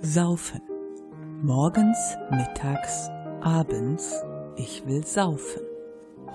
Saufen. 0.00 0.60
Morgens, 1.42 2.16
mittags, 2.30 3.10
abends. 3.40 4.24
Ich 4.56 4.86
will 4.86 5.04
saufen. 5.04 5.62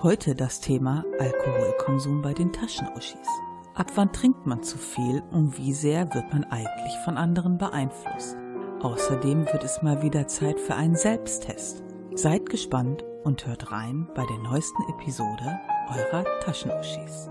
Heute 0.02 0.34
das 0.34 0.60
Thema 0.60 1.04
Alkoholkonsum 1.18 2.22
bei 2.22 2.34
den 2.34 2.52
Taschenuschis. 2.52 3.28
Ab 3.74 3.90
wann 3.94 4.12
trinkt 4.12 4.46
man 4.46 4.62
zu 4.62 4.78
viel 4.78 5.22
und 5.32 5.58
wie 5.58 5.72
sehr 5.72 6.14
wird 6.14 6.32
man 6.32 6.44
eigentlich 6.44 6.96
von 7.04 7.16
anderen 7.16 7.58
beeinflusst? 7.58 8.36
Außerdem 8.82 9.46
wird 9.46 9.64
es 9.64 9.82
mal 9.82 10.02
wieder 10.02 10.28
Zeit 10.28 10.60
für 10.60 10.74
einen 10.74 10.96
Selbsttest. 10.96 11.82
Seid 12.14 12.48
gespannt 12.50 13.02
und 13.24 13.46
hört 13.46 13.72
rein 13.72 14.08
bei 14.14 14.24
der 14.26 14.38
neuesten 14.38 14.82
Episode 14.90 15.58
eurer 15.88 16.24
Taschenuschis. 16.40 17.30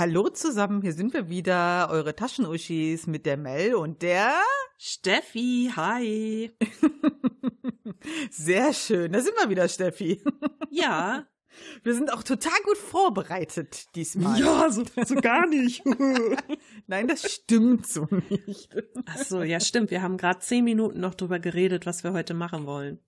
Hallo 0.00 0.30
zusammen, 0.30 0.80
hier 0.80 0.94
sind 0.94 1.12
wir 1.12 1.28
wieder, 1.28 1.90
eure 1.90 2.16
Taschenuschis 2.16 3.06
mit 3.06 3.26
der 3.26 3.36
Mel 3.36 3.74
und 3.74 4.00
der 4.00 4.32
Steffi. 4.78 5.70
Hi. 5.76 6.50
Sehr 8.30 8.72
schön, 8.72 9.12
da 9.12 9.20
sind 9.20 9.34
wir 9.38 9.50
wieder, 9.50 9.68
Steffi. 9.68 10.24
Ja. 10.70 11.26
Wir 11.82 11.94
sind 11.94 12.12
auch 12.14 12.22
total 12.22 12.58
gut 12.64 12.78
vorbereitet 12.78 13.94
diesmal. 13.94 14.40
Ja, 14.40 14.70
so, 14.70 14.84
so 15.04 15.16
gar 15.16 15.46
nicht. 15.46 15.84
Nein, 16.86 17.06
das 17.06 17.30
stimmt 17.30 17.86
so 17.86 18.06
nicht. 18.30 18.74
Ach 19.04 19.18
so, 19.18 19.42
ja, 19.42 19.60
stimmt. 19.60 19.90
Wir 19.90 20.00
haben 20.00 20.16
gerade 20.16 20.38
zehn 20.38 20.64
Minuten 20.64 21.00
noch 21.00 21.14
drüber 21.14 21.40
geredet, 21.40 21.84
was 21.84 22.04
wir 22.04 22.14
heute 22.14 22.32
machen 22.32 22.64
wollen. 22.64 23.00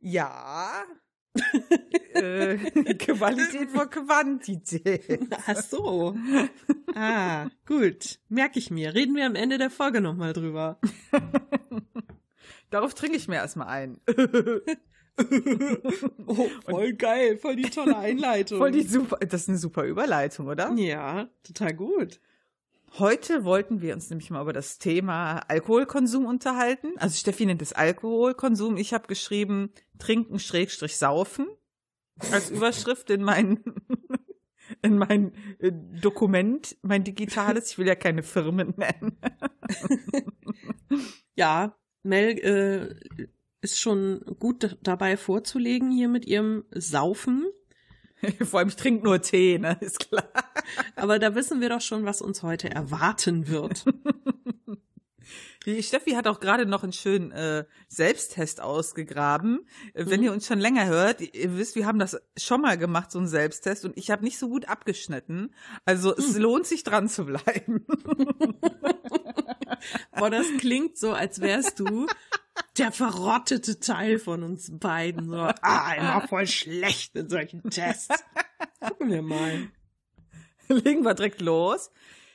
Ja. 0.00 0.84
Äh, 2.14 2.56
Qualität 2.94 3.70
vor 3.70 3.90
Quantität. 3.90 5.28
Ach 5.46 5.56
so. 5.56 6.16
Ah, 6.96 7.48
gut. 7.66 8.20
Merke 8.28 8.60
ich 8.60 8.70
mir. 8.70 8.94
Reden 8.94 9.16
wir 9.16 9.26
am 9.26 9.34
Ende 9.34 9.58
der 9.58 9.68
Folge 9.68 10.00
nochmal 10.00 10.32
drüber. 10.32 10.78
Darauf 12.70 12.94
trinke 12.94 13.16
ich 13.16 13.26
mir 13.26 13.34
erstmal 13.34 13.66
ein. 13.66 14.00
oh, 16.26 16.48
voll 16.68 16.92
geil, 16.92 17.36
voll 17.38 17.56
die 17.56 17.68
tolle 17.68 17.96
Einleitung. 17.96 18.58
Voll 18.58 18.70
die 18.70 18.82
super, 18.82 19.16
das 19.26 19.42
ist 19.42 19.48
eine 19.48 19.58
super 19.58 19.82
Überleitung, 19.82 20.46
oder? 20.46 20.72
Ja, 20.74 21.28
total 21.42 21.74
gut. 21.74 22.20
Heute 22.98 23.44
wollten 23.44 23.80
wir 23.80 23.92
uns 23.92 24.08
nämlich 24.08 24.30
mal 24.30 24.40
über 24.40 24.52
das 24.52 24.78
Thema 24.78 25.38
Alkoholkonsum 25.48 26.26
unterhalten. 26.26 26.92
Also 26.96 27.16
Steffi 27.16 27.44
nennt 27.44 27.60
es 27.60 27.72
Alkoholkonsum. 27.72 28.76
Ich 28.76 28.94
habe 28.94 29.08
geschrieben 29.08 29.72
Trinken 29.98 30.38
Schrägstrich 30.38 30.96
Saufen 30.96 31.48
als 32.30 32.50
Überschrift 32.50 33.10
in 33.10 33.24
mein 33.24 33.64
in 34.82 34.96
mein 34.96 35.32
äh, 35.58 35.72
Dokument, 35.72 36.76
mein 36.82 37.02
digitales. 37.02 37.72
Ich 37.72 37.78
will 37.78 37.88
ja 37.88 37.96
keine 37.96 38.22
Firmen 38.22 38.74
nennen. 38.76 39.18
ja, 41.34 41.76
Mel 42.04 42.38
äh, 42.38 43.28
ist 43.60 43.80
schon 43.80 44.20
gut 44.38 44.78
dabei 44.84 45.16
vorzulegen 45.16 45.90
hier 45.90 46.08
mit 46.08 46.26
ihrem 46.26 46.64
Saufen. 46.70 47.46
Vor 48.44 48.60
allem, 48.60 48.68
ich 48.68 48.76
trinke 48.76 49.04
nur 49.04 49.20
Tee, 49.20 49.58
ne? 49.58 49.76
Ist 49.80 50.08
klar. 50.08 50.28
Aber 50.96 51.18
da 51.18 51.34
wissen 51.34 51.60
wir 51.60 51.68
doch 51.68 51.80
schon, 51.80 52.04
was 52.04 52.22
uns 52.22 52.42
heute 52.42 52.70
erwarten 52.70 53.48
wird. 53.48 53.84
Die 55.66 55.82
Steffi 55.82 56.10
hat 56.10 56.26
auch 56.26 56.40
gerade 56.40 56.66
noch 56.66 56.82
einen 56.82 56.92
schönen 56.92 57.32
äh, 57.32 57.64
Selbsttest 57.88 58.60
ausgegraben. 58.60 59.66
Wenn 59.94 60.20
mhm. 60.20 60.26
ihr 60.26 60.32
uns 60.32 60.46
schon 60.46 60.58
länger 60.58 60.84
hört, 60.84 61.22
ihr 61.22 61.56
wisst, 61.56 61.74
wir 61.74 61.86
haben 61.86 61.98
das 61.98 62.20
schon 62.36 62.60
mal 62.60 62.76
gemacht, 62.76 63.10
so 63.10 63.18
einen 63.18 63.28
Selbsttest, 63.28 63.86
und 63.86 63.96
ich 63.96 64.10
habe 64.10 64.24
nicht 64.24 64.38
so 64.38 64.50
gut 64.50 64.68
abgeschnitten. 64.68 65.54
Also 65.86 66.10
mhm. 66.10 66.16
es 66.18 66.36
lohnt 66.36 66.66
sich 66.66 66.82
dran 66.82 67.08
zu 67.08 67.24
bleiben. 67.24 67.86
Boah, 70.16 70.28
das 70.28 70.46
klingt 70.58 70.98
so, 70.98 71.12
als 71.12 71.40
wärst 71.40 71.80
du 71.80 72.08
der 72.78 72.92
verrottete 72.92 73.80
Teil 73.80 74.18
von 74.18 74.42
uns 74.42 74.70
beiden. 74.72 75.30
So, 75.30 75.36
ah, 75.62 75.94
immer 75.94 76.28
voll 76.28 76.46
schlecht 76.46 77.14
in 77.16 77.28
solchen 77.28 77.62
Tests. 77.70 78.24
Gucken 78.80 79.10
wir 79.10 79.22
mal. 79.22 79.68
Legen 80.68 81.02
wir 81.02 81.14
direkt 81.14 81.40
los. 81.40 81.90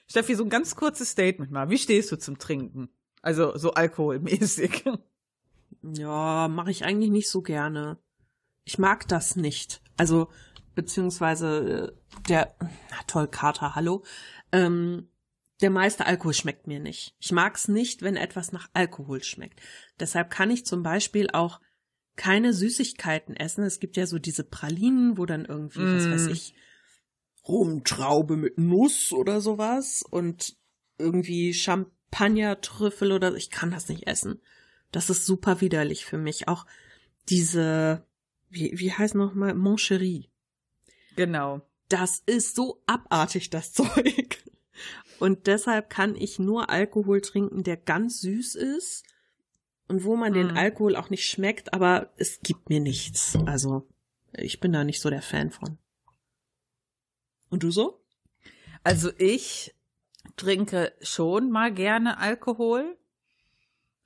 Steffi, 0.07 0.35
so 0.35 0.43
ein 0.43 0.49
ganz 0.49 0.75
kurzes 0.75 1.11
Statement 1.11 1.51
mal. 1.51 1.69
Wie 1.69 1.77
stehst 1.77 2.11
du 2.11 2.17
zum 2.17 2.37
Trinken? 2.37 2.89
Also 3.21 3.57
so 3.57 3.73
alkoholmäßig. 3.73 4.85
Ja, 5.81 6.47
mache 6.47 6.71
ich 6.71 6.83
eigentlich 6.83 7.11
nicht 7.11 7.29
so 7.29 7.41
gerne. 7.41 7.97
Ich 8.65 8.77
mag 8.77 9.07
das 9.07 9.35
nicht. 9.35 9.81
Also, 9.97 10.29
beziehungsweise 10.75 11.93
äh, 11.93 12.19
der, 12.27 12.55
na 12.59 12.97
toll, 13.07 13.27
Kater, 13.27 13.75
hallo. 13.75 14.03
Ähm, 14.51 15.09
der 15.61 15.69
meiste 15.69 16.05
Alkohol 16.05 16.33
schmeckt 16.33 16.67
mir 16.67 16.79
nicht. 16.79 17.15
Ich 17.19 17.31
mag's 17.31 17.67
nicht, 17.67 18.01
wenn 18.01 18.15
etwas 18.15 18.51
nach 18.51 18.69
Alkohol 18.73 19.23
schmeckt. 19.23 19.59
Deshalb 19.99 20.29
kann 20.29 20.51
ich 20.51 20.65
zum 20.65 20.83
Beispiel 20.83 21.29
auch 21.31 21.59
keine 22.15 22.53
Süßigkeiten 22.53 23.35
essen. 23.35 23.63
Es 23.63 23.79
gibt 23.79 23.97
ja 23.97 24.05
so 24.05 24.19
diese 24.19 24.43
Pralinen, 24.43 25.17
wo 25.17 25.25
dann 25.25 25.45
irgendwie, 25.45 25.81
mm. 25.81 25.95
was 25.95 26.09
weiß 26.09 26.27
mm. 26.27 26.31
ich, 26.31 26.53
Rumtraube 27.47 28.37
mit 28.37 28.57
Nuss 28.57 29.11
oder 29.11 29.41
sowas 29.41 30.03
und 30.09 30.55
irgendwie 30.97 31.53
Champagner-Trüffel 31.53 33.11
oder 33.11 33.33
ich 33.35 33.49
kann 33.49 33.71
das 33.71 33.89
nicht 33.89 34.07
essen. 34.07 34.41
Das 34.91 35.09
ist 35.09 35.25
super 35.25 35.61
widerlich 35.61 36.05
für 36.05 36.17
mich. 36.17 36.47
Auch 36.47 36.65
diese, 37.29 38.05
wie, 38.49 38.77
wie 38.77 38.91
heißt 38.91 39.15
nochmal, 39.15 39.53
Moncherie. 39.55 40.29
Genau. 41.15 41.61
Das 41.87 42.21
ist 42.25 42.55
so 42.55 42.81
abartig, 42.85 43.49
das 43.49 43.73
Zeug. 43.73 44.43
Und 45.19 45.47
deshalb 45.47 45.89
kann 45.89 46.15
ich 46.15 46.39
nur 46.39 46.69
Alkohol 46.69 47.21
trinken, 47.21 47.63
der 47.63 47.77
ganz 47.77 48.21
süß 48.21 48.55
ist 48.55 49.05
und 49.87 50.03
wo 50.03 50.15
man 50.15 50.31
mhm. 50.31 50.35
den 50.35 50.57
Alkohol 50.57 50.95
auch 50.95 51.09
nicht 51.09 51.25
schmeckt, 51.25 51.73
aber 51.73 52.13
es 52.17 52.39
gibt 52.41 52.69
mir 52.69 52.79
nichts. 52.79 53.37
Also 53.45 53.87
ich 54.33 54.59
bin 54.59 54.71
da 54.71 54.83
nicht 54.83 55.01
so 55.01 55.09
der 55.09 55.21
Fan 55.21 55.51
von. 55.51 55.77
Und 57.49 57.63
du 57.63 57.71
so? 57.71 58.01
Also 58.83 59.11
ich 59.17 59.75
trinke 60.37 60.93
schon 61.01 61.51
mal 61.51 61.73
gerne 61.73 62.17
Alkohol. 62.19 62.97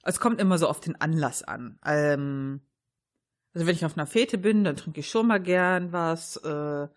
Es 0.03 0.19
kommt 0.19 0.41
immer 0.41 0.57
so 0.57 0.68
auf 0.68 0.80
den 0.80 1.00
Anlass 1.00 1.44
an. 1.44 1.80
Ähm, 1.85 2.62
also 3.53 3.68
wenn 3.68 3.75
ich 3.75 3.85
auf 3.85 3.97
einer 3.97 4.07
Fete 4.07 4.38
bin, 4.38 4.63
dann 4.63 4.75
trinke 4.75 5.01
ich 5.01 5.09
schon 5.09 5.28
mal 5.28 5.40
gern 5.41 5.91
was. 5.91 6.38
Äh, 6.38 6.88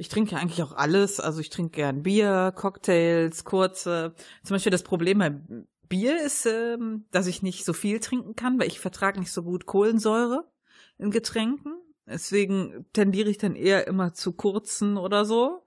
ich 0.00 0.08
trinke 0.08 0.32
ja 0.32 0.38
eigentlich 0.38 0.62
auch 0.62 0.72
alles. 0.72 1.20
Also 1.20 1.40
ich 1.40 1.50
trinke 1.50 1.72
gern 1.72 2.02
Bier, 2.02 2.54
Cocktails, 2.56 3.44
kurze. 3.44 4.14
Zum 4.42 4.54
Beispiel 4.54 4.72
das 4.72 4.82
Problem 4.82 5.18
beim 5.18 5.66
Bier 5.90 6.22
ist, 6.24 6.46
ähm, 6.46 7.04
dass 7.10 7.26
ich 7.26 7.42
nicht 7.42 7.66
so 7.66 7.74
viel 7.74 8.00
trinken 8.00 8.34
kann, 8.34 8.58
weil 8.58 8.68
ich 8.68 8.80
vertrage 8.80 9.20
nicht 9.20 9.30
so 9.30 9.42
gut 9.42 9.66
Kohlensäure 9.66 10.50
in 10.96 11.10
Getränken. 11.10 11.74
Deswegen 12.06 12.86
tendiere 12.94 13.28
ich 13.28 13.36
dann 13.36 13.54
eher 13.54 13.86
immer 13.86 14.14
zu 14.14 14.32
kurzen 14.32 14.96
oder 14.96 15.26
so. 15.26 15.62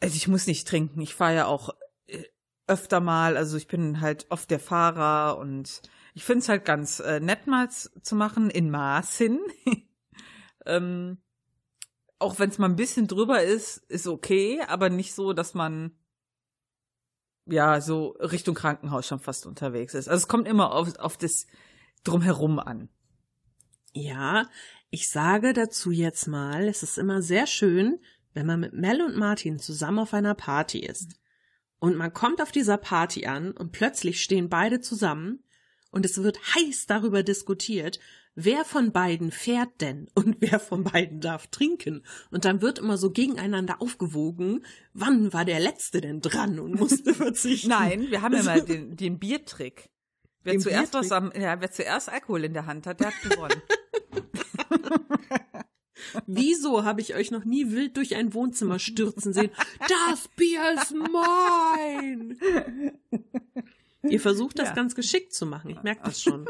Also 0.00 0.16
ich 0.16 0.26
muss 0.26 0.46
nicht 0.46 0.66
trinken. 0.66 1.02
Ich 1.02 1.14
fahre 1.14 1.34
ja 1.34 1.44
auch 1.44 1.74
äh, 2.06 2.24
öfter 2.66 3.00
mal. 3.00 3.36
Also 3.36 3.58
ich 3.58 3.68
bin 3.68 4.00
halt 4.00 4.24
oft 4.30 4.50
der 4.50 4.60
Fahrer 4.60 5.36
und 5.36 5.82
ich 6.14 6.24
finde 6.24 6.38
es 6.38 6.48
halt 6.48 6.64
ganz 6.64 7.00
äh, 7.00 7.20
nett 7.20 7.46
mal 7.46 7.68
zu 7.68 8.16
machen 8.16 8.48
in 8.48 8.70
Maßen. 8.70 9.40
ähm, 10.64 11.18
auch 12.18 12.38
wenn 12.38 12.50
es 12.50 12.58
mal 12.58 12.68
ein 12.68 12.76
bisschen 12.76 13.06
drüber 13.06 13.42
ist, 13.42 13.78
ist 13.88 14.06
okay, 14.06 14.60
aber 14.66 14.90
nicht 14.90 15.14
so, 15.14 15.32
dass 15.32 15.54
man 15.54 15.92
ja 17.46 17.80
so 17.80 18.08
Richtung 18.18 18.54
Krankenhaus 18.54 19.06
schon 19.06 19.20
fast 19.20 19.46
unterwegs 19.46 19.94
ist. 19.94 20.08
Also 20.08 20.22
es 20.22 20.28
kommt 20.28 20.48
immer 20.48 20.72
auf, 20.72 20.96
auf 20.98 21.16
das 21.16 21.46
drumherum 22.04 22.58
an. 22.58 22.88
Ja, 23.92 24.48
ich 24.90 25.08
sage 25.08 25.52
dazu 25.52 25.90
jetzt 25.90 26.26
mal, 26.26 26.68
es 26.68 26.82
ist 26.82 26.98
immer 26.98 27.22
sehr 27.22 27.46
schön, 27.46 28.00
wenn 28.34 28.46
man 28.46 28.60
mit 28.60 28.72
Mel 28.72 29.02
und 29.02 29.16
Martin 29.16 29.58
zusammen 29.58 30.00
auf 30.00 30.14
einer 30.14 30.34
Party 30.34 30.80
ist. 30.80 31.18
Und 31.78 31.96
man 31.96 32.12
kommt 32.12 32.42
auf 32.42 32.52
dieser 32.52 32.76
Party 32.76 33.26
an 33.26 33.52
und 33.52 33.72
plötzlich 33.72 34.22
stehen 34.22 34.48
beide 34.48 34.80
zusammen 34.80 35.44
und 35.90 36.04
es 36.04 36.22
wird 36.22 36.38
heiß 36.54 36.86
darüber 36.86 37.22
diskutiert, 37.22 37.98
wer 38.40 38.64
von 38.64 38.92
beiden 38.92 39.32
fährt 39.32 39.80
denn 39.80 40.08
und 40.14 40.36
wer 40.40 40.60
von 40.60 40.84
beiden 40.84 41.20
darf 41.20 41.48
trinken. 41.48 42.04
Und 42.30 42.44
dann 42.44 42.62
wird 42.62 42.78
immer 42.78 42.96
so 42.96 43.10
gegeneinander 43.10 43.82
aufgewogen, 43.82 44.64
wann 44.94 45.32
war 45.32 45.44
der 45.44 45.58
Letzte 45.58 46.00
denn 46.00 46.20
dran 46.20 46.60
und 46.60 46.78
musste 46.78 47.14
verzichten. 47.16 47.68
Nein, 47.68 48.10
wir 48.10 48.22
haben 48.22 48.34
immer 48.34 48.60
den, 48.60 48.96
den 48.96 49.18
Biertrick. 49.18 49.90
Wer 50.44 50.52
den 50.54 50.60
zuerst 50.60 50.92
Biertrick? 50.92 51.12
am, 51.12 51.32
ja, 51.38 51.60
wer 51.60 51.70
zuerst 51.72 52.08
Alkohol 52.08 52.44
in 52.44 52.54
der 52.54 52.66
Hand 52.66 52.86
hat, 52.86 53.00
der 53.00 53.08
hat 53.08 53.20
gewonnen. 53.22 53.60
Wieso 56.26 56.84
habe 56.84 57.00
ich 57.00 57.16
euch 57.16 57.32
noch 57.32 57.44
nie 57.44 57.72
wild 57.72 57.96
durch 57.96 58.14
ein 58.14 58.32
Wohnzimmer 58.32 58.78
stürzen 58.78 59.32
sehen? 59.32 59.50
Das 59.80 60.28
Bier 60.36 60.62
ist 60.74 60.94
mein! 60.94 62.38
Ihr 64.08 64.20
versucht 64.20 64.60
das 64.60 64.68
ja. 64.68 64.74
ganz 64.74 64.94
geschickt 64.94 65.34
zu 65.34 65.44
machen, 65.44 65.70
ich 65.70 65.82
merke 65.82 66.02
das 66.04 66.22
schon. 66.22 66.48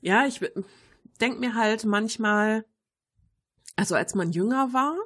Ja, 0.00 0.26
ich 0.26 0.40
denk 1.20 1.40
mir 1.40 1.54
halt 1.54 1.84
manchmal, 1.84 2.64
also 3.76 3.94
als 3.94 4.14
man 4.14 4.32
jünger 4.32 4.72
war, 4.72 4.96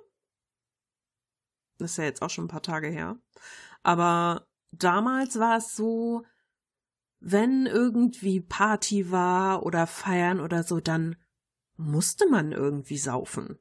Das 1.78 1.92
ist 1.92 1.96
ja 1.96 2.04
jetzt 2.04 2.22
auch 2.22 2.30
schon 2.30 2.44
ein 2.44 2.48
paar 2.48 2.62
Tage 2.62 2.88
her. 2.88 3.18
Aber 3.82 4.46
damals 4.70 5.38
war 5.38 5.58
es 5.58 5.74
so, 5.74 6.24
wenn 7.20 7.66
irgendwie 7.66 8.40
Party 8.40 9.10
war 9.10 9.64
oder 9.64 9.86
feiern 9.86 10.40
oder 10.40 10.62
so, 10.62 10.80
dann 10.80 11.16
musste 11.76 12.28
man 12.28 12.52
irgendwie 12.52 12.98
saufen. 12.98 13.58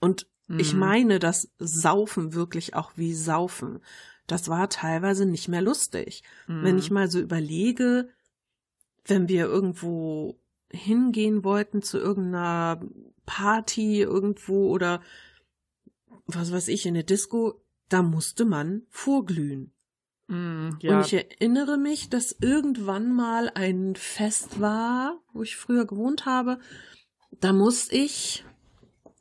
Und 0.00 0.28
ich 0.56 0.74
Mhm. 0.74 0.80
meine 0.80 1.18
das 1.20 1.52
Saufen 1.58 2.34
wirklich 2.34 2.74
auch 2.74 2.92
wie 2.96 3.14
Saufen. 3.14 3.80
Das 4.26 4.48
war 4.48 4.68
teilweise 4.68 5.24
nicht 5.24 5.48
mehr 5.48 5.62
lustig. 5.62 6.24
Wenn 6.60 6.74
Mhm. 6.74 6.78
ich 6.78 6.90
mal 6.90 7.10
so 7.10 7.20
überlege, 7.20 8.08
wenn 9.04 9.28
wir 9.28 9.46
irgendwo 9.46 10.40
hingehen 10.70 11.44
wollten 11.44 11.82
zu 11.82 11.98
irgendeiner 11.98 12.80
Party 13.26 14.00
irgendwo 14.00 14.68
oder 14.68 15.02
was 16.26 16.52
weiß 16.52 16.68
ich, 16.68 16.86
in 16.86 16.94
der 16.94 17.02
Disco, 17.02 17.62
da 17.88 18.02
musste 18.02 18.44
man 18.44 18.82
vorglühen. 18.90 19.72
Mm, 20.28 20.70
ja. 20.80 20.98
Und 20.98 21.06
ich 21.06 21.14
erinnere 21.14 21.78
mich, 21.78 22.10
dass 22.10 22.36
irgendwann 22.40 23.12
mal 23.14 23.50
ein 23.54 23.96
Fest 23.96 24.60
war, 24.60 25.20
wo 25.32 25.42
ich 25.42 25.56
früher 25.56 25.86
gewohnt 25.86 26.26
habe. 26.26 26.58
Da 27.40 27.52
muss 27.52 27.90
ich, 27.90 28.44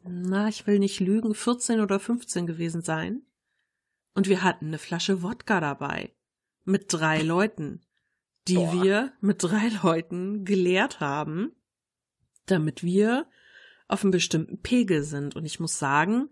na, 0.04 0.50
ich 0.50 0.68
will 0.68 0.80
nicht 0.80 1.00
lügen, 1.00 1.34
14 1.34 1.80
oder 1.80 2.00
15 2.00 2.46
gewesen 2.46 2.82
sein. 2.82 3.22
Und 4.14 4.28
wir 4.28 4.44
hatten 4.44 4.68
eine 4.68 4.80
Flasche 4.80 5.22
Wodka 5.22 5.62
dabei. 5.62 6.14
Mit 6.66 6.92
drei 6.92 7.22
Leuten, 7.22 7.82
die 8.48 8.56
Boah. 8.56 8.84
wir 8.84 9.14
mit 9.22 9.44
drei 9.44 9.70
Leuten 9.84 10.46
geleert 10.46 11.00
haben, 11.00 11.52
damit 12.46 12.84
wir 12.84 13.28
auf 13.88 14.04
einem 14.04 14.12
bestimmten 14.12 14.62
Pegel 14.62 15.04
sind. 15.04 15.36
Und 15.36 15.46
ich 15.46 15.60
muss 15.60 15.78
sagen, 15.78 16.30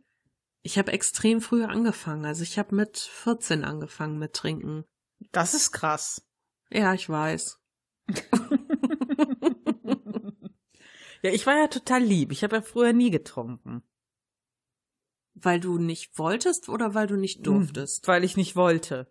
ich 0.61 0.77
habe 0.77 0.91
extrem 0.91 1.41
früh 1.41 1.63
angefangen. 1.63 2.25
Also 2.25 2.43
ich 2.43 2.57
habe 2.57 2.75
mit 2.75 2.97
14 2.97 3.63
angefangen 3.63 4.17
mit 4.17 4.33
Trinken. 4.33 4.85
das 5.31 5.53
ist 5.53 5.71
krass. 5.71 6.27
Ja, 6.71 6.93
ich 6.93 7.07
weiß. 7.07 7.59
ja, 11.21 11.31
ich 11.31 11.45
war 11.45 11.57
ja 11.57 11.67
total 11.67 12.01
lieb. 12.01 12.31
Ich 12.31 12.43
habe 12.43 12.55
ja 12.57 12.61
früher 12.61 12.93
nie 12.93 13.11
getrunken. 13.11 13.83
Weil 15.35 15.59
du 15.59 15.77
nicht 15.77 16.17
wolltest 16.17 16.69
oder 16.69 16.93
weil 16.93 17.07
du 17.07 17.15
nicht 17.15 17.45
durftest? 17.45 18.07
Weil 18.07 18.23
ich 18.23 18.37
nicht 18.37 18.55
wollte. 18.55 19.07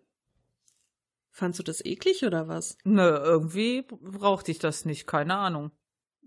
Fandst 1.37 1.59
du 1.59 1.63
das 1.63 1.83
eklig 1.83 2.23
oder 2.23 2.47
was? 2.47 2.77
Nö, 2.85 3.01
irgendwie 3.03 3.81
brauchte 3.81 4.51
ich 4.51 4.59
das 4.59 4.85
nicht, 4.85 5.05
keine 5.05 5.35
Ahnung. 5.35 5.71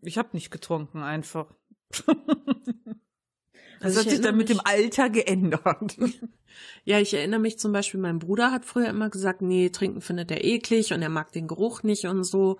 Ich 0.03 0.19
habe 0.19 0.29
nicht 0.33 0.51
getrunken, 0.51 1.03
einfach. 1.03 1.55
Das 3.81 3.97
Also 3.97 4.01
hat 4.01 4.07
ich 4.07 4.13
sich 4.15 4.21
dann 4.23 4.37
mit 4.37 4.49
dem 4.49 4.57
mich- 4.57 4.67
Alter 4.67 5.09
geändert. 5.09 5.97
Ja, 6.85 6.99
ich 6.99 7.15
erinnere 7.15 7.39
mich 7.41 7.59
zum 7.59 7.73
Beispiel, 7.73 8.01
mein 8.01 8.19
Bruder 8.19 8.51
hat 8.51 8.65
früher 8.65 8.89
immer 8.89 9.09
gesagt, 9.11 9.41
nee, 9.43 9.71
trinken 9.71 10.01
findet 10.01 10.31
er 10.33 10.43
eklig 10.45 10.93
und 10.93 11.01
er 11.01 11.09
mag 11.11 11.31
den 11.33 11.47
Geruch 11.47 11.85
nicht 11.85 12.05
und 12.07 12.25
so. 12.25 12.59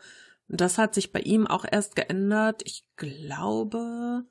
Und 0.49 0.61
das 0.61 0.79
hat 0.79 0.95
sich 0.95 1.11
bei 1.13 1.21
ihm 1.21 1.47
auch 1.49 1.65
erst 1.69 1.97
geändert. 1.97 2.63
Ich 2.65 2.85
glaube, 2.97 4.25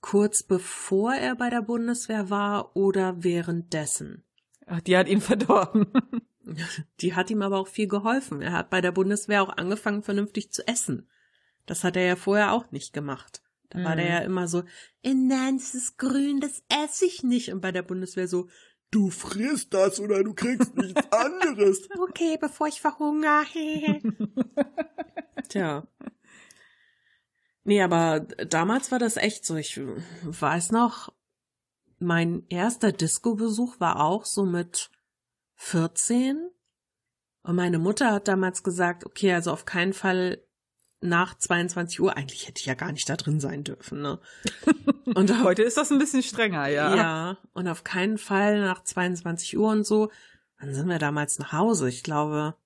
kurz 0.00 0.42
bevor 0.42 1.12
er 1.14 1.36
bei 1.36 1.50
der 1.50 1.62
Bundeswehr 1.62 2.30
war 2.30 2.74
oder 2.74 3.22
währenddessen. 3.22 4.24
Ach, 4.66 4.80
die 4.80 4.96
hat 4.96 5.08
ihn 5.08 5.20
verdorben. 5.20 5.86
Die 7.00 7.14
hat 7.14 7.30
ihm 7.30 7.42
aber 7.42 7.58
auch 7.58 7.68
viel 7.68 7.88
geholfen. 7.88 8.42
Er 8.42 8.52
hat 8.52 8.70
bei 8.70 8.80
der 8.80 8.92
Bundeswehr 8.92 9.42
auch 9.42 9.56
angefangen, 9.56 10.02
vernünftig 10.02 10.52
zu 10.52 10.66
essen. 10.66 11.08
Das 11.66 11.84
hat 11.84 11.96
er 11.96 12.04
ja 12.04 12.16
vorher 12.16 12.52
auch 12.52 12.70
nicht 12.70 12.92
gemacht. 12.92 13.42
Da 13.70 13.82
war 13.82 13.92
Mhm. 13.92 13.96
der 13.98 14.06
ja 14.08 14.18
immer 14.18 14.46
so, 14.48 14.64
"Äh, 15.02 15.14
nein, 15.14 15.56
das 15.58 15.74
ist 15.74 15.96
grün, 15.98 16.40
das 16.40 16.62
esse 16.68 17.06
ich 17.06 17.22
nicht. 17.22 17.50
Und 17.52 17.60
bei 17.60 17.72
der 17.72 17.82
Bundeswehr 17.82 18.28
so, 18.28 18.48
du 18.90 19.10
frisst 19.10 19.72
das 19.74 19.98
oder 20.00 20.22
du 20.22 20.34
kriegst 20.34 20.76
nichts 20.76 21.00
anderes. 21.12 21.88
okay, 21.98 22.36
bevor 22.40 22.68
ich 22.68 22.80
verhungere. 22.80 24.00
Tja. 25.48 25.86
Nee, 27.64 27.82
aber 27.82 28.20
damals 28.20 28.92
war 28.92 28.98
das 28.98 29.16
echt 29.16 29.46
so. 29.46 29.56
Ich 29.56 29.80
weiß 30.22 30.70
noch, 30.72 31.12
mein 31.98 32.44
erster 32.50 32.92
Disco-Besuch 32.92 33.80
war 33.80 34.00
auch 34.00 34.26
so 34.26 34.44
mit 34.44 34.90
14. 35.56 36.50
Und 37.42 37.56
meine 37.56 37.78
Mutter 37.78 38.12
hat 38.12 38.28
damals 38.28 38.62
gesagt, 38.62 39.04
okay, 39.04 39.32
also 39.32 39.52
auf 39.52 39.64
keinen 39.64 39.92
Fall 39.92 40.42
nach 41.00 41.36
22 41.36 42.00
Uhr. 42.00 42.16
Eigentlich 42.16 42.48
hätte 42.48 42.60
ich 42.60 42.66
ja 42.66 42.74
gar 42.74 42.90
nicht 42.90 43.08
da 43.08 43.16
drin 43.16 43.38
sein 43.38 43.62
dürfen, 43.62 44.00
ne? 44.00 44.18
Und 45.14 45.30
auf, 45.30 45.42
Heute 45.42 45.62
ist 45.62 45.76
das 45.76 45.92
ein 45.92 45.98
bisschen 45.98 46.22
strenger, 46.22 46.66
ja. 46.68 46.96
ja, 46.96 47.38
und 47.52 47.68
auf 47.68 47.84
keinen 47.84 48.16
Fall 48.16 48.62
nach 48.62 48.82
22 48.82 49.56
Uhr 49.58 49.68
und 49.68 49.84
so. 49.84 50.10
Dann 50.58 50.74
sind 50.74 50.88
wir 50.88 50.98
damals 50.98 51.38
nach 51.38 51.52
Hause. 51.52 51.90
Ich 51.90 52.02
glaube, 52.02 52.56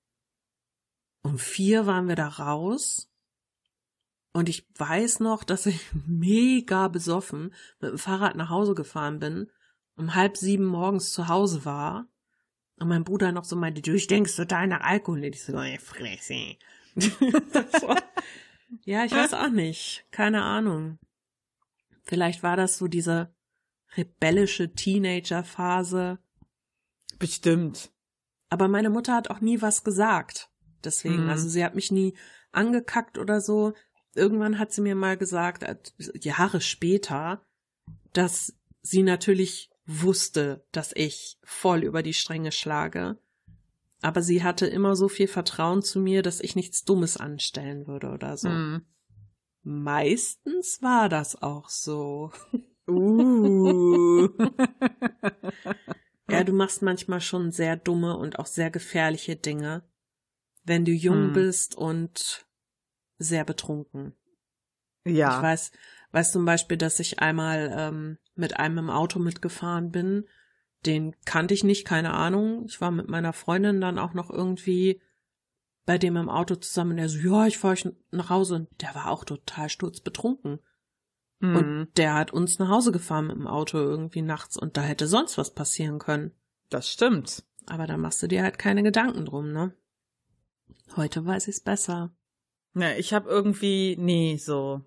um 1.22 1.36
vier 1.36 1.86
waren 1.86 2.06
wir 2.06 2.14
da 2.14 2.28
raus. 2.28 3.10
Und 4.32 4.48
ich 4.48 4.68
weiß 4.76 5.18
noch, 5.18 5.42
dass 5.42 5.66
ich 5.66 5.80
mega 6.06 6.86
besoffen 6.86 7.52
mit 7.80 7.90
dem 7.90 7.98
Fahrrad 7.98 8.36
nach 8.36 8.50
Hause 8.50 8.74
gefahren 8.74 9.18
bin, 9.18 9.50
um 9.96 10.14
halb 10.14 10.36
sieben 10.36 10.64
morgens 10.64 11.12
zu 11.12 11.26
Hause 11.26 11.64
war. 11.64 12.06
Und 12.80 12.88
mein 12.88 13.04
Bruder 13.04 13.32
noch 13.32 13.44
so 13.44 13.56
meinte, 13.56 13.82
du 13.82 13.98
stinkst 13.98 14.36
total 14.36 14.66
nach 14.68 14.80
Alkohol. 14.82 15.18
Und 15.18 15.24
ich 15.34 15.42
so, 15.44 15.58
ey, 15.58 15.78
Fresse. 15.78 16.56
Ja, 18.84 19.04
ich 19.04 19.12
weiß 19.12 19.32
auch 19.34 19.48
nicht. 19.50 20.04
Keine 20.10 20.42
Ahnung. 20.42 20.98
Vielleicht 22.02 22.42
war 22.42 22.56
das 22.56 22.76
so 22.76 22.86
diese 22.86 23.34
rebellische 23.96 24.72
Teenager-Phase. 24.74 26.18
Bestimmt. 27.18 27.90
Aber 28.50 28.68
meine 28.68 28.90
Mutter 28.90 29.14
hat 29.14 29.30
auch 29.30 29.40
nie 29.40 29.62
was 29.62 29.84
gesagt. 29.84 30.50
Deswegen, 30.84 31.24
Mhm. 31.24 31.30
also 31.30 31.48
sie 31.48 31.64
hat 31.64 31.74
mich 31.74 31.90
nie 31.90 32.14
angekackt 32.52 33.16
oder 33.18 33.40
so. 33.40 33.72
Irgendwann 34.14 34.58
hat 34.58 34.72
sie 34.72 34.82
mir 34.82 34.94
mal 34.94 35.16
gesagt, 35.16 35.62
äh, 35.62 35.76
Jahre 36.20 36.60
später, 36.60 37.42
dass 38.12 38.54
sie 38.82 39.02
natürlich 39.02 39.70
wusste, 39.88 40.64
dass 40.70 40.92
ich 40.94 41.38
voll 41.42 41.82
über 41.82 42.02
die 42.02 42.14
Stränge 42.14 42.52
schlage. 42.52 43.18
Aber 44.02 44.22
sie 44.22 44.44
hatte 44.44 44.66
immer 44.66 44.94
so 44.94 45.08
viel 45.08 45.26
Vertrauen 45.26 45.82
zu 45.82 45.98
mir, 45.98 46.22
dass 46.22 46.40
ich 46.40 46.54
nichts 46.54 46.84
Dummes 46.84 47.16
anstellen 47.16 47.88
würde 47.88 48.10
oder 48.10 48.36
so. 48.36 48.50
Hm. 48.50 48.82
Meistens 49.62 50.80
war 50.82 51.08
das 51.08 51.42
auch 51.42 51.68
so. 51.68 52.30
Uh. 52.90 54.28
Ja, 56.30 56.44
du 56.44 56.52
machst 56.52 56.82
manchmal 56.82 57.20
schon 57.20 57.52
sehr 57.52 57.76
dumme 57.76 58.16
und 58.16 58.38
auch 58.38 58.46
sehr 58.46 58.70
gefährliche 58.70 59.36
Dinge, 59.36 59.82
wenn 60.64 60.84
du 60.84 60.92
jung 60.92 61.28
Hm. 61.28 61.32
bist 61.32 61.74
und 61.74 62.46
sehr 63.18 63.44
betrunken. 63.44 64.14
Ich 65.04 65.16
ja. 65.16 65.40
weiß, 65.40 65.72
weiß 66.12 66.32
zum 66.32 66.44
Beispiel, 66.44 66.76
dass 66.76 67.00
ich 67.00 67.20
einmal 67.20 67.72
ähm, 67.74 68.18
mit 68.38 68.58
einem 68.58 68.78
im 68.78 68.90
Auto 68.90 69.18
mitgefahren 69.18 69.90
bin. 69.90 70.24
Den 70.86 71.14
kannte 71.24 71.54
ich 71.54 71.64
nicht, 71.64 71.84
keine 71.84 72.14
Ahnung. 72.14 72.64
Ich 72.66 72.80
war 72.80 72.90
mit 72.90 73.08
meiner 73.08 73.32
Freundin 73.32 73.80
dann 73.80 73.98
auch 73.98 74.14
noch 74.14 74.30
irgendwie 74.30 75.00
bei 75.84 75.98
dem 75.98 76.16
im 76.16 76.28
Auto 76.28 76.54
zusammen. 76.54 76.96
Der 76.96 77.08
so, 77.08 77.18
ja, 77.18 77.46
ich 77.46 77.58
fahre 77.58 77.72
euch 77.72 77.88
nach 78.10 78.30
Hause. 78.30 78.54
Und 78.54 78.68
der 78.80 78.94
war 78.94 79.10
auch 79.10 79.24
total 79.24 79.68
sturzbetrunken. 79.68 80.60
Hm. 81.40 81.56
Und 81.56 81.88
der 81.96 82.14
hat 82.14 82.32
uns 82.32 82.58
nach 82.58 82.68
Hause 82.68 82.92
gefahren 82.92 83.26
mit 83.26 83.36
dem 83.36 83.46
Auto 83.46 83.78
irgendwie 83.78 84.22
nachts. 84.22 84.56
Und 84.56 84.76
da 84.76 84.82
hätte 84.82 85.08
sonst 85.08 85.36
was 85.36 85.54
passieren 85.54 85.98
können. 85.98 86.32
Das 86.70 86.88
stimmt. 86.88 87.44
Aber 87.66 87.86
da 87.86 87.96
machst 87.96 88.22
du 88.22 88.28
dir 88.28 88.42
halt 88.42 88.58
keine 88.58 88.82
Gedanken 88.82 89.24
drum, 89.24 89.52
ne? 89.52 89.74
Heute 90.96 91.24
weiß 91.24 91.48
ich's 91.48 91.60
besser. 91.60 92.14
Ja, 92.74 92.92
ich 92.92 93.12
habe 93.12 93.28
irgendwie 93.28 93.96
nie 93.98 94.38
so 94.38 94.82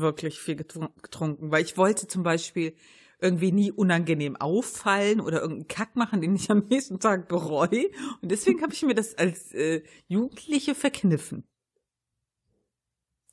wirklich 0.00 0.40
viel 0.40 0.56
getrun- 0.56 0.90
getrunken, 1.02 1.50
weil 1.50 1.64
ich 1.64 1.76
wollte 1.76 2.06
zum 2.06 2.22
Beispiel 2.22 2.74
irgendwie 3.20 3.52
nie 3.52 3.72
unangenehm 3.72 4.36
auffallen 4.36 5.20
oder 5.20 5.40
irgendeinen 5.40 5.68
Kack 5.68 5.96
machen, 5.96 6.20
den 6.20 6.36
ich 6.36 6.50
am 6.50 6.66
nächsten 6.68 7.00
Tag 7.00 7.28
bereue. 7.28 7.90
Und 8.22 8.30
deswegen 8.30 8.62
habe 8.62 8.72
ich 8.72 8.82
mir 8.82 8.94
das 8.94 9.16
als 9.16 9.52
äh, 9.52 9.82
Jugendliche 10.06 10.74
verkniffen. 10.74 11.44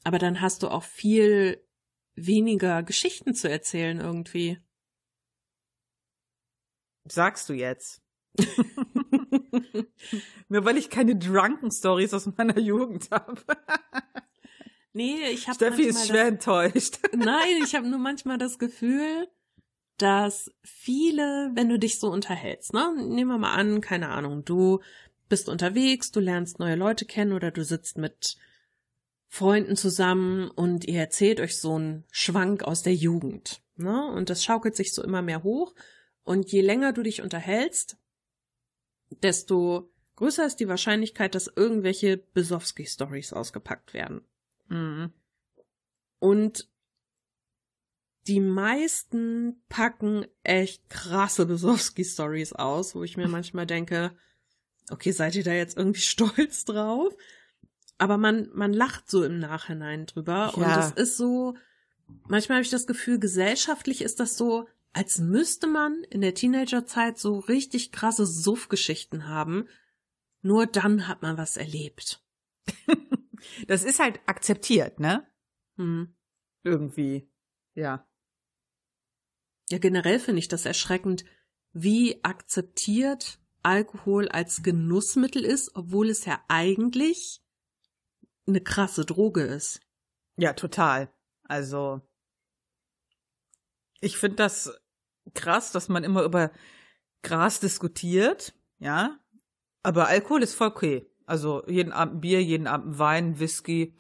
Aber 0.04 0.18
dann 0.20 0.42
hast 0.42 0.64
du 0.64 0.70
auch 0.70 0.84
viel 0.84 1.64
weniger 2.16 2.84
Geschichten 2.84 3.34
zu 3.36 3.50
erzählen 3.50 4.00
irgendwie. 4.00 4.60
Sagst 7.08 7.50
du 7.50 7.54
jetzt? 7.54 8.02
Nur 10.50 10.66
weil 10.66 10.78
ich 10.78 10.90
keine 10.90 11.16
Drunken 11.16 11.72
Stories 11.72 12.14
aus 12.14 12.26
meiner 12.38 12.60
Jugend 12.60 13.10
habe. 13.12 13.42
nee, 14.96 15.30
ich 15.30 15.48
habe 15.48 15.56
Steffi 15.56 15.84
ist 15.84 16.08
schwer 16.08 16.26
enttäuscht. 16.26 17.00
Nein, 17.14 17.62
ich 17.64 17.76
habe 17.76 17.88
nur 17.88 18.00
manchmal 18.00 18.38
das 18.38 18.58
Gefühl, 18.58 19.28
dass 19.98 20.52
viele, 20.64 21.52
wenn 21.54 21.70
du 21.70 21.78
dich 21.78 22.00
so 22.00 22.10
unterhältst, 22.10 22.74
ne, 22.74 22.94
nehmen 22.98 23.30
wir 23.30 23.38
mal 23.38 23.54
an, 23.54 23.82
keine 23.82 24.10
Ahnung, 24.10 24.44
du 24.44 24.82
bist 25.30 25.50
unterwegs, 25.50 26.12
du 26.12 26.20
lernst 26.20 26.60
neue 26.60 26.76
Leute 26.76 27.06
kennen 27.06 27.34
oder 27.34 27.52
du 27.52 27.64
sitzt 27.64 27.98
mit 27.98 28.38
Freunden 29.28 29.76
zusammen 29.76 30.50
und 30.50 30.86
ihr 30.86 31.00
erzählt 31.00 31.40
euch 31.40 31.58
so 31.60 31.76
einen 31.76 32.06
Schwank 32.12 32.64
aus 32.64 32.84
der 32.84 32.96
Jugend, 32.96 33.62
ne, 33.76 34.06
und 34.12 34.30
das 34.30 34.44
schaukelt 34.44 34.76
sich 34.76 34.94
so 34.94 35.04
immer 35.04 35.22
mehr 35.22 35.44
hoch 35.44 35.74
Und 36.24 36.52
je 36.52 36.62
länger 36.62 36.92
du 36.94 37.04
dich 37.04 37.22
unterhältst, 37.22 37.98
desto 39.10 39.92
größer 40.16 40.46
ist 40.46 40.58
die 40.58 40.68
Wahrscheinlichkeit, 40.68 41.36
dass 41.36 41.52
irgendwelche 41.54 42.18
Besowski-Stories 42.18 43.34
ausgepackt 43.34 43.94
werden. 43.94 44.26
Mhm. 44.68 45.12
Und 46.20 46.70
die 48.28 48.40
meisten 48.40 49.62
packen 49.70 50.26
echt 50.44 50.90
krasse 50.90 51.46
Besowski-Stories 51.46 52.54
aus, 52.54 52.96
wo 52.96 53.04
ich 53.04 53.18
mir 53.18 53.28
manchmal 53.28 53.68
denke, 53.68 54.18
okay, 54.90 55.12
seid 55.12 55.36
ihr 55.36 55.44
da 55.44 55.54
jetzt 55.54 55.78
irgendwie 55.78 56.02
stolz 56.02 56.66
drauf? 56.66 57.14
Aber 57.98 58.18
man, 58.18 58.50
man 58.54 58.74
lacht 58.74 59.10
so 59.10 59.24
im 59.24 59.40
Nachhinein 59.40 60.06
drüber. 60.06 60.56
Und 60.56 60.64
Ja. 60.64 60.80
es 60.88 60.92
ist 60.94 61.18
so, 61.18 61.56
manchmal 62.28 62.58
habe 62.58 62.64
ich 62.66 62.72
das 62.72 62.88
Gefühl, 62.88 63.20
gesellschaftlich 63.20 64.02
ist 64.02 64.20
das 64.20 64.38
so, 64.38 64.68
als 64.92 65.20
müsste 65.20 65.68
man 65.68 66.04
in 66.10 66.22
der 66.22 66.34
Teenagerzeit 66.34 67.18
so 67.20 67.40
richtig 67.40 67.92
krasse 67.92 68.26
Suff-Geschichten 68.26 69.28
haben. 69.28 69.68
Nur 70.42 70.66
dann 70.68 71.08
hat 71.08 71.22
man 71.22 71.38
was 71.38 71.58
erlebt. 71.58 72.22
Das 73.68 73.84
ist 73.84 74.00
halt 74.00 74.20
akzeptiert, 74.26 75.00
ne? 75.00 75.28
Hm. 75.78 76.16
Irgendwie. 76.64 77.32
Ja. 77.74 78.08
Ja, 79.70 79.78
generell 79.78 80.20
finde 80.20 80.40
ich 80.40 80.48
das 80.48 80.66
erschreckend, 80.66 81.26
wie 81.74 82.24
akzeptiert 82.24 83.40
Alkohol 83.64 84.30
als 84.30 84.64
Genussmittel 84.64 85.44
ist, 85.44 85.76
obwohl 85.76 86.10
es 86.10 86.26
ja 86.26 86.44
eigentlich 86.48 87.42
eine 88.48 88.62
krasse 88.62 89.06
Droge 89.06 89.42
ist. 89.42 89.82
Ja, 90.38 90.54
total. 90.54 91.12
Also, 91.44 92.02
ich 94.02 94.18
finde 94.18 94.38
das 94.38 94.72
krass, 95.34 95.72
dass 95.72 95.90
man 95.90 96.04
immer 96.04 96.24
über 96.24 96.52
Gras 97.24 97.60
diskutiert, 97.60 98.54
ja. 98.78 99.20
Aber 99.82 100.08
Alkohol 100.08 100.44
ist 100.44 100.54
voll 100.54 100.68
okay. 100.68 101.12
Also 101.26 101.64
jeden 101.68 101.92
Abend 101.92 102.22
Bier, 102.22 102.42
jeden 102.44 102.68
Abend 102.68 102.94
ein 102.94 103.00
Wein, 103.00 103.40
Whisky, 103.40 103.96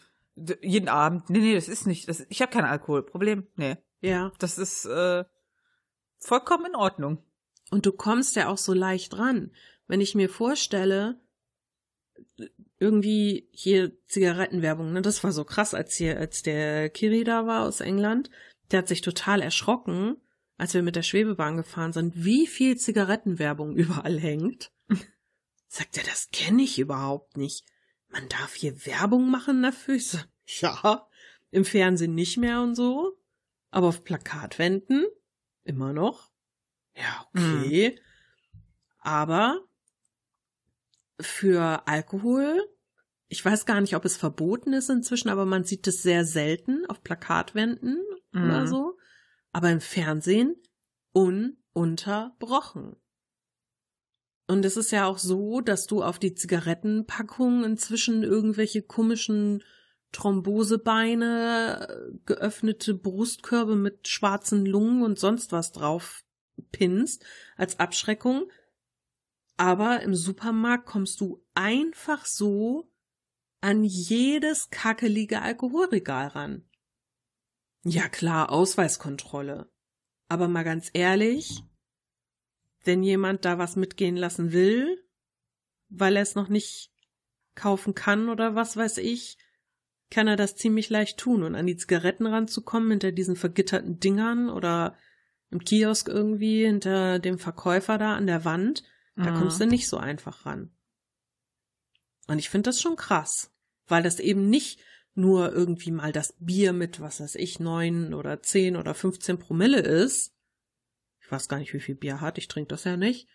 jeden 0.62 0.90
Abend. 0.90 1.30
Nee, 1.30 1.40
nee, 1.40 1.56
das 1.56 1.68
ist 1.70 1.88
nicht. 1.88 2.08
Das, 2.10 2.26
ich 2.30 2.42
habe 2.42 2.52
kein 2.52 2.66
Alkoholproblem. 2.66 3.48
Nee, 3.56 3.78
Ja. 4.02 4.32
das 4.40 4.58
ist 4.58 4.86
äh, 4.86 5.24
vollkommen 6.20 6.66
in 6.68 6.76
Ordnung. 6.76 7.24
Und 7.72 7.86
du 7.86 7.92
kommst 7.92 8.36
ja 8.36 8.48
auch 8.50 8.58
so 8.58 8.74
leicht 8.74 9.18
ran. 9.18 9.52
Wenn 9.88 10.02
ich 10.02 10.14
mir 10.16 10.30
vorstelle, 10.30 11.20
irgendwie 12.80 13.48
hier 13.52 13.92
Zigarettenwerbung, 14.08 14.94
ne, 14.94 15.02
das 15.02 15.24
war 15.24 15.32
so 15.32 15.44
krass, 15.46 15.74
als 15.74 15.96
hier, 15.96 16.18
als 16.20 16.44
der 16.44 16.90
Kiri 16.90 17.24
da 17.24 17.48
war 17.48 17.66
aus 17.66 17.82
England, 17.82 18.30
der 18.72 18.80
hat 18.80 18.88
sich 18.88 19.02
total 19.02 19.42
erschrocken, 19.42 20.18
als 20.58 20.74
wir 20.74 20.84
mit 20.84 20.96
der 20.96 21.04
Schwebebahn 21.04 21.58
gefahren 21.58 21.94
sind, 21.94 22.14
wie 22.24 22.48
viel 22.48 22.78
Zigarettenwerbung 22.78 23.76
überall 23.76 24.20
hängt. 24.20 24.72
Sagt 25.68 25.98
er, 25.98 26.04
das 26.04 26.30
kenne 26.32 26.64
ich 26.64 26.80
überhaupt 26.80 27.38
nicht. 27.38 27.66
Man 28.10 28.30
darf 28.30 28.54
hier 28.54 28.86
Werbung 28.86 29.30
machen 29.30 29.62
dafür? 29.64 29.96
Ich 29.96 30.10
so, 30.10 30.20
ja, 30.46 31.08
im 31.52 31.66
Fernsehen 31.66 32.16
nicht 32.16 32.38
mehr 32.38 32.62
und 32.62 32.76
so, 32.76 33.18
aber 33.72 33.88
auf 33.88 34.04
Plakatwänden 34.04 35.06
immer 35.64 35.92
noch. 35.94 36.32
Ja, 36.96 37.28
okay. 37.34 38.00
Aber 39.00 39.62
für 41.20 41.88
Alkohol, 41.88 42.62
ich 43.28 43.44
weiß 43.44 43.66
gar 43.66 43.82
nicht, 43.82 43.96
ob 43.96 44.06
es 44.06 44.18
verboten 44.18 44.74
ist 44.74 44.90
inzwischen, 44.90 45.30
aber 45.30 45.46
man 45.46 45.64
sieht 45.64 45.88
es 45.88 46.02
sehr 46.02 46.26
selten 46.26 46.86
auf 46.88 47.04
Plakatwänden 47.04 48.04
oder 48.34 48.64
Mhm. 48.64 48.68
so. 48.68 48.98
Aber 49.52 49.70
im 49.72 49.82
Fernsehen 49.82 50.56
ununterbrochen. 51.14 52.98
Und 54.48 54.64
es 54.64 54.78
ist 54.78 54.92
ja 54.92 55.08
auch 55.08 55.18
so, 55.18 55.62
dass 55.62 55.88
du 55.88 56.04
auf 56.04 56.20
die 56.20 56.36
Zigarettenpackung 56.36 57.64
inzwischen 57.64 58.24
irgendwelche 58.24 58.84
komischen 58.84 59.64
Thrombosebeine, 60.12 61.88
äh, 61.90 62.18
geöffnete 62.26 62.94
Brustkörbe 62.94 63.76
mit 63.76 64.08
schwarzen 64.08 64.66
Lungen 64.66 65.04
und 65.04 65.20
sonst 65.20 65.52
was 65.52 65.72
drauf 65.72 66.24
pinnst 66.72 67.26
als 67.58 67.80
Abschreckung. 67.80 68.50
Aber 69.58 70.02
im 70.02 70.16
Supermarkt 70.16 70.86
kommst 70.86 71.22
du 71.22 71.44
einfach 71.54 72.26
so 72.26 72.92
an 73.62 73.84
jedes 73.84 74.70
kackelige 74.70 75.42
Alkoholregal 75.42 76.28
ran. 76.28 76.70
Ja 77.84 78.10
klar, 78.10 78.52
Ausweiskontrolle. 78.52 79.72
Aber 80.28 80.48
mal 80.48 80.64
ganz 80.64 80.90
ehrlich, 80.94 81.64
wenn 82.86 83.04
jemand 83.04 83.46
da 83.46 83.58
was 83.58 83.76
mitgehen 83.76 84.16
lassen 84.16 84.52
will, 84.52 85.04
weil 85.90 86.16
er 86.16 86.22
es 86.22 86.36
noch 86.36 86.50
nicht 86.50 86.92
kaufen 87.56 87.94
kann 87.96 88.30
oder 88.30 88.56
was 88.56 88.78
weiß 88.78 88.98
ich, 89.00 89.38
kann 90.12 90.28
er 90.28 90.36
das 90.36 90.56
ziemlich 90.56 90.90
leicht 90.90 91.18
tun 91.18 91.44
und 91.44 91.56
an 91.56 91.66
die 91.66 91.78
Zigaretten 91.78 92.28
ranzukommen 92.28 92.92
hinter 92.92 93.12
diesen 93.12 93.36
vergitterten 93.36 94.00
Dingern 94.00 94.50
oder 94.50 94.98
im 95.50 95.60
Kiosk 95.60 96.08
irgendwie 96.08 96.66
hinter 96.66 97.20
dem 97.20 97.40
Verkäufer 97.40 97.98
da 97.98 98.16
an 98.16 98.28
der 98.28 98.46
Wand, 98.46 98.84
da 99.16 99.32
Mhm. 99.32 99.36
kommst 99.36 99.60
du 99.60 99.66
nicht 99.66 99.88
so 99.88 99.98
einfach 99.98 100.46
ran. 100.46 100.72
Und 102.28 102.40
ich 102.40 102.50
finde 102.50 102.70
das 102.70 102.82
schon 102.82 102.96
krass, 102.96 103.52
weil 103.88 104.04
das 104.04 104.20
eben 104.20 104.50
nicht 104.50 104.80
nur 105.14 105.54
irgendwie 105.54 105.92
mal 105.92 106.12
das 106.12 106.36
Bier 106.40 106.74
mit, 106.74 107.00
was 107.00 107.22
weiß 107.22 107.36
ich, 107.36 107.60
neun 107.60 108.14
oder 108.14 108.42
zehn 108.42 108.76
oder 108.76 108.94
15 108.94 109.40
Promille 109.40 109.80
ist. 109.80 110.35
Ich 111.26 111.32
weiß 111.32 111.50
gar 111.50 111.58
nicht, 111.58 111.74
wie 111.74 111.80
viel 111.80 111.96
Bier 111.96 112.22
hat, 112.22 112.38
ich 112.38 112.48
trinke 112.48 112.70
das 112.70 112.84
ja 112.84 112.98
nicht. 112.98 113.28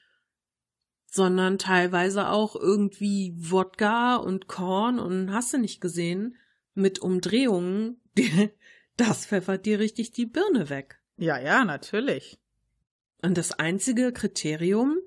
Sondern 1.06 1.58
teilweise 1.58 2.28
auch 2.28 2.54
irgendwie 2.54 3.34
Wodka 3.36 4.14
und 4.14 4.46
Korn 4.46 5.00
und 5.00 5.32
hast 5.32 5.52
du 5.52 5.58
nicht 5.58 5.80
gesehen, 5.80 6.36
mit 6.74 7.00
Umdrehungen, 7.00 8.00
die, 8.16 8.50
das 8.96 9.26
pfeffert 9.26 9.66
dir 9.66 9.80
richtig 9.80 10.12
die 10.12 10.26
Birne 10.26 10.70
weg. 10.70 11.00
Ja, 11.16 11.36
ja, 11.40 11.64
natürlich. 11.64 12.38
Und 13.22 13.36
das 13.36 13.50
einzige 13.52 14.12
Kriterium, 14.12 14.98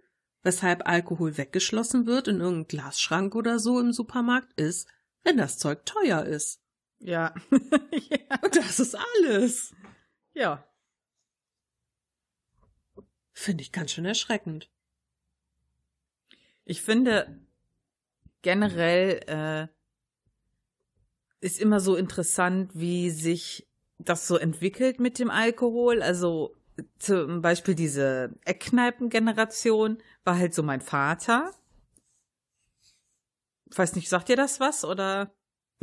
weshalb 0.42 0.86
Alkohol 0.86 1.38
weggeschlossen 1.38 2.06
wird 2.06 2.28
in 2.28 2.42
irgendeinem 2.42 2.68
Glasschrank 2.68 3.34
oder 3.34 3.60
so 3.60 3.80
im 3.80 3.94
Supermarkt, 3.94 4.60
ist, 4.60 4.90
wenn 5.24 5.38
das 5.38 5.58
Zeug 5.58 5.86
teuer 5.86 6.26
ist. 6.26 6.62
Ja. 7.00 7.34
ja. 7.92 8.40
Und 8.42 8.58
das 8.58 8.82
ist 8.82 8.96
alles. 8.96 9.74
Ja. 10.34 10.68
Finde 13.34 13.64
ich 13.64 13.72
ganz 13.72 13.92
schön 13.92 14.06
erschreckend. 14.06 14.70
Ich 16.66 16.82
finde 16.82 17.42
generell 18.42 19.20
äh, 19.28 19.68
ist 21.44 21.60
immer 21.60 21.80
so 21.80 21.96
interessant, 21.96 22.72
wie 22.74 23.10
sich 23.10 23.68
das 23.98 24.28
so 24.28 24.38
entwickelt 24.38 25.00
mit 25.00 25.20
dem 25.20 25.30
Alkohol. 25.30 26.02
Also 26.02 26.56
zum 27.00 27.42
Beispiel 27.42 27.76
diese 27.76 28.34
Eckkneipen-Generation 28.46 30.02
war 30.24 30.38
halt 30.38 30.54
so 30.54 30.64
mein 30.64 30.82
Vater. 30.82 31.52
Ich 33.70 33.78
weiß 33.78 33.96
nicht, 33.96 34.10
sagt 34.10 34.30
ihr 34.30 34.36
das 34.36 34.60
was 34.60 34.86
oder? 34.86 35.34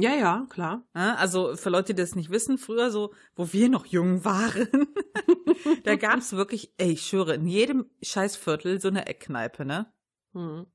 Ja, 0.02 0.14
ja, 0.14 0.46
klar. 0.50 0.86
Also 0.92 1.56
für 1.56 1.70
Leute, 1.70 1.94
die 1.94 2.00
das 2.00 2.14
nicht 2.14 2.30
wissen, 2.30 2.58
früher 2.58 2.90
so, 2.90 3.12
wo 3.34 3.52
wir 3.52 3.68
noch 3.68 3.86
jung 3.86 4.24
waren, 4.24 4.68
da 5.84 5.96
gab's 5.96 6.32
wirklich, 6.32 6.72
ey, 6.78 6.92
ich 6.92 7.06
schwöre, 7.06 7.34
in 7.34 7.46
jedem 7.46 7.90
Scheißviertel 8.02 8.80
so 8.80 8.88
eine 8.88 9.06
Eckkneipe, 9.06 9.64
ne? 9.64 9.92
Hm. 10.32 10.66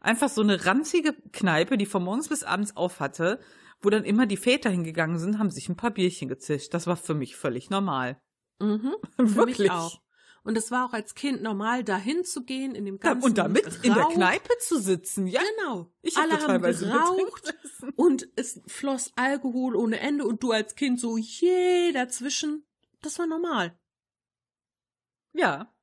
Einfach 0.00 0.28
so 0.28 0.42
eine 0.42 0.66
ranzige 0.66 1.14
Kneipe, 1.32 1.78
die 1.78 1.86
von 1.86 2.04
morgens 2.04 2.28
bis 2.28 2.42
abends 2.42 2.76
auf 2.76 3.00
hatte, 3.00 3.40
wo 3.80 3.90
dann 3.90 4.04
immer 4.04 4.26
die 4.26 4.36
Väter 4.36 4.70
hingegangen 4.70 5.18
sind, 5.18 5.38
haben 5.38 5.50
sich 5.50 5.68
ein 5.68 5.76
paar 5.76 5.90
Bierchen 5.90 6.28
gezischt. 6.28 6.74
Das 6.74 6.86
war 6.86 6.96
für 6.96 7.14
mich 7.14 7.36
völlig 7.36 7.70
normal. 7.70 8.20
Mhm. 8.60 8.94
Wirklich. 9.16 9.70
auch. 9.70 10.00
Und 10.44 10.58
es 10.58 10.70
war 10.70 10.86
auch 10.86 10.92
als 10.92 11.14
Kind 11.14 11.42
normal, 11.42 11.84
dahin 11.84 12.22
zu 12.22 12.44
gehen, 12.44 12.74
in 12.74 12.84
dem 12.84 13.00
ganzen 13.00 13.24
Und 13.24 13.38
damit 13.38 13.64
in 13.82 13.94
der 13.94 14.04
Rauch. 14.04 14.12
Kneipe 14.12 14.52
zu 14.60 14.78
sitzen, 14.78 15.26
ja. 15.26 15.40
Genau. 15.56 15.90
Ich 16.02 16.16
hab 16.16 16.24
Alle 16.24 16.36
da 16.36 16.48
haben 16.48 16.62
geraucht 16.62 17.54
und 17.96 18.28
es 18.36 18.60
floss 18.66 19.12
Alkohol 19.16 19.74
ohne 19.74 20.00
Ende 20.00 20.26
und 20.26 20.42
du 20.42 20.52
als 20.52 20.74
Kind 20.74 21.00
so 21.00 21.16
je 21.16 21.92
dazwischen. 21.92 22.66
Das 23.00 23.18
war 23.18 23.26
normal. 23.26 23.74
Ja. 25.32 25.74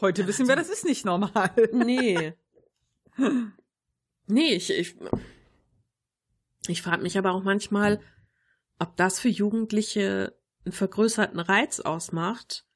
Heute 0.00 0.22
Ja, 0.22 0.28
wissen 0.28 0.46
wir, 0.46 0.56
das 0.56 0.68
ist 0.68 0.84
nicht 0.84 1.06
normal. 1.06 1.50
Nee. 1.72 2.34
nee, 4.26 4.54
ich, 4.54 4.70
ich, 4.70 4.96
ich 6.66 6.82
frage 6.82 7.02
mich 7.02 7.16
aber 7.16 7.32
auch 7.32 7.42
manchmal, 7.42 8.02
ob 8.78 8.96
das 8.98 9.18
für 9.18 9.28
Jugendliche 9.28 10.38
einen 10.66 10.72
vergrößerten 10.72 11.40
Reiz 11.40 11.80
ausmacht, 11.80 12.66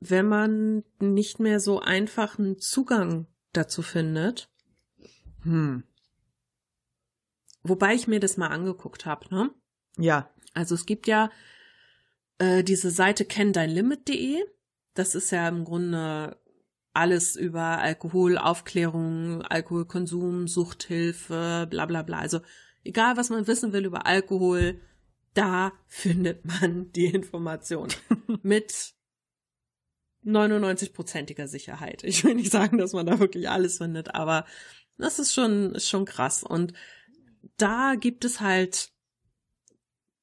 wenn 0.00 0.28
man 0.28 0.84
nicht 1.00 1.40
mehr 1.40 1.60
so 1.60 1.80
einfach 1.80 2.38
einen 2.38 2.58
Zugang 2.58 3.26
dazu 3.52 3.82
findet. 3.82 4.50
Hm. 5.42 5.84
Wobei 7.62 7.94
ich 7.94 8.06
mir 8.06 8.20
das 8.20 8.36
mal 8.36 8.48
angeguckt 8.48 9.06
habe, 9.06 9.34
ne? 9.34 9.50
Ja. 9.96 10.30
Also 10.52 10.74
es 10.74 10.86
gibt 10.86 11.06
ja 11.06 11.30
äh, 12.38 12.62
diese 12.62 12.90
Seite 12.90 13.24
kenndeinlimit.de. 13.24 14.44
Das 14.94 15.14
ist 15.14 15.30
ja 15.30 15.48
im 15.48 15.64
Grunde 15.64 16.38
alles 16.92 17.34
über 17.34 17.78
Alkoholaufklärung, 17.78 19.42
Alkoholkonsum, 19.42 20.46
Suchthilfe, 20.46 21.66
bla 21.68 21.86
bla 21.86 22.02
bla. 22.02 22.20
Also 22.20 22.40
egal, 22.84 23.16
was 23.16 23.30
man 23.30 23.46
wissen 23.46 23.72
will 23.72 23.84
über 23.84 24.06
Alkohol, 24.06 24.80
da 25.34 25.72
findet 25.86 26.44
man 26.44 26.92
die 26.92 27.06
Information 27.06 27.88
mit 28.42 28.93
99-prozentiger 30.24 31.48
Sicherheit. 31.48 32.04
Ich 32.04 32.24
will 32.24 32.34
nicht 32.34 32.50
sagen, 32.52 32.78
dass 32.78 32.92
man 32.92 33.06
da 33.06 33.18
wirklich 33.18 33.48
alles 33.48 33.78
findet, 33.78 34.14
aber 34.14 34.44
das 34.98 35.18
ist 35.18 35.34
schon, 35.34 35.74
ist 35.74 35.88
schon 35.88 36.04
krass. 36.04 36.42
Und 36.42 36.72
da 37.56 37.94
gibt 37.94 38.24
es 38.24 38.40
halt 38.40 38.90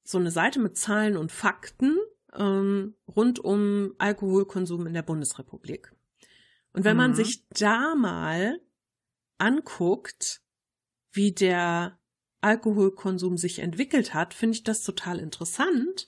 so 0.04 0.18
eine 0.18 0.32
Seite 0.32 0.60
mit 0.60 0.78
Zahlen 0.78 1.18
und 1.18 1.32
Fakten 1.32 1.98
ähm, 2.34 2.96
rund 3.08 3.40
um 3.40 3.94
Alkoholkonsum 3.98 4.88
in 4.88 4.94
der 4.94 5.02
Bundesrepublik. 5.04 5.94
Und 6.74 6.84
wenn 6.86 6.98
man 6.98 7.12
Mhm. 7.12 7.16
sich 7.16 7.46
da 7.50 7.96
mal 7.96 8.60
anguckt, 9.38 10.42
wie 11.12 11.34
der 11.34 12.00
Alkoholkonsum 12.40 13.38
sich 13.38 13.60
entwickelt 13.60 14.14
hat, 14.14 14.34
finde 14.34 14.56
ich 14.56 14.64
das 14.64 14.84
total 14.84 15.20
interessant, 15.20 16.08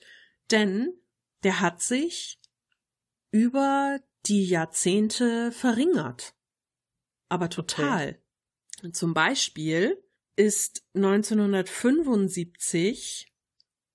denn 0.50 0.92
der 1.42 1.60
hat 1.60 1.82
sich 1.82 2.40
über 3.34 4.00
die 4.26 4.46
Jahrzehnte 4.46 5.50
verringert. 5.50 6.36
Aber 7.28 7.50
total. 7.50 8.20
Zum 8.92 9.12
Beispiel 9.12 10.00
ist 10.36 10.84
1975 10.94 13.26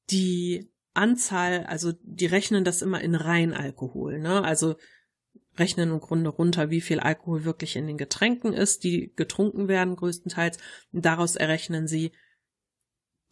die 0.09 0.69
Anzahl, 0.93 1.63
also 1.67 1.93
die 2.01 2.25
rechnen 2.25 2.65
das 2.65 2.81
immer 2.81 2.99
in 2.99 3.15
Reinalkohol, 3.15 4.19
ne? 4.19 4.43
Also 4.43 4.75
rechnen 5.57 5.91
im 5.91 6.01
Grunde 6.01 6.31
runter, 6.31 6.69
wie 6.69 6.81
viel 6.81 6.99
Alkohol 6.99 7.45
wirklich 7.45 7.77
in 7.77 7.87
den 7.87 7.97
Getränken 7.97 8.51
ist, 8.51 8.83
die 8.83 9.13
getrunken 9.15 9.69
werden 9.69 9.95
größtenteils. 9.95 10.57
Und 10.91 11.05
daraus 11.05 11.37
errechnen 11.37 11.87
sie 11.87 12.11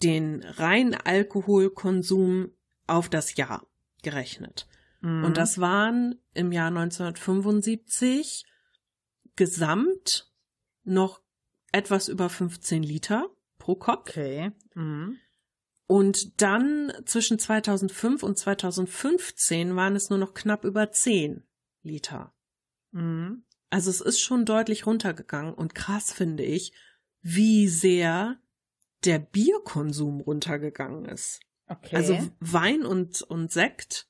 den 0.04 0.42
Reinalkoholkonsum 0.42 2.54
auf 2.86 3.10
das 3.10 3.36
Jahr 3.36 3.68
gerechnet. 4.04 4.70
Mhm. 5.08 5.24
Und 5.24 5.38
das 5.38 5.60
waren 5.60 6.22
im 6.34 6.52
Jahr 6.52 6.68
1975 6.68 8.46
gesamt 9.38 10.30
noch 10.84 11.22
etwas 11.72 12.10
über 12.10 12.30
15 12.30 12.84
Liter 12.84 13.30
pro 13.58 13.76
Kopf. 13.76 14.10
Okay. 14.10 14.52
Mhm. 14.76 15.18
Und 15.86 16.42
dann 16.42 16.92
zwischen 17.06 17.40
2005 17.40 18.22
und 18.22 18.38
2015 18.38 19.78
waren 19.78 19.96
es 19.96 20.10
nur 20.10 20.20
noch 20.20 20.34
knapp 20.34 20.66
über 20.66 20.92
10 20.92 21.48
Liter. 21.84 22.34
Mhm. 22.92 23.46
Also 23.70 23.90
es 23.90 24.02
ist 24.02 24.20
schon 24.20 24.44
deutlich 24.44 24.86
runtergegangen 24.86 25.54
und 25.54 25.74
krass 25.74 26.12
finde 26.12 26.44
ich, 26.44 26.74
wie 27.22 27.70
sehr 27.70 28.42
der 29.06 29.20
Bierkonsum 29.20 30.20
runtergegangen 30.20 31.06
ist. 31.06 31.40
Okay. 31.68 31.96
Also 31.96 32.18
Wein 32.42 32.86
und, 32.86 33.22
und 33.22 33.54
Sekt 33.54 34.07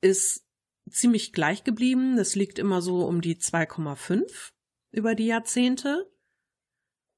ist 0.00 0.44
ziemlich 0.90 1.32
gleich 1.32 1.64
geblieben. 1.64 2.16
Das 2.16 2.34
liegt 2.34 2.58
immer 2.58 2.82
so 2.82 3.06
um 3.06 3.20
die 3.20 3.36
2,5 3.36 4.52
über 4.92 5.14
die 5.14 5.26
Jahrzehnte. 5.26 6.10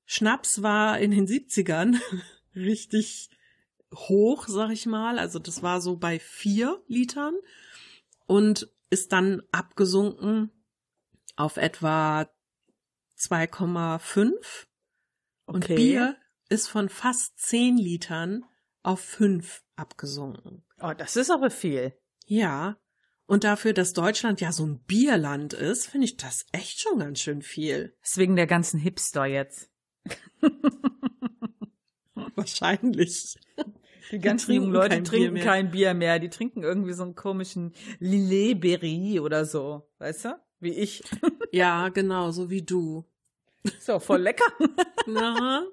Schnaps 0.05 0.63
war 0.63 0.99
in 0.99 1.11
den 1.11 1.27
70ern 1.27 2.01
richtig 2.55 3.31
hoch, 3.95 4.47
sag 4.49 4.71
ich 4.71 4.87
mal. 4.87 5.19
Also 5.19 5.39
das 5.39 5.63
war 5.63 5.81
so 5.81 5.97
bei 5.97 6.19
vier 6.19 6.83
Litern 6.87 7.35
und 8.27 8.71
ist 8.91 9.13
dann 9.13 9.43
abgesunken 9.53 10.51
auf 11.37 11.57
etwa 11.57 12.31
2,5. 13.19 14.67
Und 15.45 15.65
Okay. 15.65 15.75
Bier 15.77 16.17
ist 16.49 16.69
von 16.69 16.89
fast 16.89 17.39
10 17.39 17.77
Litern 17.77 18.45
auf 18.83 19.01
5 19.01 19.63
abgesunken. 19.77 20.65
oh, 20.81 20.93
das 20.97 21.17
ist 21.17 21.31
aber 21.31 21.51
viel. 21.51 21.98
Ja. 22.29 22.79
Und 23.27 23.45
dafür, 23.45 23.73
dass 23.73 23.93
Deutschland 23.93 24.41
ja 24.41 24.53
so 24.53 24.65
ein 24.65 24.79
Bierland 24.87 25.53
ist, 25.53 25.87
finde 25.87 26.07
ich 26.07 26.17
das 26.17 26.47
echt 26.53 26.81
schon 26.81 26.99
ganz 26.99 27.21
schön 27.21 27.43
viel. 27.43 27.95
Deswegen 28.03 28.37
der 28.37 28.47
ganzen 28.47 28.79
Hipster 28.79 29.27
jetzt. 29.27 29.71
Wahrscheinlich. 32.35 33.37
Die 34.11 34.19
ganzen 34.19 34.55
jungen 34.55 34.73
Leute 34.73 34.97
kein 34.97 35.03
Bier 35.03 35.11
trinken 35.11 35.33
mehr. 35.35 35.45
kein 35.45 35.71
Bier 35.71 35.95
mehr. 35.95 36.19
Die 36.19 36.31
trinken 36.31 36.63
irgendwie 36.63 36.93
so 36.95 37.03
einen 37.03 37.15
komischen 37.15 37.75
Lillet-Berry 37.99 39.21
oder 39.21 39.45
so. 39.45 39.91
Weißt 39.99 40.27
du? 40.27 40.41
Wie 40.61 40.73
ich. 40.73 41.03
Ja, 41.51 41.89
genau, 41.89 42.31
so 42.31 42.51
wie 42.51 42.61
du. 42.61 43.07
Ist 43.63 43.89
doch 43.89 44.03
voll 44.03 44.21
lecker. 44.21 44.45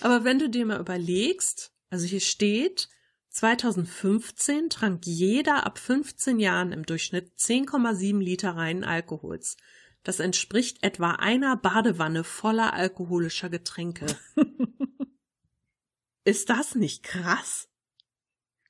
Aber 0.00 0.24
wenn 0.24 0.38
du 0.38 0.48
dir 0.48 0.64
mal 0.64 0.80
überlegst, 0.80 1.74
also 1.90 2.06
hier 2.06 2.20
steht, 2.20 2.88
2015 3.30 4.70
trank 4.70 5.06
jeder 5.06 5.64
ab 5.64 5.78
15 5.78 6.38
Jahren 6.40 6.72
im 6.72 6.84
Durchschnitt 6.84 7.32
10,7 7.38 8.18
Liter 8.18 8.56
reinen 8.56 8.84
Alkohols. 8.84 9.56
Das 10.02 10.18
entspricht 10.18 10.82
etwa 10.82 11.12
einer 11.12 11.56
Badewanne 11.56 12.24
voller 12.24 12.72
alkoholischer 12.72 13.48
Getränke. 13.48 14.06
Ist 16.24 16.50
das 16.50 16.74
nicht 16.74 17.02
krass? 17.02 17.68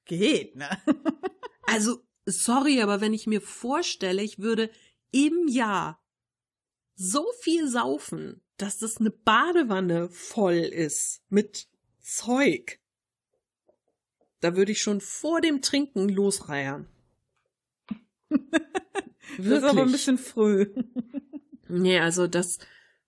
Geht, 0.04 0.56
ne? 0.56 0.68
Also, 1.62 2.04
sorry, 2.24 2.82
aber 2.82 3.00
wenn 3.00 3.14
ich 3.14 3.28
mir 3.28 3.40
vorstelle, 3.40 4.24
ich 4.24 4.40
würde 4.40 4.72
im 5.12 5.46
Jahr 5.46 6.04
so 6.96 7.24
viel 7.42 7.68
saufen, 7.68 8.42
dass 8.56 8.78
das 8.78 8.96
eine 8.96 9.12
Badewanne 9.12 10.08
voll 10.08 10.56
ist 10.56 11.22
mit 11.28 11.68
Zeug, 12.00 12.80
da 14.40 14.56
würde 14.56 14.72
ich 14.72 14.82
schon 14.82 15.00
vor 15.00 15.40
dem 15.40 15.62
Trinken 15.62 16.08
losreiern. 16.08 16.88
Das 19.38 19.46
ist 19.46 19.62
aber 19.62 19.82
ein 19.82 19.92
bisschen 19.92 20.18
früh. 20.18 20.66
Nee, 21.68 22.00
also 22.00 22.26
das, 22.26 22.58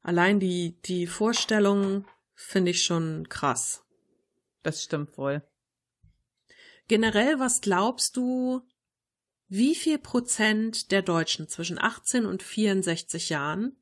allein 0.03 0.39
die, 0.39 0.81
die 0.83 1.09
Vorstellung 1.09 2.07
finde 2.35 2.71
ich 2.71 2.85
schon 2.85 3.29
krass. 3.29 3.85
Das 4.63 4.83
stimmt 4.83 5.19
wohl. 5.19 5.43
Generell, 6.87 7.41
was 7.41 7.61
glaubst 7.61 8.17
du, 8.17 8.63
wie 9.49 9.75
viel 9.75 9.99
Prozent 9.99 10.93
der 10.93 11.03
Deutschen 11.03 11.49
zwischen 11.49 11.79
18 11.79 12.25
und 12.25 12.43
64 12.43 13.29
Jahren 13.29 13.77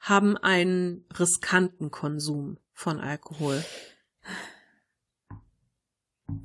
haben 0.00 0.36
einen 0.36 1.06
riskanten 1.18 1.90
Konsum 1.90 2.58
von 2.72 2.98
Alkohol? 2.98 3.64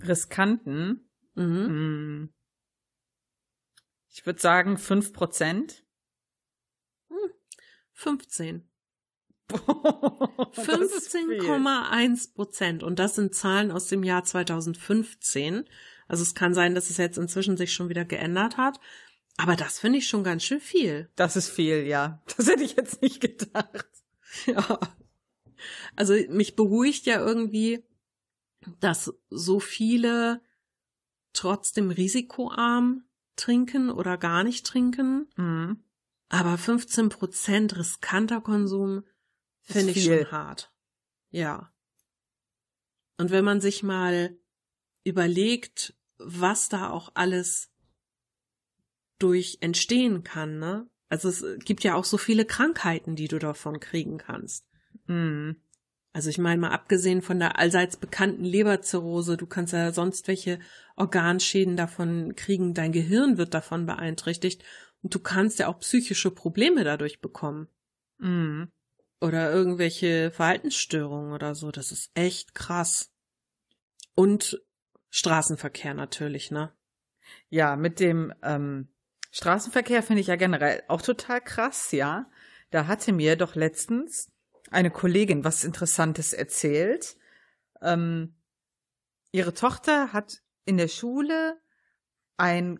Riskanten. 0.05 1.09
Mhm. 1.35 1.65
Hm. 1.67 2.33
Ich 4.09 4.25
würde 4.25 4.39
sagen 4.39 4.77
fünf 4.77 5.13
Prozent. 5.13 5.85
15. 7.93 8.69
Das 10.55 10.91
ist 10.91 11.11
viel. 11.11 11.39
15,1 11.39 12.33
Prozent. 12.33 12.83
Und 12.83 12.97
das 12.97 13.15
sind 13.15 13.35
Zahlen 13.35 13.71
aus 13.71 13.87
dem 13.87 14.03
Jahr 14.03 14.23
2015. 14.23 15.65
Also 16.07 16.23
es 16.23 16.33
kann 16.33 16.53
sein, 16.53 16.75
dass 16.75 16.89
es 16.89 16.97
jetzt 16.97 17.17
inzwischen 17.17 17.57
sich 17.57 17.73
schon 17.73 17.89
wieder 17.89 18.05
geändert 18.05 18.57
hat. 18.57 18.79
Aber 19.37 19.55
das 19.55 19.79
finde 19.79 19.99
ich 19.99 20.07
schon 20.07 20.23
ganz 20.23 20.43
schön 20.43 20.61
viel. 20.61 21.09
Das 21.15 21.35
ist 21.35 21.49
viel, 21.49 21.85
ja. 21.85 22.23
Das 22.37 22.47
hätte 22.47 22.63
ich 22.63 22.75
jetzt 22.75 23.01
nicht 23.01 23.21
gedacht. 23.21 23.87
Ja. 24.47 24.79
Also 25.95 26.13
mich 26.27 26.57
beruhigt 26.57 27.05
ja 27.05 27.25
irgendwie, 27.25 27.85
dass 28.79 29.13
so 29.29 29.59
viele 29.59 30.41
trotzdem 31.33 31.91
risikoarm 31.91 33.03
trinken 33.35 33.89
oder 33.89 34.17
gar 34.17 34.43
nicht 34.43 34.65
trinken. 34.65 35.27
Mhm. 35.35 35.83
Aber 36.29 36.57
15 36.57 37.09
Prozent 37.09 37.77
riskanter 37.77 38.41
Konsum 38.41 39.03
finde 39.61 39.91
ich 39.91 40.03
viel. 40.03 40.19
schon 40.19 40.31
hart. 40.31 40.71
Ja. 41.29 41.71
Und 43.17 43.31
wenn 43.31 43.45
man 43.45 43.61
sich 43.61 43.83
mal 43.83 44.37
überlegt, 45.03 45.95
was 46.17 46.69
da 46.69 46.89
auch 46.89 47.11
alles 47.13 47.71
durch 49.19 49.59
entstehen 49.61 50.23
kann, 50.23 50.59
ne? 50.59 50.89
Also 51.07 51.29
es 51.29 51.45
gibt 51.63 51.83
ja 51.83 51.95
auch 51.95 52.03
so 52.03 52.17
viele 52.17 52.45
Krankheiten, 52.45 53.15
die 53.15 53.27
du 53.27 53.37
davon 53.37 53.79
kriegen 53.79 54.17
kannst. 54.17 54.67
Mhm. 55.07 55.61
Also 56.15 56.29
ich 56.29 56.37
meine 56.37 56.61
mal 56.61 56.71
abgesehen 56.71 57.21
von 57.21 57.39
der 57.39 57.59
allseits 57.59 57.97
bekannten 57.97 58.45
Leberzirrhose, 58.45 59.35
du 59.35 59.47
kannst 59.47 59.73
ja 59.73 59.91
sonst 59.91 60.29
welche 60.29 60.59
Organschäden 60.95 61.75
davon 61.75 62.35
kriegen, 62.37 62.73
dein 62.73 62.93
Gehirn 62.93 63.37
wird 63.37 63.53
davon 63.53 63.85
beeinträchtigt 63.85 64.63
und 65.01 65.13
du 65.13 65.19
kannst 65.19 65.59
ja 65.59 65.67
auch 65.67 65.79
psychische 65.79 66.31
Probleme 66.31 66.85
dadurch 66.85 67.19
bekommen 67.19 67.67
Mhm. 68.17 68.71
oder 69.19 69.51
irgendwelche 69.51 70.31
Verhaltensstörungen 70.31 71.33
oder 71.33 71.53
so. 71.53 71.69
Das 71.69 71.91
ist 71.91 72.11
echt 72.13 72.55
krass. 72.55 73.11
Und 74.15 74.63
Straßenverkehr 75.09 75.95
natürlich, 75.95 76.49
ne? 76.49 76.71
Ja, 77.49 77.75
mit 77.75 77.99
dem 77.99 78.33
ähm, 78.41 78.87
Straßenverkehr 79.31 80.01
finde 80.01 80.21
ich 80.21 80.27
ja 80.27 80.37
generell 80.37 80.81
auch 80.87 81.01
total 81.01 81.41
krass, 81.41 81.91
ja. 81.91 82.31
Da 82.71 82.87
hatte 82.87 83.11
mir 83.11 83.35
doch 83.35 83.55
letztens 83.55 84.31
eine 84.75 84.91
Kollegin 84.91 85.43
was 85.43 85.63
Interessantes 85.63 86.33
erzählt. 86.33 87.17
Ähm, 87.81 88.35
ihre 89.31 89.53
Tochter 89.53 90.13
hat 90.13 90.41
in 90.65 90.77
der 90.77 90.87
Schule 90.87 91.57
einen 92.37 92.79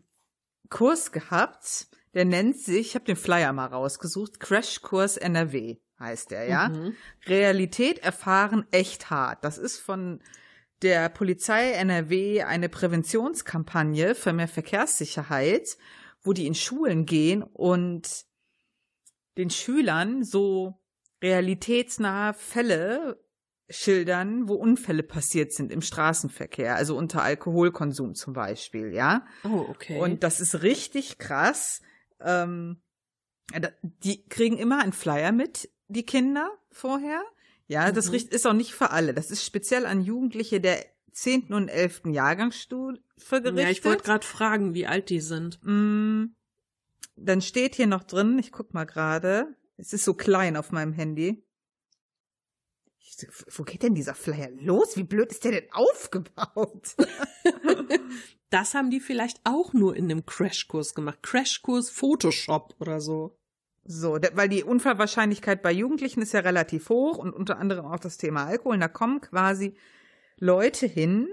Kurs 0.70 1.12
gehabt, 1.12 1.88
der 2.14 2.26
nennt 2.26 2.58
sich, 2.58 2.88
ich 2.88 2.96
habe 2.96 3.06
den 3.06 3.16
Flyer 3.16 3.54
mal 3.54 3.68
rausgesucht, 3.68 4.40
Crashkurs 4.40 5.18
NRW 5.18 5.78
heißt 6.00 6.32
der, 6.32 6.48
ja. 6.48 6.70
Mhm. 6.70 6.96
Realität 7.26 8.00
erfahren 8.00 8.66
echt 8.72 9.10
hart. 9.10 9.44
Das 9.44 9.58
ist 9.58 9.80
von 9.80 10.22
der 10.82 11.10
Polizei 11.10 11.72
NRW 11.72 12.44
eine 12.44 12.70
Präventionskampagne 12.70 14.14
für 14.14 14.34
mehr 14.34 14.48
Verkehrssicherheit, 14.48 15.78
wo 16.22 16.34
die 16.34 16.48
in 16.48 16.56
Schulen 16.56 17.06
gehen 17.06 17.44
und 17.44 18.26
den 19.38 19.50
Schülern 19.50 20.24
so 20.24 20.78
realitätsnahe 21.22 22.34
Fälle 22.34 23.20
schildern, 23.70 24.48
wo 24.48 24.54
Unfälle 24.56 25.02
passiert 25.04 25.52
sind 25.52 25.72
im 25.72 25.82
Straßenverkehr, 25.82 26.76
also 26.76 26.96
unter 26.96 27.24
Alkoholkonsum 27.24 28.14
zum 28.14 28.34
Beispiel, 28.34 28.94
ja. 28.94 29.26
Oh, 29.44 29.66
okay. 29.70 30.00
Und 30.00 30.24
das 30.24 30.40
ist 30.40 30.62
richtig 30.62 31.18
krass. 31.18 31.82
Ähm, 32.22 32.82
da- 33.60 33.72
die 33.82 34.24
kriegen 34.28 34.58
immer 34.58 34.82
einen 34.84 34.94
Flyer 34.94 35.32
mit, 35.32 35.70
die 35.88 36.06
Kinder 36.06 36.52
vorher. 36.72 37.24
Ja, 37.68 37.92
das 37.92 38.08
Mhm. 38.08 38.12
richt- 38.12 38.30
ist 38.34 38.46
auch 38.46 38.54
nicht 38.54 38.74
für 38.76 38.92
alle. 38.92 39.16
Das 39.16 39.32
ist 39.32 39.44
speziell 39.44 39.88
an 39.88 40.02
Jugendliche 40.04 40.62
der 40.62 40.86
10. 41.12 41.54
und 41.56 41.68
11. 41.70 42.12
Jahrgangsstufe 42.14 43.02
gerichtet. 43.30 43.58
ja, 43.58 43.70
ich 43.72 43.84
wollte 43.86 44.04
gerade 44.04 44.26
fragen, 44.28 44.74
wie 44.76 44.86
alt 44.86 45.10
die 45.10 45.22
sind. 45.22 45.60
Mm, 45.64 46.36
Dann 47.18 47.42
steht 47.42 47.76
hier 47.76 47.88
noch 47.88 48.04
drin, 48.04 48.38
ich 48.40 48.52
guck 48.52 48.74
mal 48.74 48.84
gerade, 48.84 49.56
es 49.78 49.94
ist 49.94 50.06
so 50.06 50.14
klein 50.14 50.58
auf 50.58 50.72
meinem 50.72 50.94
Handy. 50.94 51.44
Ich 53.00 53.28
Wo 53.56 53.64
geht 53.64 53.84
denn 53.84 53.96
dieser 53.96 54.16
Flyer 54.16 54.50
los? 54.52 54.98
Wie 54.98 55.04
blöd 55.04 55.32
ist 55.32 55.44
der 55.44 55.52
denn 55.52 55.72
aufgebaut? 55.72 56.96
Das 58.52 58.74
haben 58.74 58.90
die 58.90 59.02
vielleicht 59.02 59.42
auch 59.44 59.74
nur 59.74 59.96
in 59.96 60.06
einem 60.06 60.26
Crashkurs 60.26 60.96
gemacht. 60.96 61.22
Crashkurs 61.24 61.90
Photoshop 61.90 62.76
oder 62.80 63.02
so. 63.02 63.38
So, 63.84 64.18
weil 64.34 64.48
die 64.48 64.64
Unfallwahrscheinlichkeit 64.64 65.62
bei 65.62 65.72
Jugendlichen 65.72 66.22
ist 66.22 66.34
ja 66.34 66.40
relativ 66.40 66.88
hoch 66.90 67.18
und 67.18 67.34
unter 67.34 67.58
anderem 67.58 67.86
auch 67.86 68.00
das 68.00 68.18
Thema 68.18 68.46
Alkohol. 68.46 68.76
Und 68.76 68.80
da 68.80 68.88
kommen 68.88 69.20
quasi 69.20 69.76
Leute 70.38 70.88
hin, 70.88 71.28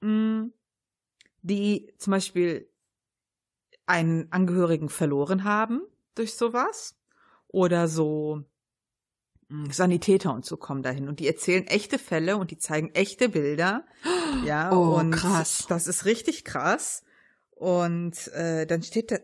mh, 0.00 0.48
die 1.42 1.92
zum 1.98 2.12
Beispiel 2.12 2.70
einen 3.86 4.32
Angehörigen 4.32 4.88
verloren 4.88 5.44
haben 5.44 5.82
durch 6.14 6.34
sowas 6.34 6.96
oder 7.54 7.88
so 7.88 8.42
mh, 9.48 9.72
Sanitäter 9.72 10.34
und 10.34 10.44
so 10.44 10.56
kommen 10.56 10.82
dahin 10.82 11.08
und 11.08 11.20
die 11.20 11.26
erzählen 11.28 11.66
echte 11.66 11.98
Fälle 11.98 12.36
und 12.36 12.50
die 12.50 12.58
zeigen 12.58 12.90
echte 12.94 13.28
Bilder. 13.28 13.84
Ja, 14.44 14.72
Oh, 14.72 14.96
und 14.98 15.12
krass. 15.12 15.64
das 15.68 15.86
ist 15.86 16.04
richtig 16.06 16.44
krass. 16.44 17.04
Und 17.50 18.26
äh, 18.32 18.66
dann 18.66 18.82
steht 18.82 19.12
da, 19.12 19.18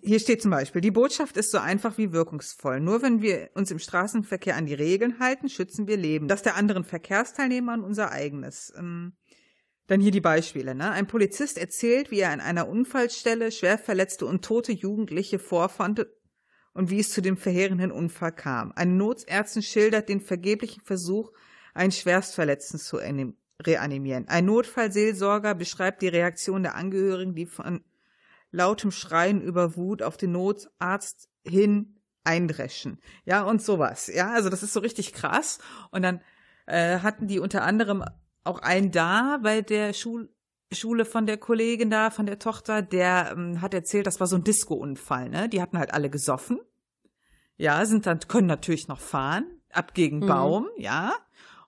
hier 0.00 0.20
steht 0.20 0.40
zum 0.42 0.52
Beispiel, 0.52 0.80
die 0.80 0.92
Botschaft 0.92 1.36
ist 1.36 1.50
so 1.50 1.58
einfach 1.58 1.98
wie 1.98 2.12
wirkungsvoll. 2.12 2.78
Nur 2.78 3.02
wenn 3.02 3.20
wir 3.20 3.50
uns 3.54 3.72
im 3.72 3.80
Straßenverkehr 3.80 4.54
an 4.56 4.66
die 4.66 4.74
Regeln 4.74 5.18
halten, 5.18 5.48
schützen 5.48 5.88
wir 5.88 5.96
Leben. 5.96 6.28
Das 6.28 6.42
der 6.42 6.54
anderen 6.54 6.84
Verkehrsteilnehmer 6.84 7.74
und 7.74 7.82
unser 7.82 8.12
eigenes. 8.12 8.72
Ähm, 8.78 9.16
dann 9.88 10.00
hier 10.00 10.12
die 10.12 10.20
Beispiele. 10.20 10.74
Ne? 10.76 10.88
Ein 10.92 11.08
Polizist 11.08 11.58
erzählt, 11.58 12.12
wie 12.12 12.20
er 12.20 12.30
an 12.30 12.40
einer 12.40 12.68
Unfallstelle 12.68 13.50
schwer 13.50 13.76
verletzte 13.76 14.24
und 14.26 14.44
tote 14.44 14.70
Jugendliche 14.70 15.40
vorfand 15.40 16.06
und 16.78 16.90
wie 16.90 17.00
es 17.00 17.10
zu 17.10 17.20
dem 17.20 17.36
verheerenden 17.36 17.90
Unfall 17.90 18.30
kam. 18.30 18.70
Eine 18.76 18.92
Notärztin 18.92 19.62
schildert 19.62 20.08
den 20.08 20.20
vergeblichen 20.20 20.80
Versuch, 20.84 21.32
einen 21.74 21.90
Schwerstverletzten 21.90 22.78
zu 22.78 22.98
anim- 22.98 23.34
reanimieren. 23.60 24.28
Ein 24.28 24.44
Notfallseelsorger 24.44 25.56
beschreibt 25.56 26.02
die 26.02 26.08
Reaktion 26.08 26.62
der 26.62 26.76
Angehörigen, 26.76 27.34
die 27.34 27.46
von 27.46 27.82
lautem 28.52 28.92
Schreien 28.92 29.42
über 29.42 29.74
Wut 29.76 30.04
auf 30.04 30.16
den 30.16 30.30
Notarzt 30.30 31.28
hin 31.44 31.96
eindreschen. 32.22 33.00
Ja, 33.24 33.42
und 33.42 33.60
sowas. 33.60 34.06
Ja, 34.06 34.30
also 34.30 34.48
das 34.48 34.62
ist 34.62 34.72
so 34.72 34.78
richtig 34.78 35.12
krass. 35.12 35.58
Und 35.90 36.02
dann 36.02 36.20
äh, 36.66 37.00
hatten 37.00 37.26
die 37.26 37.40
unter 37.40 37.64
anderem 37.64 38.04
auch 38.44 38.60
einen 38.60 38.92
da 38.92 39.40
bei 39.42 39.62
der 39.62 39.92
Schul 39.94 40.28
Schule 40.70 41.06
von 41.06 41.24
der 41.26 41.38
Kollegin 41.38 41.88
da, 41.88 42.10
von 42.10 42.26
der 42.26 42.38
Tochter, 42.38 42.82
der 42.82 43.32
ähm, 43.32 43.62
hat 43.62 43.72
erzählt, 43.72 44.06
das 44.06 44.20
war 44.20 44.26
so 44.26 44.36
ein 44.36 44.44
Disco-Unfall, 44.44 45.30
ne? 45.30 45.48
Die 45.48 45.62
hatten 45.62 45.78
halt 45.78 45.94
alle 45.94 46.10
gesoffen. 46.10 46.60
Ja, 47.58 47.84
sind 47.84 48.06
dann, 48.06 48.20
können 48.20 48.46
natürlich 48.46 48.88
noch 48.88 49.00
fahren, 49.00 49.46
ab 49.72 49.92
gegen 49.94 50.20
Mhm. 50.20 50.26
Baum, 50.26 50.68
ja. 50.76 51.12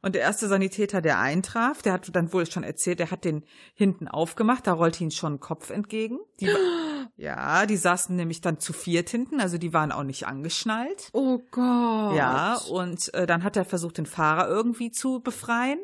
Und 0.02 0.14
der 0.14 0.22
erste 0.22 0.48
Sanitäter, 0.48 1.02
der 1.02 1.18
eintraf, 1.18 1.82
der 1.82 1.92
hat 1.92 2.08
dann 2.16 2.32
wohl 2.32 2.50
schon 2.50 2.62
erzählt, 2.62 3.00
der 3.00 3.10
hat 3.10 3.24
den 3.24 3.44
hinten 3.74 4.08
aufgemacht, 4.08 4.66
da 4.66 4.72
rollte 4.72 5.04
ihn 5.04 5.10
schon 5.10 5.34
ein 5.34 5.40
Kopf 5.40 5.68
entgegen. 5.68 6.18
Die, 6.40 6.48
ja, 7.18 7.66
die 7.66 7.76
saßen 7.76 8.16
nämlich 8.16 8.40
dann 8.40 8.58
zu 8.58 8.72
viert 8.72 9.10
hinten, 9.10 9.40
also 9.40 9.58
die 9.58 9.74
waren 9.74 9.92
auch 9.92 10.04
nicht 10.04 10.26
angeschnallt. 10.26 11.10
Oh 11.12 11.40
Gott. 11.50 12.16
Ja, 12.16 12.56
und 12.70 13.12
äh, 13.12 13.26
dann 13.26 13.44
hat 13.44 13.58
er 13.58 13.66
versucht, 13.66 13.98
den 13.98 14.06
Fahrer 14.06 14.48
irgendwie 14.48 14.90
zu 14.90 15.20
befreien. 15.20 15.80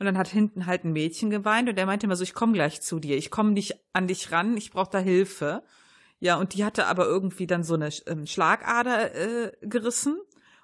Und 0.00 0.06
dann 0.06 0.16
hat 0.16 0.28
hinten 0.28 0.64
halt 0.64 0.84
ein 0.84 0.92
Mädchen 0.94 1.28
geweint 1.28 1.68
und 1.68 1.76
der 1.76 1.84
meinte 1.84 2.06
immer 2.06 2.16
so, 2.16 2.22
ich 2.24 2.32
komme 2.32 2.54
gleich 2.54 2.80
zu 2.80 2.98
dir, 3.00 3.18
ich 3.18 3.30
komme 3.30 3.50
nicht 3.50 3.74
an 3.92 4.06
dich 4.08 4.32
ran, 4.32 4.56
ich 4.56 4.70
brauche 4.70 4.90
da 4.90 4.98
Hilfe. 4.98 5.62
Ja, 6.20 6.36
und 6.36 6.54
die 6.54 6.64
hatte 6.64 6.86
aber 6.86 7.06
irgendwie 7.06 7.46
dann 7.46 7.64
so 7.64 7.74
eine 7.74 7.88
ähm, 8.06 8.26
Schlagader 8.26 9.14
äh, 9.14 9.52
gerissen 9.62 10.18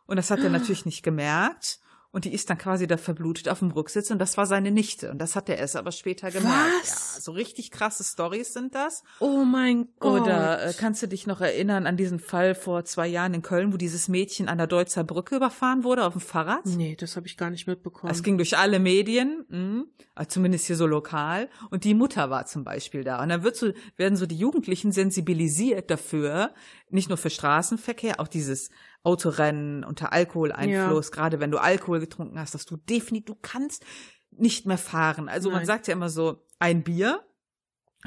und 0.06 0.16
das 0.16 0.30
hat 0.30 0.40
er 0.40 0.50
natürlich 0.50 0.84
nicht 0.84 1.02
gemerkt. 1.02 1.80
Und 2.16 2.24
die 2.24 2.32
ist 2.32 2.48
dann 2.48 2.56
quasi 2.56 2.86
da 2.86 2.96
verblutet 2.96 3.50
auf 3.50 3.58
dem 3.58 3.70
Rücksitz 3.72 4.10
und 4.10 4.18
das 4.18 4.38
war 4.38 4.46
seine 4.46 4.70
Nichte. 4.70 5.10
Und 5.10 5.18
das 5.18 5.36
hat 5.36 5.50
er 5.50 5.58
erst 5.58 5.76
aber 5.76 5.92
später 5.92 6.30
gemerkt. 6.30 6.56
Was? 6.80 7.16
Ja, 7.16 7.20
so 7.20 7.32
richtig 7.32 7.70
krasse 7.70 8.04
Stories 8.04 8.54
sind 8.54 8.74
das. 8.74 9.02
Oh 9.20 9.44
mein 9.44 9.88
Gott. 9.98 10.22
Oder 10.22 10.64
äh, 10.64 10.72
kannst 10.72 11.02
du 11.02 11.08
dich 11.08 11.26
noch 11.26 11.42
erinnern 11.42 11.86
an 11.86 11.98
diesen 11.98 12.18
Fall 12.18 12.54
vor 12.54 12.86
zwei 12.86 13.06
Jahren 13.06 13.34
in 13.34 13.42
Köln, 13.42 13.70
wo 13.70 13.76
dieses 13.76 14.08
Mädchen 14.08 14.48
an 14.48 14.56
der 14.56 14.66
Deutzer 14.66 15.04
Brücke 15.04 15.36
überfahren 15.36 15.84
wurde 15.84 16.06
auf 16.06 16.14
dem 16.14 16.22
Fahrrad? 16.22 16.64
Nee, 16.64 16.96
das 16.98 17.16
habe 17.16 17.26
ich 17.26 17.36
gar 17.36 17.50
nicht 17.50 17.66
mitbekommen. 17.66 18.10
Es 18.10 18.22
ging 18.22 18.38
durch 18.38 18.56
alle 18.56 18.78
Medien, 18.78 19.44
mh, 19.50 19.84
also 20.14 20.30
zumindest 20.30 20.68
hier 20.68 20.76
so 20.76 20.86
lokal. 20.86 21.50
Und 21.68 21.84
die 21.84 21.92
Mutter 21.92 22.30
war 22.30 22.46
zum 22.46 22.64
Beispiel 22.64 23.04
da. 23.04 23.22
Und 23.22 23.28
dann 23.28 23.42
wird 23.42 23.56
so, 23.56 23.72
werden 23.98 24.16
so 24.16 24.24
die 24.24 24.38
Jugendlichen 24.38 24.90
sensibilisiert 24.90 25.90
dafür, 25.90 26.54
nicht 26.88 27.10
nur 27.10 27.18
für 27.18 27.28
Straßenverkehr, 27.28 28.20
auch 28.20 28.28
dieses 28.28 28.70
Autorennen 29.06 29.84
unter 29.84 30.12
Alkoholeinfluss, 30.12 31.12
gerade 31.12 31.38
wenn 31.38 31.52
du 31.52 31.58
Alkohol 31.58 32.00
getrunken 32.00 32.40
hast, 32.40 32.54
dass 32.54 32.66
du 32.66 32.76
definitiv, 32.76 33.34
du 33.34 33.38
kannst 33.40 33.84
nicht 34.32 34.66
mehr 34.66 34.78
fahren. 34.78 35.28
Also 35.28 35.48
man 35.50 35.60
Nein. 35.60 35.66
sagt 35.66 35.86
ja 35.86 35.92
immer 35.92 36.08
so, 36.08 36.44
ein 36.58 36.82
Bier, 36.82 37.24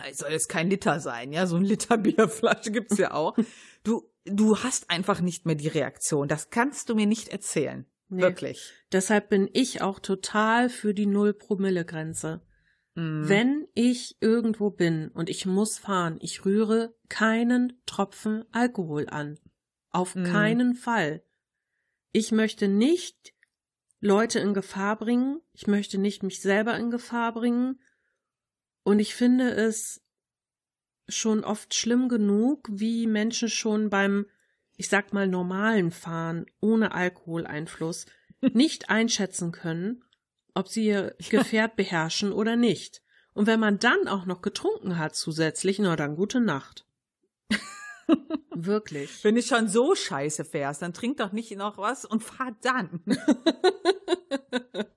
es 0.09 0.17
soll 0.17 0.31
jetzt 0.31 0.49
kein 0.49 0.69
Liter 0.69 0.99
sein, 0.99 1.31
ja, 1.31 1.47
so 1.47 1.55
ein 1.55 1.63
Liter 1.63 1.97
Bierflasche 1.97 2.71
gibt's 2.71 2.97
ja 2.97 3.13
auch. 3.13 3.37
Du, 3.85 4.11
du 4.25 4.57
hast 4.57 4.89
einfach 4.89 5.21
nicht 5.21 5.45
mehr 5.45 5.55
die 5.55 5.69
Reaktion. 5.69 6.27
Das 6.27 6.49
kannst 6.49 6.89
du 6.89 6.95
mir 6.95 7.05
nicht 7.05 7.29
erzählen. 7.29 7.85
Nee. 8.09 8.23
Wirklich. 8.23 8.73
Deshalb 8.91 9.29
bin 9.29 9.49
ich 9.53 9.81
auch 9.81 9.99
total 9.99 10.67
für 10.67 10.93
die 10.93 11.05
Null-Promille-Grenze. 11.05 12.41
Mhm. 12.95 13.29
Wenn 13.29 13.67
ich 13.75 14.17
irgendwo 14.19 14.69
bin 14.69 15.07
und 15.13 15.29
ich 15.29 15.45
muss 15.45 15.77
fahren, 15.77 16.17
ich 16.19 16.43
rühre 16.43 16.93
keinen 17.07 17.81
Tropfen 17.85 18.43
Alkohol 18.51 19.07
an. 19.07 19.39
Auf 19.91 20.15
Mhm. 20.15 20.23
keinen 20.25 20.75
Fall. 20.75 21.23
Ich 22.11 22.31
möchte 22.31 22.67
nicht 22.67 23.33
Leute 23.99 24.39
in 24.39 24.53
Gefahr 24.53 24.97
bringen. 24.97 25.41
Ich 25.53 25.67
möchte 25.67 25.97
nicht 25.97 26.23
mich 26.23 26.41
selber 26.41 26.77
in 26.77 26.89
Gefahr 26.91 27.33
bringen. 27.33 27.81
Und 28.83 28.99
ich 28.99 29.13
finde 29.15 29.51
es 29.51 30.01
schon 31.07 31.43
oft 31.43 31.73
schlimm 31.73 32.07
genug, 32.07 32.67
wie 32.71 33.07
Menschen 33.07 33.49
schon 33.49 33.89
beim, 33.89 34.25
ich 34.77 34.89
sag 34.89 35.11
mal, 35.11 35.27
normalen 35.27 35.91
Fahren 35.91 36.45
ohne 36.61 36.93
Alkoholeinfluss 36.93 38.05
nicht 38.53 38.89
einschätzen 38.89 39.51
können, 39.51 40.03
ob 40.53 40.67
sie 40.67 40.85
ihr 40.85 41.15
Gefährt 41.29 41.75
beherrschen 41.75 42.31
oder 42.31 42.55
nicht. 42.55 43.01
Und 43.33 43.47
wenn 43.47 43.59
man 43.59 43.79
dann 43.79 44.07
auch 44.07 44.25
noch 44.25 44.41
getrunken 44.41 44.97
hat 44.97 45.15
zusätzlich, 45.15 45.79
na 45.79 45.95
dann 45.95 46.15
gute 46.15 46.39
Nacht. 46.39 46.85
Wirklich. 48.55 49.23
Wenn 49.23 49.35
du 49.35 49.41
schon 49.41 49.67
so 49.67 49.95
scheiße 49.95 50.43
fährst, 50.45 50.81
dann 50.81 50.93
trink 50.93 51.17
doch 51.17 51.31
nicht 51.31 51.51
noch 51.55 51.77
was 51.77 52.05
und 52.05 52.23
fahr 52.23 52.55
dann. 52.61 53.01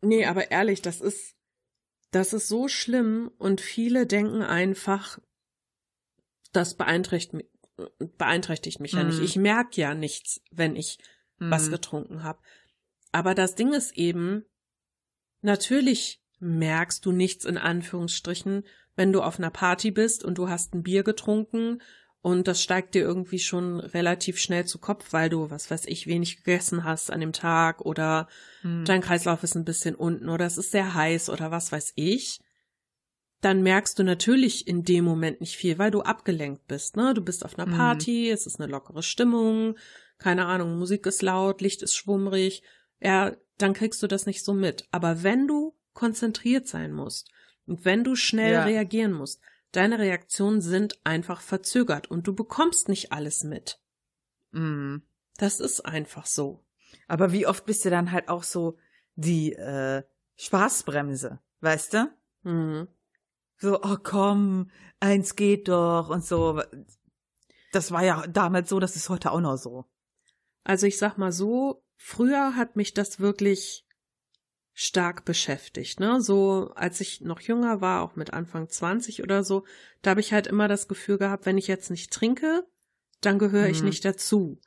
Nee, 0.00 0.26
aber 0.26 0.50
ehrlich, 0.50 0.80
das 0.80 1.00
ist, 1.00 1.34
das 2.12 2.32
ist 2.32 2.48
so 2.48 2.68
schlimm 2.68 3.30
und 3.38 3.60
viele 3.60 4.06
denken 4.06 4.42
einfach, 4.42 5.18
das 6.52 6.74
beeinträchtigt, 6.76 7.44
beeinträchtigt 8.16 8.80
mich 8.80 8.92
ja 8.92 9.00
Mhm. 9.02 9.08
nicht. 9.08 9.20
Ich 9.20 9.36
merke 9.36 9.80
ja 9.80 9.94
nichts, 9.94 10.40
wenn 10.50 10.76
ich 10.76 10.98
was 11.38 11.66
Mhm. 11.66 11.70
getrunken 11.72 12.22
habe. 12.22 12.40
Aber 13.12 13.34
das 13.34 13.54
Ding 13.54 13.72
ist 13.72 13.96
eben, 13.96 14.44
natürlich 15.42 16.22
merkst 16.38 17.04
du 17.04 17.12
nichts 17.12 17.44
in 17.44 17.58
Anführungsstrichen. 17.58 18.64
Wenn 18.98 19.12
du 19.12 19.22
auf 19.22 19.38
einer 19.38 19.50
Party 19.50 19.92
bist 19.92 20.24
und 20.24 20.38
du 20.38 20.48
hast 20.48 20.74
ein 20.74 20.82
Bier 20.82 21.04
getrunken 21.04 21.80
und 22.20 22.48
das 22.48 22.60
steigt 22.60 22.96
dir 22.96 23.02
irgendwie 23.02 23.38
schon 23.38 23.78
relativ 23.78 24.38
schnell 24.38 24.64
zu 24.66 24.78
Kopf, 24.78 25.12
weil 25.12 25.30
du, 25.30 25.50
was 25.50 25.70
weiß 25.70 25.86
ich, 25.86 26.08
wenig 26.08 26.38
gegessen 26.38 26.82
hast 26.82 27.12
an 27.12 27.20
dem 27.20 27.32
Tag 27.32 27.80
oder 27.80 28.28
Hm. 28.62 28.84
dein 28.84 29.00
Kreislauf 29.00 29.44
ist 29.44 29.54
ein 29.54 29.64
bisschen 29.64 29.94
unten 29.94 30.28
oder 30.28 30.46
es 30.46 30.58
ist 30.58 30.72
sehr 30.72 30.94
heiß 30.94 31.30
oder 31.30 31.52
was 31.52 31.70
weiß 31.70 31.92
ich, 31.94 32.40
dann 33.40 33.62
merkst 33.62 33.96
du 33.96 34.02
natürlich 34.02 34.66
in 34.66 34.82
dem 34.82 35.04
Moment 35.04 35.40
nicht 35.40 35.56
viel, 35.56 35.78
weil 35.78 35.92
du 35.92 36.00
abgelenkt 36.02 36.66
bist, 36.66 36.96
ne? 36.96 37.14
Du 37.14 37.22
bist 37.22 37.44
auf 37.44 37.56
einer 37.56 37.68
Mhm. 37.68 37.76
Party, 37.76 38.30
es 38.30 38.46
ist 38.46 38.60
eine 38.60 38.70
lockere 38.70 39.04
Stimmung, 39.04 39.76
keine 40.18 40.46
Ahnung, 40.46 40.76
Musik 40.76 41.06
ist 41.06 41.22
laut, 41.22 41.60
Licht 41.60 41.82
ist 41.82 41.94
schwummrig, 41.94 42.64
ja, 43.00 43.36
dann 43.58 43.74
kriegst 43.74 44.02
du 44.02 44.08
das 44.08 44.26
nicht 44.26 44.44
so 44.44 44.54
mit. 44.54 44.88
Aber 44.90 45.22
wenn 45.22 45.46
du 45.46 45.76
konzentriert 45.92 46.66
sein 46.66 46.92
musst 46.92 47.30
und 47.68 47.84
wenn 47.84 48.04
du 48.04 48.16
schnell 48.16 48.52
Ja. 48.54 48.64
reagieren 48.64 49.12
musst, 49.12 49.40
deine 49.72 49.98
Reaktionen 49.98 50.60
sind 50.60 50.98
einfach 51.04 51.40
verzögert 51.40 52.10
und 52.10 52.26
du 52.26 52.34
bekommst 52.34 52.88
nicht 52.88 53.12
alles 53.12 53.44
mit. 53.44 53.80
Mhm. 54.52 55.02
Das 55.36 55.60
ist 55.60 55.80
einfach 55.84 56.26
so. 56.26 56.64
Aber 57.06 57.32
wie 57.32 57.46
oft 57.46 57.66
bist 57.66 57.84
du 57.84 57.90
dann 57.90 58.10
halt 58.12 58.28
auch 58.28 58.42
so 58.42 58.76
die 59.14 59.52
äh, 59.52 60.02
Spaßbremse, 60.36 61.38
weißt 61.60 61.94
du? 61.94 62.10
Mhm. 62.42 62.88
So, 63.58 63.82
oh 63.82 63.96
komm, 64.02 64.70
eins 65.00 65.36
geht 65.36 65.68
doch 65.68 66.08
und 66.08 66.24
so. 66.24 66.62
Das 67.72 67.92
war 67.92 68.02
ja 68.02 68.26
damals 68.26 68.68
so, 68.70 68.80
das 68.80 68.96
ist 68.96 69.08
heute 69.10 69.32
auch 69.32 69.40
noch 69.40 69.56
so. 69.56 69.84
Also 70.64 70.86
ich 70.86 70.96
sag 70.98 71.18
mal 71.18 71.32
so, 71.32 71.84
früher 71.96 72.56
hat 72.56 72.76
mich 72.76 72.94
das 72.94 73.20
wirklich 73.20 73.84
stark 74.80 75.24
beschäftigt, 75.24 75.98
ne? 75.98 76.20
So, 76.20 76.70
als 76.76 77.00
ich 77.00 77.20
noch 77.20 77.40
jünger 77.40 77.80
war, 77.80 78.00
auch 78.00 78.14
mit 78.14 78.32
Anfang 78.32 78.68
20 78.68 79.24
oder 79.24 79.42
so, 79.42 79.64
da 80.02 80.10
habe 80.10 80.20
ich 80.20 80.32
halt 80.32 80.46
immer 80.46 80.68
das 80.68 80.86
Gefühl 80.86 81.18
gehabt, 81.18 81.46
wenn 81.46 81.58
ich 81.58 81.66
jetzt 81.66 81.90
nicht 81.90 82.12
trinke, 82.12 82.64
dann 83.20 83.40
gehöre 83.40 83.68
ich 83.68 83.80
Mhm. 83.80 83.88
nicht 83.88 84.04
dazu. 84.04 84.60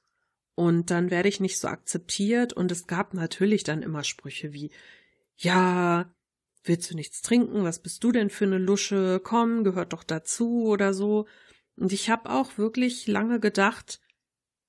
Und 0.53 0.91
dann 0.91 1.11
werde 1.11 1.29
ich 1.29 1.39
nicht 1.39 1.57
so 1.57 1.69
akzeptiert. 1.69 2.51
Und 2.51 2.73
es 2.73 2.87
gab 2.87 3.13
natürlich 3.13 3.63
dann 3.63 3.81
immer 3.81 4.03
Sprüche 4.03 4.51
wie, 4.51 4.71
ja, 5.37 6.13
willst 6.65 6.91
du 6.91 6.95
nichts 6.95 7.21
trinken? 7.21 7.63
Was 7.63 7.81
bist 7.81 8.03
du 8.03 8.11
denn 8.11 8.29
für 8.29 8.43
eine 8.43 8.57
Lusche? 8.57 9.21
Komm, 9.23 9.63
gehört 9.63 9.93
doch 9.93 10.03
dazu 10.03 10.65
oder 10.65 10.93
so. 10.93 11.25
Und 11.77 11.93
ich 11.93 12.09
habe 12.09 12.29
auch 12.29 12.57
wirklich 12.57 13.07
lange 13.07 13.39
gedacht, 13.39 14.01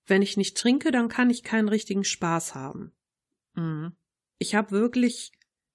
wenn 0.06 0.22
ich 0.22 0.36
nicht 0.36 0.56
trinke, 0.56 0.92
dann 0.92 1.08
kann 1.08 1.30
ich 1.30 1.42
keinen 1.42 1.68
richtigen 1.68 2.04
Spaß 2.04 2.54
haben. 2.54 2.92
Mhm. 3.54 3.96
Ich 4.38 4.54
habe 4.54 4.70
wirklich 4.70 5.32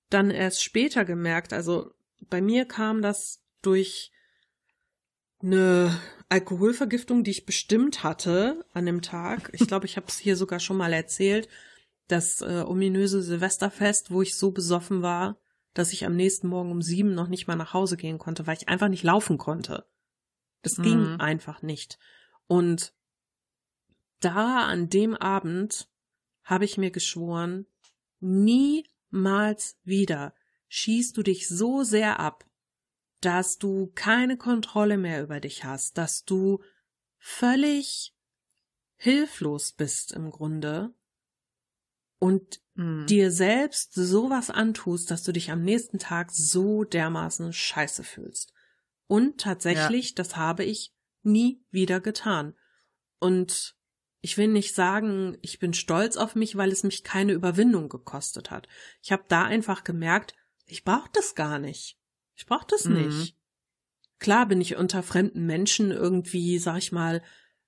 dann 0.10 0.32
erst 0.32 0.63
später 0.63 1.06
gemerkt, 1.06 1.54
also 1.54 1.91
bei 2.30 2.41
mir 2.41 2.65
kam 2.65 3.02
das 3.02 3.43
durch 3.62 4.12
eine 5.41 5.98
Alkoholvergiftung, 6.30 7.24
die 7.24 7.32
ich 7.32 7.46
bestimmt 7.46 8.04
hatte 8.04 8.65
an 8.74 8.86
dem 8.86 9.02
Tag. 9.02 9.50
Ich 9.54 9.62
glaube, 9.67 9.86
ich 9.86 9.98
habe 9.98 10.08
es 10.08 10.17
hier 10.17 10.36
sogar 10.36 10.60
schon 10.60 10.78
mal 10.78 10.93
erzählt. 10.93 11.48
Das 12.08 12.41
äh, 12.41 12.63
ominöse 12.65 13.22
Silvesterfest, 13.22 14.12
wo 14.12 14.22
ich 14.22 14.36
so 14.36 14.52
besoffen 14.52 15.02
war, 15.02 15.38
dass 15.74 15.93
ich 15.93 16.06
am 16.06 16.15
nächsten 16.15 16.48
Morgen 16.48 16.72
um 16.72 16.82
sieben 16.82 17.13
noch 17.13 17.28
nicht 17.28 17.48
mal 17.48 17.56
nach 17.56 17.74
Hause 17.74 17.98
gehen 17.98 18.17
konnte, 18.17 18.48
weil 18.48 18.58
ich 18.58 18.70
einfach 18.70 18.88
nicht 18.88 19.04
laufen 19.04 19.38
konnte. 19.38 19.86
Das 20.63 20.78
ging 20.78 21.13
Mhm. 21.13 21.20
einfach 21.20 21.62
nicht. 21.62 22.00
Und 22.48 22.93
da 24.20 24.65
an 24.65 24.89
dem 24.89 25.15
Abend 25.15 25.89
habe 26.43 26.65
ich 26.65 26.78
mir 26.78 26.91
geschworen, 26.91 27.67
niemals 28.19 29.77
wieder 29.84 30.34
schießt 30.69 31.15
du 31.17 31.23
dich 31.23 31.47
so 31.47 31.84
sehr 31.84 32.19
ab, 32.19 32.45
dass 33.21 33.58
du 33.58 33.91
keine 33.95 34.38
Kontrolle 34.38 34.97
mehr 34.97 35.23
über 35.23 35.39
dich 35.39 35.63
hast, 35.63 35.97
dass 35.97 36.23
du 36.23 36.62
völlig 37.17 38.13
hilflos 38.95 39.71
bist 39.73 40.12
im 40.12 40.30
Grunde 40.30 40.93
und 42.19 42.62
Mhm. 42.73 43.08
dir 43.08 43.32
selbst 43.32 43.93
sowas 43.93 44.49
antust, 44.49 45.10
dass 45.10 45.23
du 45.23 45.32
dich 45.32 45.51
am 45.51 45.63
nächsten 45.63 45.99
Tag 45.99 46.32
so 46.32 46.84
dermaßen 46.84 47.53
scheiße 47.53 48.03
fühlst. 48.03 48.53
Und 49.08 49.39
tatsächlich, 49.41 50.15
das 50.15 50.36
habe 50.36 50.63
ich 50.63 50.93
nie 51.23 51.63
wieder 51.71 51.99
getan. 51.99 52.56
Und 53.19 53.77
ich 54.21 54.38
will 54.38 54.47
nicht 54.47 54.73
sagen, 54.75 55.38
ich 55.41 55.60
bin 55.60 55.73
stolz 55.73 56.17
auf 56.17 56.36
mich, 56.36 56.56
weil 56.58 56.71
es 56.71 56.84
mich 56.84 57.03
keine 57.03 57.34
Überwindung 57.34 57.89
gekostet 57.89 58.51
hat. 58.51 58.67
Ich 59.01 59.12
habe 59.12 59.23
da 59.27 59.43
einfach 59.43 59.84
gemerkt, 59.84 60.36
ich 60.65 60.84
brauche 60.84 61.10
das 61.13 61.36
gar 61.36 61.60
nicht. 61.60 61.97
Ich 62.36 62.45
brauche 62.45 62.67
das 62.67 62.86
Mhm. 62.86 62.93
nicht. 62.93 63.36
Klar 64.19 64.47
bin 64.47 64.62
ich 64.62 64.75
unter 64.75 65.03
fremden 65.03 65.45
Menschen 65.45 65.91
irgendwie, 65.91 66.58
sag 66.58 66.77
ich 66.80 66.91
mal, 66.91 67.21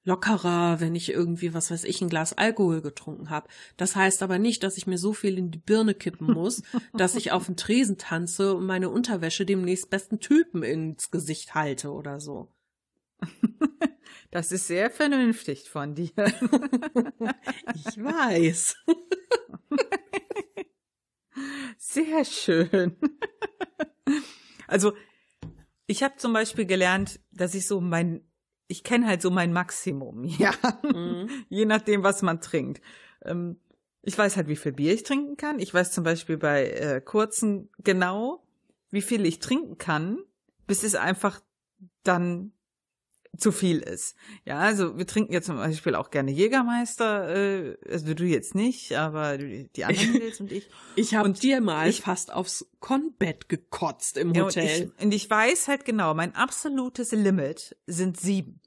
lockerer, 0.03 0.79
wenn 0.79 0.95
ich 0.95 1.11
irgendwie, 1.11 1.53
was 1.53 1.69
weiß 1.69 1.83
ich, 1.83 2.01
ein 2.01 2.09
Glas 2.09 2.33
Alkohol 2.33 2.81
getrunken 2.81 3.29
habe. 3.29 3.47
Das 3.77 3.95
heißt 3.95 4.23
aber 4.23 4.39
nicht, 4.39 4.63
dass 4.63 4.77
ich 4.77 4.87
mir 4.87 4.97
so 4.97 5.13
viel 5.13 5.37
in 5.37 5.51
die 5.51 5.59
Birne 5.59 5.93
kippen 5.93 6.33
muss, 6.33 6.63
dass 6.93 7.15
ich 7.15 7.31
auf 7.31 7.45
den 7.45 7.57
Tresen 7.57 7.97
tanze 7.97 8.55
und 8.55 8.65
meine 8.65 8.89
Unterwäsche 8.89 9.45
dem 9.45 9.61
nächstbesten 9.61 10.19
Typen 10.19 10.63
ins 10.63 11.11
Gesicht 11.11 11.53
halte 11.53 11.91
oder 11.91 12.19
so. 12.19 12.51
Das 14.31 14.51
ist 14.51 14.67
sehr 14.67 14.89
vernünftig 14.91 15.69
von 15.69 15.95
dir. 15.95 16.11
Ich 17.75 18.03
weiß. 18.03 18.75
Sehr 21.77 22.25
schön. 22.25 22.97
Also, 24.67 24.93
ich 25.87 26.03
habe 26.03 26.15
zum 26.17 26.33
Beispiel 26.33 26.65
gelernt, 26.65 27.19
dass 27.31 27.55
ich 27.55 27.65
so 27.65 27.81
mein, 27.81 28.21
ich 28.67 28.83
kenne 28.83 29.07
halt 29.07 29.21
so 29.21 29.31
mein 29.31 29.53
Maximum, 29.53 30.23
ja. 30.37 30.53
Mhm. 30.83 31.29
Je 31.49 31.65
nachdem, 31.65 32.03
was 32.03 32.21
man 32.21 32.41
trinkt. 32.41 32.81
Ähm, 33.23 33.59
ich 34.01 34.17
weiß 34.17 34.37
halt, 34.37 34.47
wie 34.47 34.55
viel 34.55 34.73
Bier 34.73 34.93
ich 34.93 35.03
trinken 35.03 35.37
kann. 35.37 35.59
Ich 35.59 35.73
weiß 35.73 35.91
zum 35.91 36.03
Beispiel 36.03 36.37
bei 36.37 36.69
äh, 36.69 37.01
kurzen 37.01 37.69
genau, 37.79 38.43
wie 38.91 39.01
viel 39.01 39.25
ich 39.25 39.39
trinken 39.39 39.77
kann, 39.77 40.19
bis 40.67 40.83
es 40.83 40.95
einfach 40.95 41.41
dann 42.03 42.53
zu 43.39 43.51
viel 43.51 43.79
ist. 43.79 44.15
Ja, 44.45 44.59
also 44.59 44.97
wir 44.97 45.07
trinken 45.07 45.33
ja 45.33 45.41
zum 45.41 45.57
Beispiel 45.57 45.95
auch 45.95 46.11
gerne 46.11 46.31
Jägermeister, 46.31 47.29
äh, 47.73 47.77
also 47.89 48.13
du 48.13 48.23
jetzt 48.25 48.55
nicht, 48.55 48.95
aber 48.97 49.37
die 49.37 49.85
anderen 49.85 50.13
Mädels 50.13 50.39
und 50.39 50.51
ich. 50.51 50.69
Ich 50.95 51.15
habe 51.15 51.31
dir 51.31 51.61
mal 51.61 51.89
ich- 51.89 52.01
fast 52.01 52.31
aufs 52.33 52.67
Konbett 52.79 53.49
gekotzt 53.49 54.17
im 54.17 54.33
Ja, 54.33 54.43
und, 54.43 54.47
Hotel. 54.55 54.91
ich, 54.97 55.03
und 55.03 55.13
ich 55.13 55.29
weiß 55.29 55.67
halt 55.67 55.85
genau, 55.85 56.13
mein 56.13 56.35
absolutes 56.35 57.11
Limit 57.11 57.75
sind 57.87 58.19
sieben. 58.19 58.61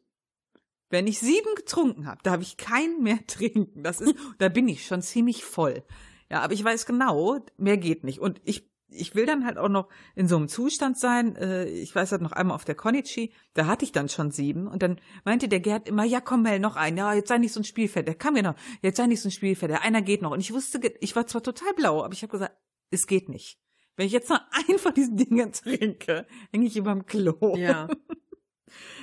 Wenn 0.91 1.07
ich 1.07 1.21
sieben 1.21 1.55
getrunken 1.57 2.07
habe, 2.07 2.21
darf 2.23 2.43
ich 2.43 2.57
keinen 2.59 3.03
mehr 3.03 3.19
trinken. 3.27 3.83
Das 3.83 4.01
ist, 4.01 4.15
da 4.39 4.49
bin 4.49 4.69
ich 4.69 4.87
schon 4.87 5.01
ziemlich 5.03 5.45
voll. 5.45 5.83
Ja, 6.31 6.41
aber 6.41 6.53
ich 6.55 6.65
weiß 6.65 6.87
genau, 6.87 7.41
mehr 7.57 7.77
geht 7.79 8.05
nicht. 8.05 8.19
Und 8.21 8.41
ich, 8.45 8.71
ich 8.95 9.15
will 9.15 9.27
dann 9.27 9.45
halt 9.45 9.59
auch 9.59 9.69
noch 9.69 9.89
in 10.15 10.29
so 10.29 10.37
einem 10.37 10.49
Zustand 10.49 10.99
sein. 10.99 11.37
Äh, 11.37 11.67
ich 11.67 11.95
weiß 11.95 12.13
halt 12.13 12.23
noch 12.23 12.33
einmal 12.33 12.55
auf 12.55 12.65
der 12.65 12.75
Konichi, 12.75 13.33
da 13.55 13.67
hatte 13.67 13.85
ich 13.85 13.93
dann 13.93 14.09
schon 14.09 14.31
sieben. 14.31 14.67
Und 14.67 14.83
dann 14.83 15.01
meinte 15.25 15.49
der 15.49 15.61
Gerd 15.61 15.89
immer, 15.89 16.05
ja 16.05 16.21
komm 16.21 16.43
Mel, 16.43 16.59
noch 16.59 16.77
ein. 16.77 16.97
Ja, 16.97 17.15
jetzt 17.15 17.29
sei 17.29 17.39
nicht 17.39 17.53
so 17.53 17.61
ein 17.61 17.65
Spielfeld. 17.65 18.07
Der 18.07 18.15
kam 18.15 18.37
ja 18.37 18.43
noch. 18.43 18.55
Jetzt 18.81 18.97
sei 18.97 19.07
nicht 19.07 19.21
so 19.21 19.29
ein 19.29 19.33
Spielfeld. 19.33 19.71
Der 19.71 19.83
einer 19.83 20.03
geht 20.03 20.23
noch. 20.23 20.33
Und 20.33 20.41
ich 20.41 20.53
wusste, 20.53 20.81
ich 21.01 21.17
war 21.17 21.27
zwar 21.27 21.43
total 21.43 21.73
blau, 21.75 22.03
aber 22.03 22.13
ich 22.13 22.23
habe 22.23 22.33
gesagt, 22.33 22.57
es 22.91 23.07
geht 23.07 23.29
nicht. 23.29 23.59
Wenn 23.97 24.07
ich 24.07 24.13
jetzt 24.13 24.31
noch 24.31 24.41
einen 24.69 24.79
von 24.79 24.95
diesen 24.95 25.17
Dingen 25.17 25.53
trinke, 25.53 26.27
hänge 26.51 26.67
ich 26.67 26.77
überm 26.77 27.07
Klo. 27.07 27.57
Ja. 27.57 27.89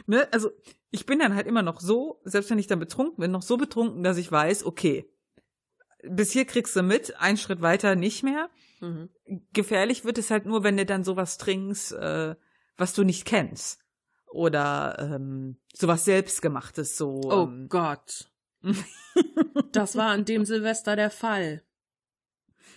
Ne? 0.08 0.28
Also 0.32 0.50
ich 0.90 1.06
bin 1.06 1.20
dann 1.20 1.36
halt 1.36 1.46
immer 1.46 1.62
noch 1.62 1.80
so, 1.80 2.20
selbst 2.24 2.50
wenn 2.50 2.58
ich 2.58 2.66
dann 2.66 2.80
betrunken 2.80 3.18
bin, 3.18 3.30
noch 3.30 3.44
so 3.44 3.58
betrunken, 3.58 4.02
dass 4.02 4.18
ich 4.18 4.32
weiß, 4.32 4.66
okay, 4.66 5.08
bis 6.04 6.32
hier 6.32 6.46
kriegst 6.46 6.76
du 6.76 6.84
mit, 6.84 7.20
einen 7.20 7.38
Schritt 7.38 7.62
weiter 7.62 7.96
nicht 7.96 8.24
mehr. 8.24 8.50
Mhm. 8.80 9.10
Gefährlich 9.54 10.06
wird 10.06 10.18
es 10.18 10.32
halt 10.32 10.46
nur, 10.46 10.64
wenn 10.64 10.78
du 10.78 10.86
dann 10.86 11.04
sowas 11.04 11.38
trinkst, 11.38 11.94
äh, 11.94 12.36
was 12.78 12.94
du 12.94 13.04
nicht 13.04 13.26
kennst. 13.26 13.84
Oder 14.28 14.98
ähm, 15.00 15.58
sowas 15.74 16.06
selbstgemachtes, 16.06 16.96
so. 16.98 17.22
Oh 17.26 17.44
ähm, 17.44 17.68
Gott. 17.70 18.32
Das 19.72 19.96
war 19.96 20.10
an 20.10 20.26
dem 20.26 20.46
Silvester 20.46 20.96
der 20.96 21.12
Fall. 21.12 21.64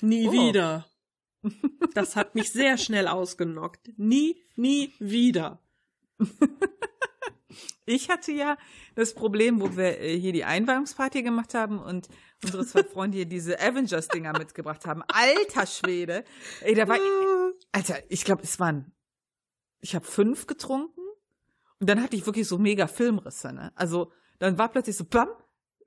Nie 0.00 0.28
Oh. 0.28 0.32
wieder. 0.32 0.86
Das 1.94 2.16
hat 2.16 2.34
mich 2.34 2.50
sehr 2.52 2.76
schnell 2.76 3.06
ausgenockt. 3.08 3.90
Nie, 3.96 4.36
nie 4.56 4.92
wieder. 4.98 5.62
Ich 7.84 8.10
hatte 8.10 8.32
ja 8.32 8.56
das 8.94 9.12
Problem, 9.14 9.60
wo 9.60 9.76
wir 9.76 10.00
äh, 10.00 10.18
hier 10.18 10.32
die 10.32 10.44
Einweihungsparty 10.44 11.22
gemacht 11.22 11.54
haben 11.54 11.78
und 11.80 12.08
unsere 12.44 12.66
zwei 12.66 12.84
Freunde 12.84 13.16
hier 13.18 13.26
diese 13.26 13.60
Avengers-Dinger 13.60 14.38
mitgebracht 14.38 14.86
haben. 14.86 15.02
Alter 15.08 15.66
Schwede. 15.66 16.24
Ey, 16.60 16.74
da 16.74 16.88
war, 16.88 16.98
Alter, 17.72 17.98
ich 18.08 18.24
glaube, 18.24 18.42
es 18.42 18.58
waren, 18.60 18.92
ich 19.80 19.94
habe 19.94 20.04
fünf 20.04 20.46
getrunken 20.46 21.00
und 21.80 21.88
dann 21.88 22.02
hatte 22.02 22.16
ich 22.16 22.26
wirklich 22.26 22.46
so 22.48 22.58
mega 22.58 22.86
Filmrisse, 22.86 23.52
ne? 23.52 23.72
Also, 23.74 24.12
dann 24.38 24.58
war 24.58 24.70
plötzlich 24.70 24.96
so, 24.96 25.04
bam, 25.04 25.28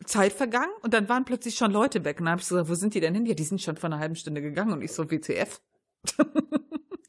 Zeit 0.05 0.33
vergangen 0.33 0.71
und 0.81 0.93
dann 0.93 1.07
waren 1.09 1.25
plötzlich 1.25 1.55
schon 1.55 1.71
Leute 1.71 2.03
weg. 2.03 2.19
Und 2.19 2.25
dann 2.25 2.31
habe 2.33 2.41
ich 2.41 2.47
so 2.47 2.55
gesagt, 2.55 2.69
wo 2.69 2.75
sind 2.75 2.93
die 2.93 2.99
denn 2.99 3.13
hin? 3.13 3.25
Ja, 3.25 3.33
die 3.33 3.43
sind 3.43 3.61
schon 3.61 3.77
vor 3.77 3.87
einer 3.87 3.99
halben 3.99 4.15
Stunde 4.15 4.41
gegangen 4.41 4.73
und 4.73 4.81
ich 4.81 4.91
so, 4.91 5.09
WTF. 5.09 5.61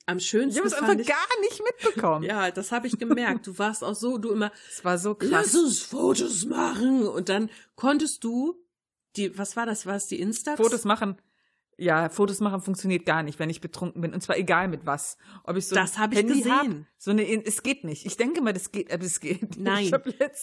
am 0.06 0.20
schönsten 0.20 0.50
Ich 0.52 0.58
habe 0.58 0.68
es 0.68 0.74
einfach 0.74 0.94
ich, 0.94 1.06
gar 1.06 1.40
nicht 1.40 1.62
mitbekommen. 1.62 2.24
Ja, 2.24 2.50
das 2.50 2.72
habe 2.72 2.86
ich 2.86 2.98
gemerkt. 2.98 3.46
Du 3.46 3.58
warst 3.58 3.82
auch 3.82 3.94
so, 3.94 4.18
du 4.18 4.30
immer, 4.30 4.52
Es 4.70 4.84
war 4.84 4.98
so 4.98 5.14
krass. 5.14 5.30
lass 5.30 5.54
uns 5.56 5.80
Fotos 5.80 6.44
machen. 6.44 7.06
Und 7.06 7.28
dann 7.28 7.50
konntest 7.74 8.22
du 8.24 8.54
die, 9.16 9.36
was 9.38 9.56
war 9.56 9.66
das? 9.66 9.86
War 9.86 9.96
es 9.96 10.06
die 10.06 10.20
Instax? 10.20 10.60
Fotos 10.60 10.84
machen. 10.84 11.16
Ja, 11.78 12.08
Fotos 12.08 12.40
machen 12.40 12.62
funktioniert 12.62 13.04
gar 13.04 13.22
nicht, 13.22 13.38
wenn 13.38 13.50
ich 13.50 13.60
betrunken 13.60 14.00
bin. 14.00 14.14
Und 14.14 14.22
zwar 14.22 14.38
egal 14.38 14.66
mit 14.68 14.86
was. 14.86 15.18
Ob 15.44 15.56
ich 15.56 15.66
so 15.66 15.74
Das 15.74 15.96
ein 15.96 16.00
hab 16.00 16.12
ich 16.14 16.26
gesehen. 16.26 16.50
hab, 16.50 16.66
so 16.96 17.10
eine, 17.10 17.22
es 17.44 17.62
geht 17.62 17.84
nicht. 17.84 18.06
Ich 18.06 18.16
denke 18.16 18.40
mal, 18.40 18.54
das 18.54 18.72
geht, 18.72 18.90
aber 18.90 19.04
es 19.04 19.20
geht. 19.20 19.58
Nein. 19.58 19.90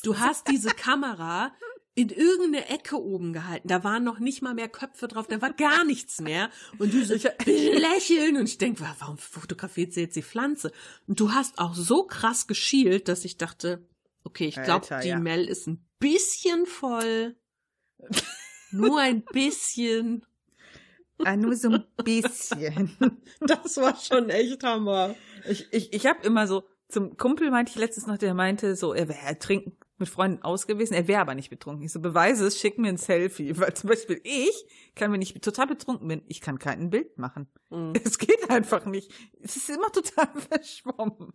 Du 0.04 0.20
hast 0.20 0.48
diese 0.50 0.70
Kamera 0.70 1.52
in 1.96 2.10
irgendeine 2.10 2.70
Ecke 2.70 3.02
oben 3.02 3.34
gehalten. 3.34 3.68
Da 3.68 3.84
waren 3.84 4.04
noch 4.04 4.20
nicht 4.20 4.42
mal 4.44 4.54
mehr 4.54 4.68
Köpfe 4.70 5.08
drauf, 5.08 5.28
da 5.28 5.42
war 5.42 5.54
gar 5.54 5.84
nichts 5.86 6.22
mehr. 6.22 6.50
Und 6.80 6.94
du 6.94 7.04
so 7.04 7.14
lächeln 7.16 8.38
und 8.38 8.48
ich 8.50 8.58
denk, 8.60 8.80
wa- 8.80 8.96
warum 9.00 9.18
fotografiert 9.18 9.94
sie 9.94 10.02
jetzt 10.02 10.16
die 10.16 10.24
Pflanze? 10.24 10.72
Und 11.08 11.20
du 11.20 11.32
hast 11.34 11.58
auch 11.60 11.74
so 11.76 12.04
krass 12.04 12.46
geschielt, 12.48 13.08
dass 13.08 13.26
ich 13.26 13.38
dachte, 13.38 13.88
okay, 14.24 14.46
ich 14.46 14.62
glaube, 14.62 14.88
die 15.04 15.10
ja. 15.10 15.20
Mel 15.20 15.46
ist 15.48 15.68
ein 15.68 15.88
bisschen 16.00 16.66
voll. 16.68 17.36
Nur 18.74 19.00
ein 19.00 19.24
bisschen. 19.24 20.26
Ah, 21.20 21.38
nur 21.38 21.56
so 21.56 21.70
ein 21.70 21.84
bisschen. 22.04 22.98
Das 23.42 23.78
war 23.78 23.96
schon 23.98 24.30
echt 24.30 24.64
Hammer. 24.64 25.16
Ich, 25.50 25.68
ich, 25.72 25.94
ich 25.94 26.06
habe 26.06 26.26
immer 26.26 26.48
so, 26.48 26.64
zum 26.88 27.18
Kumpel 27.18 27.52
meinte 27.52 27.72
ich 27.72 27.78
letztens 27.78 28.08
noch, 28.08 28.18
der 28.18 28.34
meinte 28.34 28.76
so, 28.76 28.94
er 28.94 29.10
wäre 29.10 29.38
trinken 29.38 29.78
mit 29.98 30.10
Freunden 30.10 30.42
aus 30.44 30.68
gewesen, 30.68 30.94
er 30.94 31.08
wäre 31.08 31.22
aber 31.22 31.36
nicht 31.36 31.50
betrunken. 31.50 31.84
Ich 31.84 31.92
so, 31.92 32.00
beweise 32.00 32.46
es, 32.46 32.60
schick 32.60 32.78
mir 32.78 32.90
ein 32.90 32.98
Selfie. 32.98 33.58
Weil 33.60 33.74
zum 33.74 33.90
Beispiel 33.90 34.20
ich 34.24 34.66
kann, 34.96 35.12
wenn 35.12 35.22
ich 35.22 35.34
total 35.42 35.68
betrunken 35.68 36.08
bin, 36.08 36.22
ich 36.28 36.42
kann 36.42 36.60
kein 36.60 36.90
Bild 36.90 37.18
machen. 37.18 37.48
Mhm. 37.70 37.94
Es 38.04 38.18
geht 38.18 38.50
einfach 38.50 38.86
nicht. 38.86 39.12
Es 39.42 39.56
ist 39.56 39.70
immer 39.70 39.92
total 39.92 40.30
verschwommen. 40.50 41.34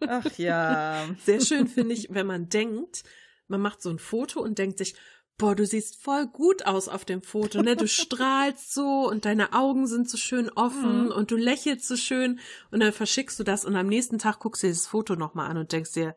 Ach 0.00 0.38
ja. 0.38 1.06
Sehr 1.24 1.40
schön 1.40 1.66
finde 1.66 1.94
ich, 1.94 2.08
wenn 2.10 2.26
man 2.26 2.48
denkt, 2.48 3.04
man 3.48 3.60
macht 3.60 3.82
so 3.82 3.90
ein 3.90 3.98
Foto 3.98 4.40
und 4.40 4.58
denkt 4.58 4.78
sich, 4.78 4.94
boah, 5.38 5.54
du 5.54 5.66
siehst 5.66 6.00
voll 6.02 6.26
gut 6.26 6.66
aus 6.66 6.88
auf 6.88 7.04
dem 7.04 7.22
Foto, 7.22 7.62
ne? 7.62 7.76
Du 7.76 7.86
strahlst 7.88 8.72
so 8.72 9.08
und 9.08 9.24
deine 9.24 9.52
Augen 9.52 9.86
sind 9.86 10.08
so 10.08 10.16
schön 10.16 10.50
offen 10.50 11.06
Mhm. 11.06 11.12
und 11.12 11.30
du 11.30 11.36
lächelst 11.36 11.88
so 11.88 11.96
schön 11.96 12.38
und 12.70 12.80
dann 12.80 12.92
verschickst 12.92 13.38
du 13.38 13.44
das 13.44 13.64
und 13.64 13.76
am 13.76 13.86
nächsten 13.88 14.18
Tag 14.18 14.38
guckst 14.40 14.62
du 14.62 14.68
dir 14.68 14.72
das 14.72 14.86
Foto 14.86 15.16
nochmal 15.16 15.50
an 15.50 15.56
und 15.58 15.72
denkst 15.72 15.92
dir, 15.92 16.16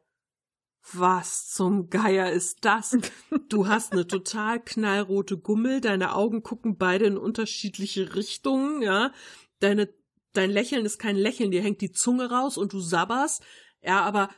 was 0.93 1.49
zum 1.49 1.89
Geier 1.89 2.31
ist 2.31 2.59
das? 2.61 2.97
Du 3.49 3.67
hast 3.67 3.91
eine 3.91 4.07
total 4.07 4.63
knallrote 4.63 5.37
Gummel, 5.37 5.81
deine 5.81 6.15
Augen 6.15 6.43
gucken 6.43 6.77
beide 6.77 7.05
in 7.05 7.17
unterschiedliche 7.17 8.15
Richtungen, 8.15 8.81
ja. 8.81 9.11
Deine, 9.59 9.89
dein 10.33 10.49
Lächeln 10.49 10.85
ist 10.85 10.97
kein 10.99 11.17
Lächeln, 11.17 11.51
dir 11.51 11.61
hängt 11.61 11.81
die 11.81 11.91
Zunge 11.91 12.29
raus 12.29 12.57
und 12.57 12.71
du 12.71 12.79
sabberst. 12.79 13.43
Ja, 13.81 14.01
aber 14.01 14.29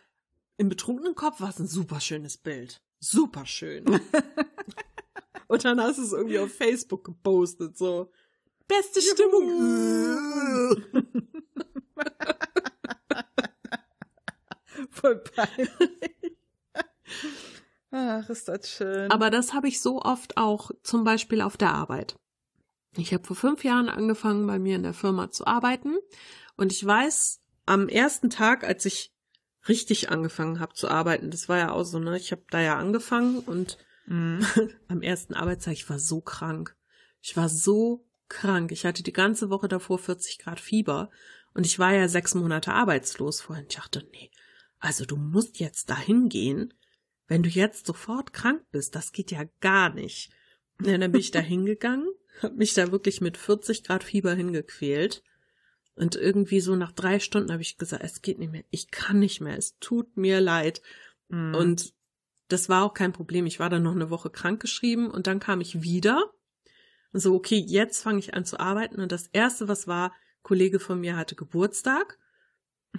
im 0.58 0.70
betrunkenen 0.70 1.14
Kopf 1.14 1.40
war 1.40 1.50
es 1.50 1.60
ein 1.60 1.68
super 1.68 2.00
schönes 2.00 2.38
Bild. 2.38 2.82
Super 3.00 3.46
schön. 3.46 3.86
und 5.48 5.66
dann 5.66 5.82
hast 5.82 5.98
du 5.98 6.04
es 6.04 6.12
irgendwie 6.12 6.40
auf 6.40 6.54
Facebook 6.54 7.04
gepostet, 7.06 7.78
so. 7.78 8.12
Beste 8.68 9.02
Stimmung. 9.02 10.84
Voll 14.92 15.18
peinlich. 15.18 15.70
Ach, 17.92 18.30
ist 18.30 18.48
das 18.48 18.70
schön. 18.70 19.10
Aber 19.12 19.30
das 19.32 19.54
habe 19.54 19.68
ich 19.68 19.82
so 19.82 20.02
oft 20.02 20.38
auch 20.38 20.72
zum 20.84 21.04
Beispiel 21.04 21.42
auf 21.42 21.58
der 21.58 21.74
Arbeit. 21.74 22.20
Ich 22.98 23.14
habe 23.14 23.26
vor 23.26 23.36
fünf 23.36 23.64
Jahren 23.64 23.90
angefangen, 23.90 24.46
bei 24.46 24.60
mir 24.60 24.76
in 24.76 24.84
der 24.84 24.94
Firma 24.94 25.32
zu 25.32 25.48
arbeiten. 25.48 25.96
Und 26.56 26.72
ich 26.72 26.86
weiß, 26.86 27.42
am 27.66 27.88
ersten 27.88 28.30
Tag, 28.30 28.64
als 28.64 28.86
ich 28.86 29.14
richtig 29.68 30.10
angefangen 30.10 30.60
habe 30.60 30.74
zu 30.74 30.88
arbeiten, 30.88 31.32
das 31.32 31.50
war 31.50 31.58
ja 31.58 31.72
auch 31.72 31.84
so, 31.84 32.00
ne? 32.00 32.18
Ich 32.18 32.32
habe 32.32 32.44
da 32.50 32.62
ja 32.62 32.78
angefangen 32.78 33.40
und 33.40 33.78
Mhm. 34.10 34.40
am 34.88 35.02
ersten 35.02 35.36
Arbeitstag, 35.36 35.74
ich 35.74 35.90
war 35.90 36.00
so 36.00 36.20
krank. 36.20 36.76
Ich 37.22 37.38
war 37.38 37.48
so 37.48 38.08
krank. 38.28 38.72
Ich 38.72 38.86
hatte 38.86 39.04
die 39.04 39.14
ganze 39.14 39.50
Woche 39.50 39.68
davor 39.68 40.00
40 40.00 40.40
Grad 40.40 40.60
Fieber 40.60 41.10
und 41.54 41.66
ich 41.66 41.80
war 41.80 41.94
ja 41.94 42.08
sechs 42.08 42.34
Monate 42.36 42.74
arbeitslos 42.74 43.42
vorhin. 43.42 43.68
Ich 43.70 43.76
dachte, 43.76 44.08
nee, 44.12 44.32
also 44.80 45.06
du 45.06 45.16
musst 45.16 45.60
jetzt 45.60 45.90
dahin 45.90 46.28
gehen. 46.28 46.74
Wenn 47.28 47.44
du 47.44 47.50
jetzt 47.50 47.86
sofort 47.86 48.34
krank 48.34 48.64
bist, 48.72 48.96
das 48.96 49.12
geht 49.12 49.30
ja 49.30 49.44
gar 49.60 49.94
nicht. 49.94 50.32
Ja, 50.82 50.98
dann 50.98 51.12
bin 51.12 51.22
ich 51.22 51.32
da 51.32 51.40
hingegangen, 51.40 52.08
habe 52.42 52.56
mich 52.56 52.74
da 52.74 52.92
wirklich 52.92 53.22
mit 53.22 53.38
40 53.38 53.84
Grad 53.84 54.04
Fieber 54.04 54.34
hingequält. 54.34 55.24
Und 55.96 56.16
irgendwie 56.16 56.62
so 56.62 56.76
nach 56.76 56.92
drei 56.92 57.20
Stunden 57.20 57.52
habe 57.52 57.62
ich 57.62 57.78
gesagt, 57.78 58.04
es 58.04 58.22
geht 58.22 58.40
nicht 58.40 58.52
mehr, 58.52 58.64
ich 58.70 58.90
kann 58.90 59.20
nicht 59.20 59.42
mehr, 59.42 59.58
es 59.58 59.78
tut 59.80 60.16
mir 60.16 60.40
leid. 60.40 60.82
Mhm. 61.28 61.56
Und 61.56 61.94
das 62.48 62.70
war 62.70 62.84
auch 62.84 62.94
kein 62.94 63.14
Problem. 63.14 63.46
Ich 63.46 63.60
war 63.60 63.70
dann 63.70 63.84
noch 63.84 63.96
eine 63.96 64.10
Woche 64.10 64.30
krankgeschrieben 64.30 65.12
und 65.12 65.28
dann 65.28 65.40
kam 65.40 65.62
ich 65.62 65.82
wieder. 65.82 66.32
Und 67.12 67.20
so, 67.20 67.36
okay, 67.36 67.58
jetzt 67.58 68.02
fange 68.02 68.20
ich 68.20 68.34
an 68.34 68.46
zu 68.46 68.60
arbeiten. 68.60 69.02
Und 69.02 69.12
das 69.12 69.28
erste, 69.28 69.68
was 69.68 69.88
war, 69.88 70.14
Kollege 70.42 70.80
von 70.80 71.00
mir 71.00 71.16
hatte 71.18 71.36
Geburtstag. 71.36 72.18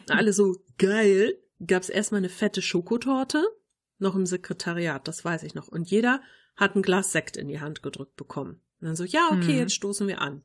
Alle 0.09 0.33
so, 0.33 0.57
geil. 0.79 1.39
Gab's 1.67 1.89
erstmal 1.89 2.19
eine 2.19 2.29
fette 2.29 2.63
Schokotorte, 2.63 3.45
noch 3.99 4.15
im 4.15 4.25
Sekretariat, 4.25 5.07
das 5.07 5.25
weiß 5.25 5.43
ich 5.43 5.55
noch. 5.55 5.69
Und 5.69 5.91
jeder 5.91 6.23
hat 6.57 6.75
ein 6.75 6.83
Glas 6.83 7.13
Sekt 7.13 7.37
in 7.37 7.49
die 7.49 7.61
Hand 7.61 7.83
gedrückt 7.83 8.17
bekommen. 8.17 8.61
Und 8.81 8.87
dann 8.87 8.97
so, 8.97 9.05
ja, 9.05 9.29
okay, 9.31 9.53
Mhm. 9.53 9.59
jetzt 9.59 9.75
stoßen 9.75 10.07
wir 10.07 10.21
an. 10.21 10.43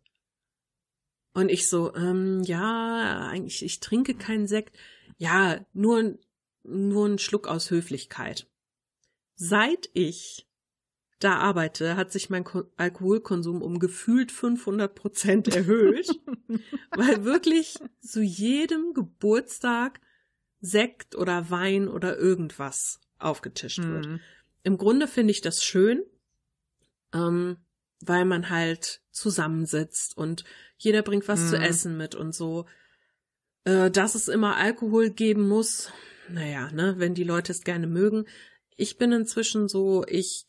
Und 1.36 1.50
ich 1.50 1.68
so, 1.68 1.94
ähm, 1.96 2.44
ja, 2.44 3.28
eigentlich, 3.28 3.62
ich 3.62 3.82
trinke 3.82 4.16
keinen 4.16 4.48
Sekt. 4.48 4.76
Ja, 5.18 5.60
nur, 5.74 6.18
nur 6.64 7.06
einen 7.06 7.20
Schluck 7.20 7.50
aus 7.50 7.70
Höflichkeit. 7.72 8.48
Seit 9.36 9.90
ich 9.94 10.48
da 11.20 11.36
arbeite, 11.36 11.98
hat 11.98 12.14
sich 12.14 12.30
mein 12.30 12.46
Ko 12.46 12.64
Alkoholkonsum 12.78 13.62
um 13.62 13.80
gefühlt 13.80 14.32
500 14.32 14.96
Prozent 14.96 15.54
erhöht, 15.54 16.08
weil 16.92 17.26
wirklich 17.26 17.80
zu 18.00 18.22
jedem 18.22 18.94
Geburtstag 18.94 20.00
Sekt 20.62 21.16
oder 21.16 21.50
Wein 21.50 21.90
oder 21.90 22.18
irgendwas 22.18 23.02
aufgetischt 23.20 23.84
wird. 23.84 24.08
Mhm. 24.08 24.20
Im 24.64 24.78
Grunde 24.78 25.10
finde 25.10 25.32
ich 25.32 25.42
das 25.42 25.66
schön, 25.66 26.02
ähm, 27.14 27.58
weil 28.08 28.26
man 28.26 28.50
halt 28.50 29.02
zusammensitzt 29.12 30.18
und 30.18 30.44
jeder 30.78 31.02
bringt 31.02 31.28
was 31.28 31.50
zu 31.50 31.58
Mhm. 31.58 31.64
essen 31.64 31.98
mit 31.98 32.16
und 32.16 32.34
so. 32.34 32.66
Äh, 33.64 33.90
dass 33.92 34.16
es 34.16 34.28
immer 34.28 34.58
Alkohol 34.58 35.10
geben 35.10 35.48
muss, 35.48 35.92
naja, 36.30 36.72
ne, 36.72 36.96
wenn 36.98 37.14
die 37.16 37.24
Leute 37.24 37.52
es 37.52 37.62
gerne 37.64 37.88
mögen. 37.88 38.26
Ich 38.76 38.98
bin 38.98 39.12
inzwischen 39.12 39.68
so, 39.68 40.06
ich 40.08 40.46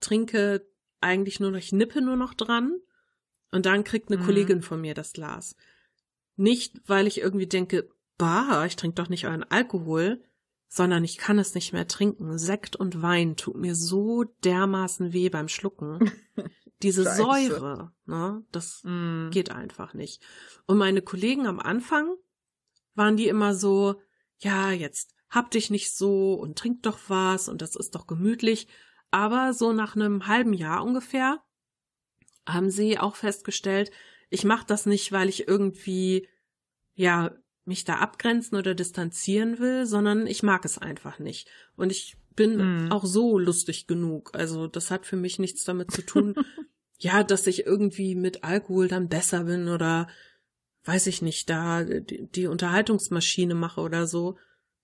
trinke 0.00 0.66
eigentlich 1.00 1.38
nur 1.40 1.50
noch, 1.50 1.58
ich 1.58 1.72
nippe 1.72 2.00
nur 2.00 2.16
noch 2.16 2.34
dran 2.34 2.78
und 3.52 3.66
dann 3.66 3.84
kriegt 3.84 4.10
eine 4.10 4.20
Mhm. 4.20 4.26
Kollegin 4.26 4.62
von 4.62 4.80
mir 4.80 4.94
das 4.94 5.12
Glas. 5.12 5.54
Nicht, 6.36 6.80
weil 6.86 7.06
ich 7.06 7.20
irgendwie 7.20 7.46
denke, 7.46 7.88
bah, 8.16 8.64
ich 8.66 8.76
trinke 8.76 8.94
doch 8.96 9.08
nicht 9.08 9.26
euren 9.26 9.44
Alkohol, 9.44 10.22
sondern 10.68 11.02
ich 11.04 11.18
kann 11.18 11.38
es 11.38 11.54
nicht 11.54 11.72
mehr 11.72 11.88
trinken. 11.88 12.38
Sekt 12.38 12.76
und 12.76 13.02
Wein 13.02 13.36
tut 13.36 13.56
mir 13.56 13.74
so 13.74 14.24
dermaßen 14.44 15.12
weh 15.12 15.28
beim 15.30 15.48
Schlucken. 15.48 15.98
Diese 16.82 17.04
Scheiße. 17.04 17.58
Säure, 17.58 17.92
ne, 18.06 18.44
das 18.52 18.82
Mhm. 18.84 19.30
geht 19.32 19.50
einfach 19.50 19.94
nicht. 19.94 20.22
Und 20.66 20.78
meine 20.78 21.02
Kollegen 21.02 21.46
am 21.46 21.58
Anfang 21.60 22.14
waren 22.94 23.16
die 23.16 23.28
immer 23.28 23.54
so, 23.54 24.00
ja, 24.38 24.70
jetzt 24.70 25.14
hab 25.30 25.50
dich 25.50 25.70
nicht 25.70 25.94
so 25.94 26.34
und 26.34 26.58
trink 26.58 26.82
doch 26.82 26.98
was 27.08 27.48
und 27.48 27.60
das 27.62 27.76
ist 27.76 27.94
doch 27.94 28.06
gemütlich. 28.06 28.68
Aber 29.10 29.52
so 29.54 29.72
nach 29.72 29.96
einem 29.96 30.26
halben 30.26 30.52
Jahr 30.52 30.84
ungefähr 30.84 31.42
haben 32.46 32.70
sie 32.70 32.98
auch 32.98 33.16
festgestellt, 33.16 33.90
ich 34.30 34.44
mache 34.44 34.66
das 34.66 34.86
nicht, 34.86 35.12
weil 35.12 35.28
ich 35.28 35.48
irgendwie, 35.48 36.28
ja, 36.94 37.34
mich 37.64 37.84
da 37.84 37.96
abgrenzen 37.96 38.56
oder 38.56 38.74
distanzieren 38.74 39.58
will, 39.58 39.84
sondern 39.84 40.26
ich 40.26 40.42
mag 40.42 40.64
es 40.64 40.78
einfach 40.78 41.18
nicht. 41.18 41.48
Und 41.76 41.90
ich 41.92 42.16
bin 42.34 42.84
Mhm. 42.84 42.92
auch 42.92 43.04
so 43.04 43.38
lustig 43.38 43.86
genug. 43.86 44.30
Also 44.34 44.66
das 44.68 44.90
hat 44.90 45.04
für 45.06 45.16
mich 45.16 45.38
nichts 45.38 45.64
damit 45.64 45.90
zu 45.90 46.02
tun, 46.06 46.34
ja, 46.98 47.22
dass 47.22 47.46
ich 47.46 47.64
irgendwie 47.66 48.14
mit 48.14 48.44
Alkohol 48.44 48.88
dann 48.88 49.08
besser 49.08 49.44
bin 49.44 49.68
oder 49.68 50.08
weiß 50.84 51.06
ich 51.06 51.22
nicht, 51.22 51.48
da 51.50 51.84
die, 51.84 52.28
die 52.30 52.46
Unterhaltungsmaschine 52.46 53.54
mache 53.54 53.80
oder 53.80 54.06
so. 54.06 54.38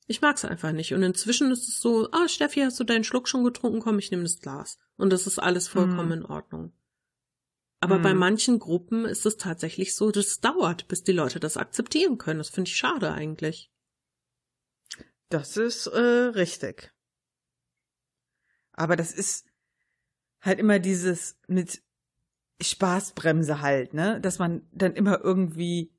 Ich 0.07 0.21
mag's 0.21 0.45
einfach 0.45 0.73
nicht. 0.73 0.93
Und 0.93 1.03
inzwischen 1.03 1.51
ist 1.51 1.67
es 1.67 1.81
so, 1.81 2.11
ah, 2.13 2.29
Steffi, 2.29 2.61
hast 2.61 2.79
du 2.79 2.85
deinen 2.85 3.05
Schluck 3.05 3.27
schon 3.27 3.43
getrunken? 3.43 3.81
Komm, 3.81 3.99
ich 3.99 4.11
nehme 4.11 4.23
das 4.25 4.39
Glas. 4.39 4.79
Und 4.97 5.11
das 5.11 5.27
ist 5.27 5.39
alles 5.39 5.67
vollkommen 5.67 6.07
Mhm. 6.09 6.13
in 6.13 6.25
Ordnung. 6.27 6.73
Aber 7.81 7.99
bei 7.99 8.13
Mhm. 8.13 8.21
manchen 8.21 8.59
Gruppen 8.59 9.07
ist 9.07 9.27
es 9.27 9.37
tatsächlich 9.37 9.95
so, 9.95 10.11
das 10.11 10.41
dauert, 10.41 10.89
bis 10.89 11.03
die 11.05 11.13
Leute 11.13 11.41
das 11.41 11.57
akzeptieren 11.57 12.19
können. 12.19 12.39
Das 12.39 12.51
finde 12.51 12.69
ich 12.69 12.77
schade 12.77 13.13
eigentlich. 13.13 13.71
Das 15.31 15.57
ist 15.57 15.87
äh, 15.87 15.99
richtig. 15.99 16.93
Aber 18.73 18.97
das 18.97 19.13
ist 19.13 19.47
halt 20.41 20.59
immer 20.59 20.79
dieses 20.79 21.39
mit 21.47 21.83
Spaßbremse 22.61 23.61
halt, 23.61 23.95
ne? 23.95 24.21
Dass 24.21 24.39
man 24.39 24.63
dann 24.73 24.95
immer 24.95 25.21
irgendwie 25.23 25.95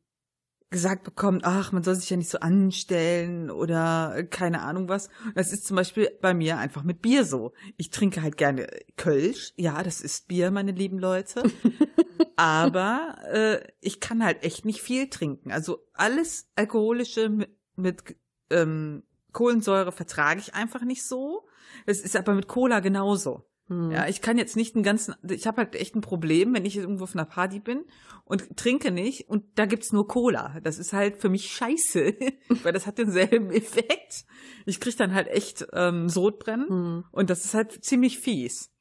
gesagt 0.72 1.04
bekommt, 1.04 1.46
ach, 1.46 1.72
man 1.72 1.84
soll 1.84 1.96
sich 1.96 2.10
ja 2.10 2.18
nicht 2.18 2.30
so 2.30 2.40
anstellen 2.40 3.50
oder 3.50 4.24
keine 4.30 4.62
Ahnung 4.62 4.90
was. 4.90 5.10
Das 5.34 5.54
ist 5.54 5.66
zum 5.66 5.76
Beispiel 5.76 6.10
bei 6.22 6.34
mir 6.34 6.58
einfach 6.58 6.84
mit 6.84 7.02
Bier 7.02 7.24
so. 7.24 7.54
Ich 7.78 7.92
trinke 7.92 8.22
halt 8.22 8.36
gerne 8.36 8.68
Kölsch. 8.98 9.54
Ja, 9.56 9.84
das 9.84 10.02
ist 10.02 10.28
Bier, 10.28 10.52
meine 10.52 10.72
lieben 10.72 11.00
Leute. 11.00 11.44
Aber 12.36 13.18
äh, 13.32 13.60
ich 13.80 14.00
kann 14.00 14.24
halt 14.24 14.44
echt 14.44 14.66
nicht 14.66 14.82
viel 14.82 15.10
trinken. 15.10 15.52
Also 15.52 15.88
alles 15.94 16.50
Alkoholische 16.56 17.30
mit, 17.30 17.50
mit 17.76 18.16
ähm, 18.50 19.04
Kohlensäure 19.32 19.92
vertrage 19.92 20.40
ich 20.40 20.56
einfach 20.56 20.82
nicht 20.82 21.06
so. 21.06 21.48
Das 21.86 22.00
ist 22.00 22.16
aber 22.16 22.34
mit 22.34 22.48
Cola 22.48 22.80
genauso. 22.80 23.46
Hm. 23.68 23.90
Ja, 23.92 24.08
ich 24.08 24.22
kann 24.22 24.38
jetzt 24.38 24.56
nicht 24.56 24.76
einen 24.76 24.84
ganzen, 24.84 25.16
ich 25.28 25.48
habe 25.48 25.58
halt 25.58 25.76
echt 25.76 25.96
ein 25.96 26.02
Problem, 26.02 26.54
wenn 26.54 26.66
ich 26.66 26.78
irgendwo 26.78 27.06
auf 27.06 27.16
einer 27.16 27.26
Party 27.26 27.60
bin 27.60 27.84
und 28.24 28.56
trinke 28.58 28.92
nicht 28.92 29.28
und 29.28 29.44
da 29.56 29.66
gibt's 29.66 29.92
nur 29.92 30.08
Cola. 30.08 30.60
Das 30.62 30.78
ist 30.78 30.94
halt 30.94 31.18
für 31.18 31.30
mich 31.30 31.52
scheiße, 31.52 32.14
weil 32.64 32.74
das 32.74 32.86
hat 32.86 32.98
denselben 33.00 33.50
Effekt. 33.52 34.26
Ich 34.68 34.80
krieg 34.80 34.96
dann 34.98 35.14
halt 35.14 35.28
echt 35.28 35.66
ähm, 35.74 36.10
Sodbrennen 36.10 36.70
Hm. 36.70 37.04
und 37.12 37.30
das 37.30 37.44
ist 37.46 37.54
halt 37.56 37.84
ziemlich 37.84 38.20
fies. 38.20 38.72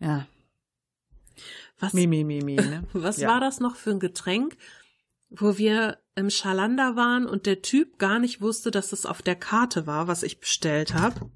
Ja, 0.00 0.26
Was, 1.78 1.92
mi, 1.92 2.08
mi, 2.08 2.24
mi, 2.24 2.42
mi, 2.42 2.56
ne? 2.56 2.84
was 2.92 3.18
ja. 3.18 3.28
war 3.28 3.40
das 3.40 3.60
noch 3.60 3.76
für 3.76 3.90
ein 3.90 4.00
Getränk, 4.00 4.56
wo 5.30 5.58
wir 5.58 5.98
im 6.16 6.28
Schalander 6.28 6.96
waren 6.96 7.24
und 7.24 7.46
der 7.46 7.62
Typ 7.62 7.98
gar 7.98 8.18
nicht 8.18 8.40
wusste, 8.40 8.72
dass 8.72 8.92
es 8.92 9.06
auf 9.06 9.22
der 9.22 9.36
Karte 9.36 9.86
war, 9.86 10.08
was 10.08 10.24
ich 10.24 10.40
bestellt 10.40 10.92
habe? 10.94 11.30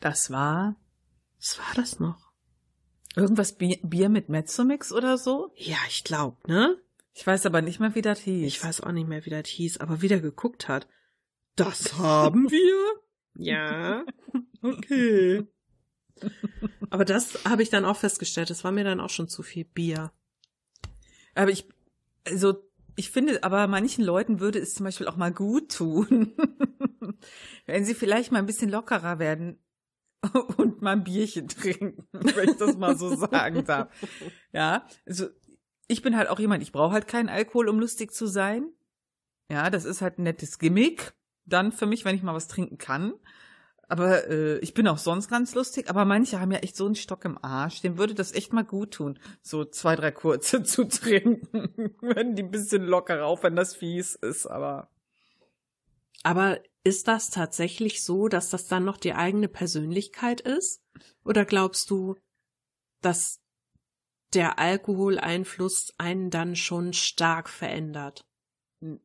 Das 0.00 0.30
war 0.30 0.74
Was 1.38 1.58
war 1.58 1.74
das 1.74 2.00
noch? 2.00 2.28
irgendwas 3.18 3.52
Bier, 3.52 3.78
Bier 3.82 4.08
mit 4.08 4.28
Mezzomix 4.28 4.92
oder 4.92 5.18
so. 5.18 5.52
Ja, 5.56 5.76
ich 5.88 6.04
glaube, 6.04 6.36
ne? 6.46 6.76
Ich 7.14 7.26
weiß 7.26 7.46
aber 7.46 7.62
nicht 7.62 7.80
mehr, 7.80 7.94
wie 7.94 8.02
das 8.02 8.20
hieß. 8.20 8.46
Ich 8.46 8.62
weiß 8.62 8.82
auch 8.82 8.92
nicht 8.92 9.08
mehr, 9.08 9.26
wie 9.26 9.30
das 9.30 9.48
hieß, 9.48 9.78
aber 9.78 10.00
wie 10.02 10.08
der 10.08 10.20
geguckt 10.20 10.68
hat. 10.68 10.86
Das 11.56 11.94
haben 11.98 12.50
wir? 12.50 13.02
Ja. 13.34 14.04
Okay. 14.60 15.46
Aber 16.90 17.04
das 17.04 17.44
habe 17.44 17.62
ich 17.62 17.70
dann 17.70 17.84
auch 17.84 17.96
festgestellt. 17.96 18.50
Das 18.50 18.64
war 18.64 18.72
mir 18.72 18.82
dann 18.82 18.98
auch 18.98 19.08
schon 19.08 19.28
zu 19.28 19.44
viel 19.44 19.64
Bier. 19.64 20.10
Aber 21.36 21.52
ich, 21.52 21.68
also, 22.26 22.68
ich 22.96 23.12
finde, 23.12 23.44
aber 23.44 23.68
manchen 23.68 24.02
Leuten 24.02 24.40
würde 24.40 24.58
es 24.58 24.74
zum 24.74 24.82
Beispiel 24.82 25.06
auch 25.06 25.14
mal 25.14 25.32
gut 25.32 25.76
tun, 25.76 26.34
wenn 27.66 27.84
sie 27.84 27.94
vielleicht 27.94 28.32
mal 28.32 28.40
ein 28.40 28.46
bisschen 28.46 28.68
lockerer 28.68 29.20
werden 29.20 29.60
und 30.56 30.82
mal 30.82 30.92
ein 30.92 31.04
Bierchen 31.04 31.48
trinken, 31.48 32.06
wenn 32.12 32.50
ich 32.50 32.56
das 32.56 32.76
mal 32.76 32.96
so 32.96 33.14
sagen 33.14 33.64
darf. 33.64 33.88
Ja, 34.52 34.86
also, 35.06 35.28
ich 35.86 36.02
bin 36.02 36.16
halt 36.16 36.28
auch 36.28 36.38
jemand, 36.38 36.62
ich 36.62 36.72
brauche 36.72 36.92
halt 36.92 37.06
keinen 37.06 37.28
Alkohol, 37.28 37.68
um 37.68 37.78
lustig 37.78 38.12
zu 38.12 38.26
sein. 38.26 38.72
Ja, 39.50 39.70
das 39.70 39.84
ist 39.84 40.02
halt 40.02 40.18
ein 40.18 40.24
nettes 40.24 40.58
Gimmick. 40.58 41.14
Dann 41.46 41.72
für 41.72 41.86
mich, 41.86 42.04
wenn 42.04 42.14
ich 42.14 42.22
mal 42.22 42.34
was 42.34 42.48
trinken 42.48 42.76
kann. 42.76 43.14
Aber 43.88 44.28
äh, 44.28 44.58
ich 44.58 44.74
bin 44.74 44.86
auch 44.86 44.98
sonst 44.98 45.28
ganz 45.28 45.54
lustig. 45.54 45.88
Aber 45.88 46.04
manche 46.04 46.40
haben 46.40 46.52
ja 46.52 46.58
echt 46.58 46.76
so 46.76 46.84
einen 46.84 46.94
Stock 46.94 47.24
im 47.24 47.42
Arsch. 47.42 47.80
Dem 47.80 47.96
würde 47.96 48.14
das 48.14 48.32
echt 48.32 48.52
mal 48.52 48.64
gut 48.64 48.92
tun, 48.92 49.18
so 49.40 49.64
zwei, 49.64 49.96
drei 49.96 50.10
kurze 50.10 50.62
zu 50.64 50.84
trinken. 50.84 51.94
wenn 52.02 52.36
die 52.36 52.42
ein 52.42 52.50
bisschen 52.50 52.84
lockerer, 52.84 53.24
auch 53.24 53.42
wenn 53.42 53.56
das 53.56 53.74
fies 53.74 54.14
ist. 54.14 54.46
Aber 54.46 54.90
Aber 56.22 56.60
ist 56.88 57.08
das 57.08 57.30
tatsächlich 57.30 58.02
so, 58.02 58.28
dass 58.28 58.50
das 58.50 58.66
dann 58.66 58.84
noch 58.84 58.96
die 58.96 59.14
eigene 59.14 59.48
Persönlichkeit 59.48 60.40
ist? 60.40 60.82
Oder 61.24 61.44
glaubst 61.44 61.90
du, 61.90 62.16
dass 63.02 63.40
der 64.34 64.58
Alkoholeinfluss 64.58 65.92
einen 65.98 66.30
dann 66.30 66.56
schon 66.56 66.92
stark 66.92 67.48
verändert? 67.48 68.28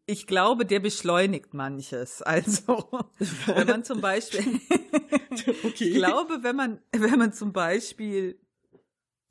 ich 0.06 0.28
glaube, 0.28 0.66
der 0.66 0.80
beschleunigt 0.80 1.54
manches. 1.54 2.22
Also, 2.22 2.90
wenn 3.48 3.68
man 3.68 3.84
zum 3.84 4.02
Beispiel, 4.02 4.60
ich 5.32 5.94
glaube, 5.94 6.44
wenn 6.44 6.56
man, 6.56 6.80
wenn 6.92 7.18
man 7.18 7.34
zum 7.34 7.54
Beispiel 7.54 8.40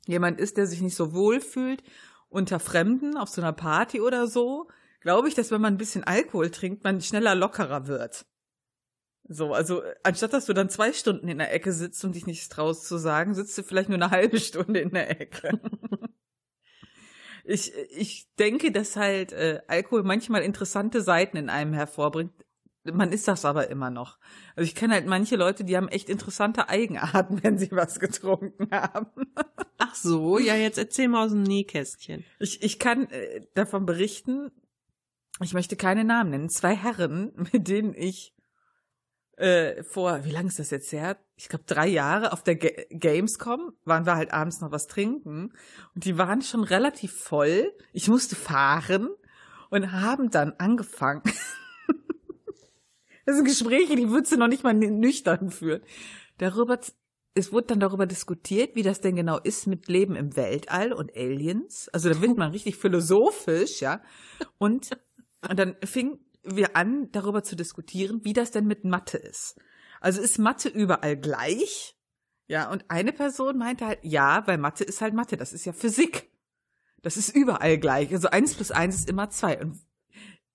jemand 0.05 0.39
ist, 0.39 0.57
der 0.57 0.67
sich 0.67 0.81
nicht 0.81 0.95
so 0.95 1.13
wohl 1.13 1.39
fühlt 1.39 1.81
unter 2.29 2.59
Fremden 2.59 3.15
auf 3.15 3.29
so 3.29 3.41
einer 3.41 3.53
Party 3.53 4.01
oder 4.01 4.27
so, 4.27 4.67
glaube 4.99 5.29
ich, 5.29 5.35
dass 5.35 5.51
wenn 5.51 5.61
man 5.61 5.75
ein 5.75 5.77
bisschen 5.77 6.03
Alkohol 6.03 6.49
trinkt, 6.49 6.83
man 6.83 6.99
schneller 6.99 7.35
lockerer 7.35 7.87
wird. 7.87 8.25
So, 9.27 9.53
also 9.53 9.81
anstatt 10.03 10.33
dass 10.33 10.45
du 10.45 10.53
dann 10.53 10.69
zwei 10.69 10.91
Stunden 10.91 11.27
in 11.27 11.37
der 11.37 11.53
Ecke 11.53 11.71
sitzt 11.71 12.03
und 12.03 12.15
dich 12.15 12.27
nicht 12.27 12.51
traust 12.51 12.87
zu 12.87 12.97
sagen, 12.97 13.33
sitzt 13.33 13.57
du 13.57 13.63
vielleicht 13.63 13.89
nur 13.89 13.97
eine 13.97 14.11
halbe 14.11 14.39
Stunde 14.39 14.79
in 14.79 14.91
der 14.91 15.21
Ecke. 15.21 15.59
ich, 17.45 17.73
ich 17.95 18.27
denke, 18.37 18.71
dass 18.71 18.95
halt 18.95 19.31
äh, 19.31 19.61
Alkohol 19.67 20.03
manchmal 20.03 20.41
interessante 20.41 21.01
Seiten 21.01 21.37
in 21.37 21.49
einem 21.49 21.73
hervorbringt. 21.73 22.33
Man 22.85 23.13
ist 23.13 23.29
das 23.29 23.45
aber 23.45 23.69
immer 23.69 23.89
noch. 23.89 24.19
Also 24.57 24.67
ich 24.67 24.75
kenne 24.75 24.95
halt 24.95 25.07
manche 25.07 25.37
Leute, 25.37 25.63
die 25.63 25.77
haben 25.77 25.87
echt 25.87 26.09
interessante 26.09 26.67
Eigenarten, 26.67 27.41
wenn 27.43 27.57
sie 27.57 27.71
was 27.71 27.99
getrunken 27.99 28.69
haben. 28.71 29.07
Ach 29.77 29.95
so, 29.95 30.37
ja, 30.37 30.55
jetzt 30.55 30.77
erzähl 30.77 31.07
mal 31.07 31.25
aus 31.25 31.31
dem 31.31 31.43
Nähkästchen. 31.43 32.25
Ich, 32.39 32.61
ich 32.61 32.79
kann 32.79 33.09
äh, 33.09 33.45
davon 33.53 33.85
berichten, 33.85 34.51
ich 35.41 35.53
möchte 35.53 35.77
keine 35.77 36.03
Namen 36.03 36.31
nennen, 36.31 36.49
zwei 36.49 36.75
Herren, 36.75 37.31
mit 37.53 37.69
denen 37.69 37.93
ich 37.93 38.33
äh, 39.37 39.83
vor, 39.83 40.23
wie 40.25 40.31
lange 40.31 40.49
ist 40.49 40.59
das 40.59 40.69
jetzt 40.69 40.91
her? 40.91 41.17
Ich 41.35 41.49
glaube 41.49 41.63
drei 41.65 41.87
Jahre 41.87 42.33
auf 42.33 42.43
der 42.43 42.55
Ga 42.55 42.69
Gamescom 42.89 43.73
waren 43.83 44.05
wir 44.05 44.15
halt 44.15 44.31
abends 44.31 44.61
noch 44.61 44.71
was 44.71 44.87
trinken 44.87 45.53
und 45.95 46.05
die 46.05 46.17
waren 46.17 46.41
schon 46.41 46.63
relativ 46.63 47.13
voll. 47.13 47.73
Ich 47.93 48.07
musste 48.07 48.35
fahren 48.35 49.09
und 49.69 49.91
haben 49.91 50.29
dann 50.29 50.53
angefangen. 50.59 51.23
das 53.25 53.35
sind 53.35 53.45
Gespräche, 53.45 53.95
die 53.95 54.11
würdest 54.11 54.31
du 54.31 54.37
noch 54.37 54.47
nicht 54.47 54.63
mal 54.63 54.75
nüchtern 54.75 55.49
führen. 55.49 55.81
Darüber, 56.37 56.79
es 57.33 57.51
wurde 57.51 57.67
dann 57.67 57.79
darüber 57.79 58.05
diskutiert, 58.05 58.75
wie 58.75 58.83
das 58.83 59.01
denn 59.01 59.15
genau 59.15 59.39
ist 59.39 59.65
mit 59.65 59.87
Leben 59.87 60.15
im 60.15 60.35
Weltall 60.35 60.93
und 60.93 61.15
Aliens. 61.15 61.89
Also 61.89 62.09
da 62.09 62.21
wird 62.21 62.33
man 62.37 62.51
richtig 62.51 62.77
philosophisch, 62.77 63.81
ja. 63.81 64.01
Und, 64.59 64.91
und 65.49 65.57
dann 65.57 65.75
fing 65.83 66.19
wir 66.43 66.75
an, 66.75 67.11
darüber 67.11 67.43
zu 67.43 67.55
diskutieren, 67.55 68.21
wie 68.23 68.33
das 68.33 68.51
denn 68.51 68.67
mit 68.67 68.83
Mathe 68.83 69.17
ist. 69.17 69.55
Also 70.01 70.21
ist 70.21 70.37
Mathe 70.37 70.69
überall 70.69 71.17
gleich? 71.17 71.97
Ja, 72.47 72.69
und 72.69 72.85
eine 72.89 73.13
Person 73.13 73.57
meinte 73.57 73.85
halt, 73.85 73.99
ja, 74.03 74.45
weil 74.45 74.57
Mathe 74.57 74.83
ist 74.83 75.01
halt 75.01 75.13
Mathe, 75.13 75.37
das 75.37 75.53
ist 75.53 75.65
ja 75.65 75.73
Physik. 75.73 76.29
Das 77.01 77.17
ist 77.17 77.35
überall 77.35 77.77
gleich. 77.77 78.11
Also 78.11 78.29
eins 78.29 78.53
plus 78.53 78.71
eins 78.71 78.95
ist 78.95 79.09
immer 79.09 79.29
zwei. 79.29 79.59
Und 79.59 79.79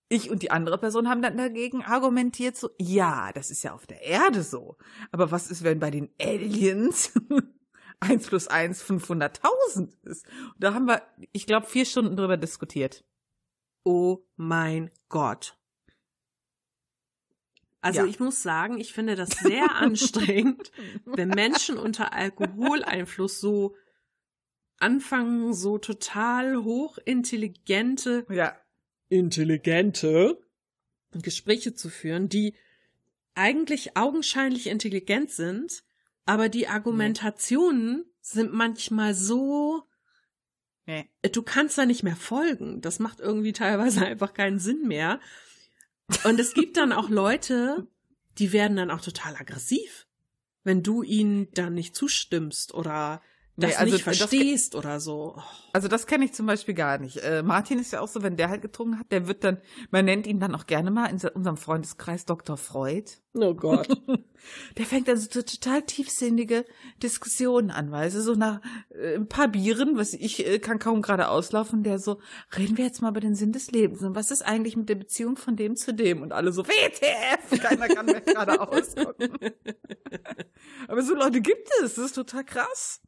ich 0.09 0.31
und 0.31 0.43
die 0.43 0.51
andere 0.51 0.79
Person 0.79 1.09
haben 1.09 1.23
dann 1.23 1.37
dagegen 1.37 1.83
argumentiert 1.83 2.57
so, 2.57 2.71
ja, 2.79 3.31
das 3.33 3.51
ist 3.51 3.63
ja 3.63 3.75
auf 3.75 3.87
der 3.87 4.03
Erde 4.03 4.43
so. 4.43 4.77
Aber 5.13 5.31
was 5.31 5.51
ist, 5.51 5.63
wenn 5.63 5.81
bei 5.81 5.91
den 5.91 6.11
Aliens 6.21 7.13
eins 8.01 8.27
plus 8.27 8.49
eins 8.49 8.83
500.000 8.83 9.91
ist? 10.05 10.27
Und 10.27 10.55
da 10.57 10.75
haben 10.75 10.87
wir, 10.87 11.03
ich 11.33 11.47
glaube, 11.47 11.67
vier 11.67 11.85
Stunden 11.85 12.17
drüber 12.17 12.37
diskutiert. 12.37 13.05
Oh 13.85 14.25
mein 14.37 14.91
Gott. 15.09 15.59
Also 17.81 18.01
Ja. 18.01 18.07
ich 18.07 18.19
muss 18.19 18.43
sagen, 18.43 18.79
ich 18.81 18.93
finde 18.93 19.15
das 19.15 19.31
sehr 19.31 19.71
anstrengend, 19.77 20.73
wenn 21.05 21.29
Menschen 21.29 21.77
unter 21.79 22.13
Alkoholeinfluss 22.13 23.41
so 23.41 23.77
anfangen, 24.79 25.55
so 25.55 25.79
total 25.79 26.57
hochintelligente, 26.57 28.27
Ja, 28.31 28.57
intelligente 29.09 30.39
Gespräche 31.13 31.75
zu 31.75 31.89
führen, 31.89 32.29
die 32.29 32.55
eigentlich 33.35 33.97
augenscheinlich 33.97 34.67
intelligent 34.67 35.31
sind, 35.31 35.83
aber 36.27 36.49
die 36.49 36.69
Argumentationen 36.69 38.05
sind 38.21 38.53
manchmal 38.53 39.15
so, 39.15 39.85
nee. 40.87 41.09
du 41.33 41.43
kannst 41.43 41.79
da 41.79 41.87
nicht 41.87 42.03
mehr 42.03 42.17
folgen. 42.17 42.81
Das 42.81 42.99
macht 42.99 43.21
irgendwie 43.21 43.53
teilweise 43.53 44.05
einfach 44.07 44.35
keinen 44.35 44.59
Sinn 44.59 44.87
mehr. 44.87 45.21
Und 46.25 46.41
es 46.41 46.55
gibt 46.55 46.77
dann 46.77 46.93
auch 46.93 47.09
Leute, 47.09 47.87
die 48.39 48.53
werden 48.53 48.77
dann 48.77 48.91
auch 48.91 49.01
total 49.01 49.37
aggressiv, 49.37 50.07
wenn 50.65 50.83
du 50.83 51.03
ihnen 51.03 51.49
dann 51.53 51.75
nicht 51.75 51.95
zustimmst 51.95 52.75
oder 52.75 53.23
das 53.59 53.71
Nee, 53.71 53.77
also 53.77 53.93
nicht 53.95 54.07
das- 54.07 54.17
verstehst 54.19 54.75
oder 54.75 55.01
so. 55.01 55.35
Oh, 55.37 55.43
Also 55.73 55.89
das 55.89 56.07
kenne 56.07 56.25
ich 56.25 56.33
zum 56.33 56.47
Beispiel 56.47 56.75
gar 56.75 56.99
nicht. 56.99 57.19
Äh, 57.19 57.43
Martin 57.43 57.79
ist 57.79 57.93
ja 57.93 58.01
auch 58.01 58.09
so, 58.09 58.23
wenn 58.23 58.37
der 58.37 58.49
halt 58.49 58.63
getrunken 58.63 58.99
hat, 58.99 59.11
der 59.13 59.27
wird 59.29 59.45
dann, 59.45 59.59
man 59.91 60.05
nennt 60.05 60.27
ihn 60.27 60.41
dann 60.41 60.55
auch 60.55 60.67
gerne 60.67 60.91
mal 60.91 61.07
in 61.07 61.21
unserem 61.35 61.57
Freundeskreis 61.57 62.25
Dr. 62.25 62.57
Freud. 62.57 63.11
oh 63.35 63.55
Gott. 63.55 63.89
Der 64.79 64.87
fängt 64.87 65.09
dann 65.09 65.17
so 65.19 65.29
total 65.43 65.83
tiefsinnige 65.83 66.65
Diskussionen 67.03 67.73
an, 67.73 67.91
weißt 67.91 68.17
du, 68.17 68.23
so 68.23 68.35
nach 68.35 68.61
äh, 68.91 69.17
ein 69.17 69.27
paar 69.29 69.49
Bieren, 69.49 69.99
was 69.99 70.15
ich 70.15 70.47
äh, 70.47 70.61
kann 70.61 70.79
kaum 70.79 71.03
gerade 71.03 71.29
auslaufen, 71.29 71.83
der 71.83 71.99
so, 71.99 72.21
reden 72.57 72.77
wir 72.79 72.85
jetzt 72.85 73.03
mal 73.03 73.11
über 73.11 73.19
den 73.21 73.35
Sinn 73.35 73.51
des 73.53 73.73
Lebens 73.73 74.01
und 74.03 74.15
was 74.15 74.31
ist 74.31 74.43
eigentlich 74.43 74.77
mit 74.77 74.89
der 74.89 74.95
Beziehung 74.95 75.37
von 75.37 75.57
dem 75.57 75.75
zu 75.75 75.93
dem 75.93 76.23
und 76.23 76.33
alle 76.33 76.53
so, 76.53 76.65
WTF, 76.67 77.61
keiner 77.61 77.89
kann 77.89 78.07
mehr 78.07 78.21
gerade 78.21 78.61
ausgucken. 78.61 79.29
Aber 80.89 81.03
so 81.03 81.15
Leute 81.15 81.41
gibt 81.41 81.69
es, 81.83 81.97
das 81.97 82.07
ist 82.07 82.13
total 82.15 82.45
krass. 82.45 83.01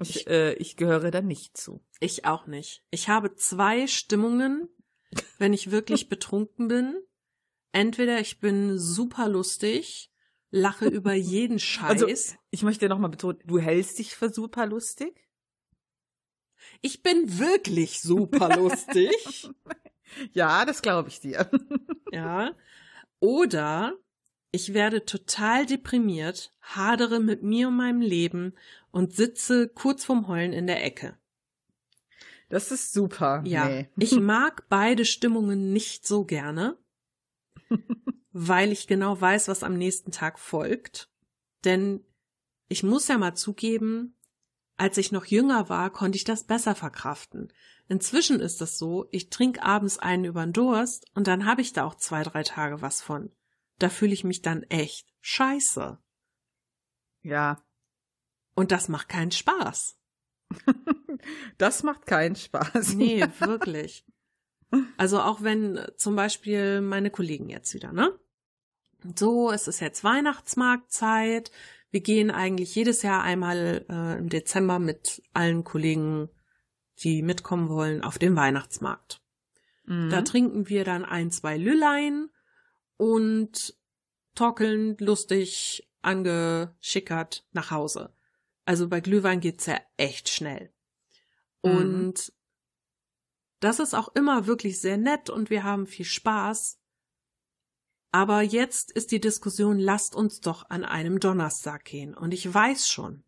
Ich, 0.00 0.26
äh, 0.26 0.54
ich 0.54 0.76
gehöre 0.76 1.10
da 1.10 1.20
nicht 1.20 1.56
zu. 1.56 1.84
Ich 2.00 2.24
auch 2.24 2.46
nicht. 2.46 2.82
Ich 2.90 3.08
habe 3.08 3.34
zwei 3.34 3.86
Stimmungen, 3.86 4.68
wenn 5.38 5.52
ich 5.52 5.70
wirklich 5.70 6.08
betrunken 6.08 6.68
bin. 6.68 6.96
Entweder 7.72 8.20
ich 8.20 8.40
bin 8.40 8.78
super 8.78 9.28
lustig, 9.28 10.10
lache 10.50 10.86
über 10.86 11.14
jeden 11.14 11.58
Scheiß. 11.60 12.02
Also, 12.02 12.34
ich 12.50 12.62
möchte 12.62 12.88
nochmal 12.88 13.10
betonen, 13.10 13.38
du 13.44 13.58
hältst 13.58 13.98
dich 13.98 14.14
für 14.14 14.32
super 14.32 14.66
lustig? 14.66 15.30
ich 16.80 17.02
bin 17.02 17.38
wirklich 17.38 18.00
super 18.00 18.56
lustig. 18.56 19.48
Ja, 20.32 20.64
das 20.64 20.82
glaube 20.82 21.08
ich 21.08 21.20
dir. 21.20 21.48
ja. 22.10 22.50
Oder 23.20 23.94
ich 24.50 24.74
werde 24.74 25.04
total 25.04 25.64
deprimiert, 25.64 26.52
hadere 26.60 27.20
mit 27.20 27.44
mir 27.44 27.68
und 27.68 27.76
meinem 27.76 28.00
Leben 28.00 28.56
und 28.90 29.14
sitze 29.14 29.68
kurz 29.68 30.04
vorm 30.04 30.28
Heulen 30.28 30.52
in 30.52 30.66
der 30.66 30.84
Ecke. 30.84 31.16
Das 32.48 32.72
ist 32.72 32.92
super. 32.92 33.42
Ja. 33.46 33.68
Nee. 33.68 33.88
Ich 33.96 34.18
mag 34.18 34.68
beide 34.68 35.04
Stimmungen 35.04 35.72
nicht 35.72 36.06
so 36.06 36.24
gerne, 36.24 36.76
weil 38.32 38.72
ich 38.72 38.86
genau 38.86 39.20
weiß, 39.20 39.48
was 39.48 39.62
am 39.62 39.78
nächsten 39.78 40.10
Tag 40.10 40.38
folgt. 40.38 41.08
Denn 41.64 42.04
ich 42.68 42.82
muss 42.82 43.08
ja 43.08 43.18
mal 43.18 43.34
zugeben, 43.34 44.16
als 44.76 44.96
ich 44.96 45.12
noch 45.12 45.26
jünger 45.26 45.68
war, 45.68 45.90
konnte 45.90 46.16
ich 46.16 46.24
das 46.24 46.44
besser 46.44 46.74
verkraften. 46.74 47.52
Inzwischen 47.88 48.40
ist 48.40 48.62
es 48.62 48.78
so, 48.78 49.06
ich 49.10 49.28
trinke 49.28 49.62
abends 49.62 49.98
einen 49.98 50.24
übern 50.24 50.52
Durst 50.52 51.06
und 51.14 51.26
dann 51.26 51.44
habe 51.44 51.60
ich 51.60 51.72
da 51.72 51.84
auch 51.84 51.96
zwei, 51.96 52.22
drei 52.22 52.42
Tage 52.42 52.80
was 52.80 53.02
von. 53.02 53.30
Da 53.78 53.88
fühle 53.88 54.12
ich 54.12 54.24
mich 54.24 54.42
dann 54.42 54.62
echt 54.64 55.12
scheiße. 55.20 55.98
Ja. 57.22 57.62
Und 58.60 58.72
das 58.72 58.90
macht 58.90 59.08
keinen 59.08 59.30
Spaß. 59.30 59.96
Das 61.56 61.82
macht 61.82 62.04
keinen 62.04 62.36
Spaß. 62.36 62.92
Nee, 62.92 63.24
wirklich. 63.38 64.04
Also 64.98 65.22
auch 65.22 65.40
wenn 65.40 65.78
äh, 65.78 65.96
zum 65.96 66.14
Beispiel 66.14 66.82
meine 66.82 67.10
Kollegen 67.10 67.48
jetzt 67.48 67.72
wieder, 67.72 67.90
ne? 67.90 68.18
So, 69.16 69.50
es 69.50 69.66
ist 69.66 69.80
jetzt 69.80 70.04
Weihnachtsmarktzeit. 70.04 71.50
Wir 71.90 72.02
gehen 72.02 72.30
eigentlich 72.30 72.74
jedes 72.74 73.00
Jahr 73.00 73.22
einmal 73.22 73.86
äh, 73.88 74.18
im 74.18 74.28
Dezember 74.28 74.78
mit 74.78 75.22
allen 75.32 75.64
Kollegen, 75.64 76.28
die 76.98 77.22
mitkommen 77.22 77.70
wollen, 77.70 78.04
auf 78.04 78.18
den 78.18 78.36
Weihnachtsmarkt. 78.36 79.22
Mhm. 79.86 80.10
Da 80.10 80.20
trinken 80.20 80.68
wir 80.68 80.84
dann 80.84 81.06
ein, 81.06 81.30
zwei 81.30 81.56
Lüllein 81.56 82.28
und 82.98 83.74
torkeln 84.34 84.98
lustig 84.98 85.88
angeschickert 86.02 87.46
nach 87.52 87.70
Hause. 87.70 88.12
Also 88.64 88.88
bei 88.88 89.00
Glühwein 89.00 89.40
geht's 89.40 89.66
ja 89.66 89.80
echt 89.96 90.28
schnell. 90.28 90.72
Mhm. 91.62 91.76
Und 91.76 92.32
das 93.60 93.78
ist 93.80 93.94
auch 93.94 94.08
immer 94.14 94.46
wirklich 94.46 94.80
sehr 94.80 94.96
nett 94.96 95.28
und 95.30 95.50
wir 95.50 95.64
haben 95.64 95.86
viel 95.86 96.04
Spaß. 96.06 96.78
Aber 98.12 98.42
jetzt 98.42 98.90
ist 98.90 99.12
die 99.12 99.20
Diskussion, 99.20 99.78
lasst 99.78 100.14
uns 100.14 100.40
doch 100.40 100.68
an 100.70 100.84
einem 100.84 101.20
Donnerstag 101.20 101.84
gehen. 101.84 102.14
Und 102.14 102.32
ich 102.32 102.52
weiß 102.52 102.88
schon, 102.88 103.24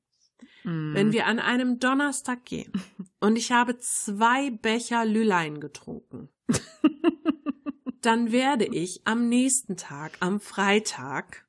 Mhm. 0.65 0.95
wenn 0.95 1.13
wir 1.13 1.27
an 1.27 1.39
einem 1.39 1.79
Donnerstag 1.79 2.45
gehen 2.45 2.73
und 3.21 3.37
ich 3.37 3.53
habe 3.53 3.79
zwei 3.79 4.51
Becher 4.51 5.05
Lüllein 5.05 5.61
getrunken, 5.61 6.29
dann 8.01 8.33
werde 8.33 8.67
ich 8.67 9.07
am 9.07 9.29
nächsten 9.29 9.77
Tag, 9.77 10.17
am 10.21 10.41
Freitag, 10.41 11.47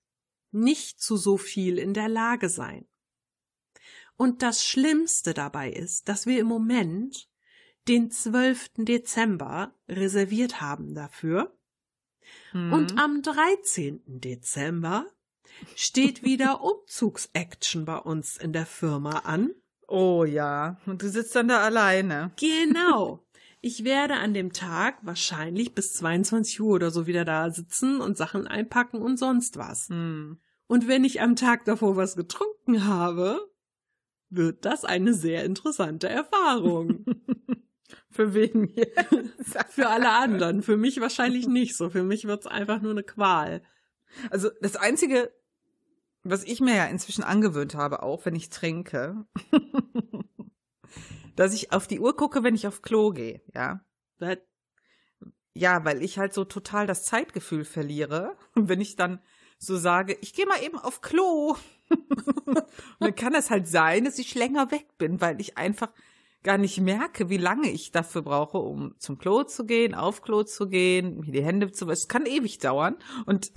nicht 0.51 1.01
zu 1.01 1.17
so 1.17 1.37
viel 1.37 1.77
in 1.77 1.93
der 1.93 2.09
Lage 2.09 2.49
sein. 2.49 2.85
Und 4.15 4.41
das 4.41 4.65
Schlimmste 4.65 5.33
dabei 5.33 5.71
ist, 5.71 6.07
dass 6.07 6.25
wir 6.25 6.39
im 6.39 6.47
Moment 6.47 7.27
den 7.87 8.11
12. 8.11 8.71
Dezember 8.77 9.73
reserviert 9.87 10.61
haben 10.61 10.93
dafür. 10.93 11.55
Mhm. 12.53 12.73
Und 12.73 12.99
am 12.99 13.21
13. 13.21 14.01
Dezember 14.05 15.05
steht 15.75 16.23
wieder 16.23 16.61
Umzugsaction 16.63 17.85
bei 17.85 17.97
uns 17.97 18.37
in 18.37 18.53
der 18.53 18.65
Firma 18.65 19.19
an. 19.19 19.51
oh 19.87 20.23
ja. 20.23 20.79
Und 20.85 21.01
du 21.01 21.09
sitzt 21.09 21.35
dann 21.35 21.47
da 21.47 21.61
alleine. 21.61 22.31
Genau. 22.39 23.19
Ich 23.65 23.85
werde 23.85 24.15
an 24.15 24.33
dem 24.33 24.51
Tag 24.51 24.97
wahrscheinlich 25.03 25.73
bis 25.73 25.93
22 25.93 26.59
Uhr 26.59 26.73
oder 26.73 26.91
so 26.91 27.07
wieder 27.07 27.23
da 27.23 27.49
sitzen 27.49 28.01
und 28.01 28.17
Sachen 28.17 28.45
einpacken 28.45 29.01
und 29.01 29.15
sonst 29.15 29.55
was. 29.55 29.87
Mhm. 29.87 30.41
Und 30.67 30.89
wenn 30.89 31.05
ich 31.05 31.21
am 31.21 31.37
Tag 31.37 31.63
davor 31.63 31.95
was 31.95 32.17
getrunken 32.17 32.85
habe, 32.85 33.39
wird 34.35 34.65
das 34.65 34.85
eine 34.85 35.13
sehr 35.13 35.43
interessante 35.45 36.09
Erfahrung. 36.09 37.05
Für 38.09 38.33
wen 38.33 38.65
hier? 38.65 38.87
Für 39.69 39.89
alle 39.89 40.11
anderen. 40.11 40.61
Für 40.63 40.77
mich 40.77 40.99
wahrscheinlich 41.01 41.47
nicht 41.47 41.75
so. 41.75 41.89
Für 41.89 42.03
mich 42.03 42.25
wird's 42.25 42.47
einfach 42.47 42.81
nur 42.81 42.91
eine 42.91 43.03
Qual. 43.03 43.63
Also 44.29 44.49
das 44.61 44.75
Einzige, 44.75 45.31
was 46.23 46.43
ich 46.43 46.61
mir 46.61 46.75
ja 46.75 46.85
inzwischen 46.85 47.23
angewöhnt 47.23 47.73
habe, 47.75 48.03
auch 48.03 48.25
wenn 48.25 48.35
ich 48.35 48.49
trinke, 48.49 49.25
dass 51.35 51.53
ich 51.53 51.71
auf 51.71 51.87
die 51.87 51.99
Uhr 51.99 52.15
gucke, 52.15 52.43
wenn 52.43 52.55
ich 52.55 52.67
auf 52.67 52.81
Klo 52.81 53.11
gehe, 53.11 53.41
ja. 53.53 53.83
Das- 54.19 54.37
Ja, 55.55 55.83
weil 55.85 56.01
ich 56.03 56.17
halt 56.19 56.33
so 56.33 56.45
total 56.45 56.87
das 56.87 57.03
Zeitgefühl 57.03 57.65
verliere. 57.65 58.37
Und 58.55 58.69
wenn 58.69 58.81
ich 58.81 58.95
dann 58.95 59.21
so 59.63 59.77
sage, 59.77 60.17
ich 60.21 60.33
gehe 60.33 60.45
mal 60.45 60.61
eben 60.63 60.77
auf 60.77 61.01
Klo. 61.01 61.55
und 62.45 62.63
dann 62.99 63.15
kann 63.15 63.33
es 63.33 63.49
halt 63.49 63.67
sein, 63.67 64.05
dass 64.05 64.19
ich 64.19 64.35
länger 64.35 64.71
weg 64.71 64.97
bin, 64.97 65.21
weil 65.21 65.39
ich 65.39 65.57
einfach 65.57 65.89
gar 66.43 66.57
nicht 66.57 66.79
merke, 66.79 67.29
wie 67.29 67.37
lange 67.37 67.69
ich 67.69 67.91
dafür 67.91 68.21
brauche, 68.21 68.57
um 68.57 68.95
zum 68.99 69.17
Klo 69.17 69.43
zu 69.43 69.65
gehen, 69.65 69.95
auf 69.95 70.21
Klo 70.21 70.43
zu 70.43 70.67
gehen, 70.67 71.21
mir 71.21 71.31
die 71.31 71.43
Hände 71.43 71.71
zu 71.71 71.87
waschen. 71.87 71.93
Es 71.93 72.07
kann 72.07 72.25
ewig 72.25 72.57
dauern. 72.57 72.97
Und 73.25 73.51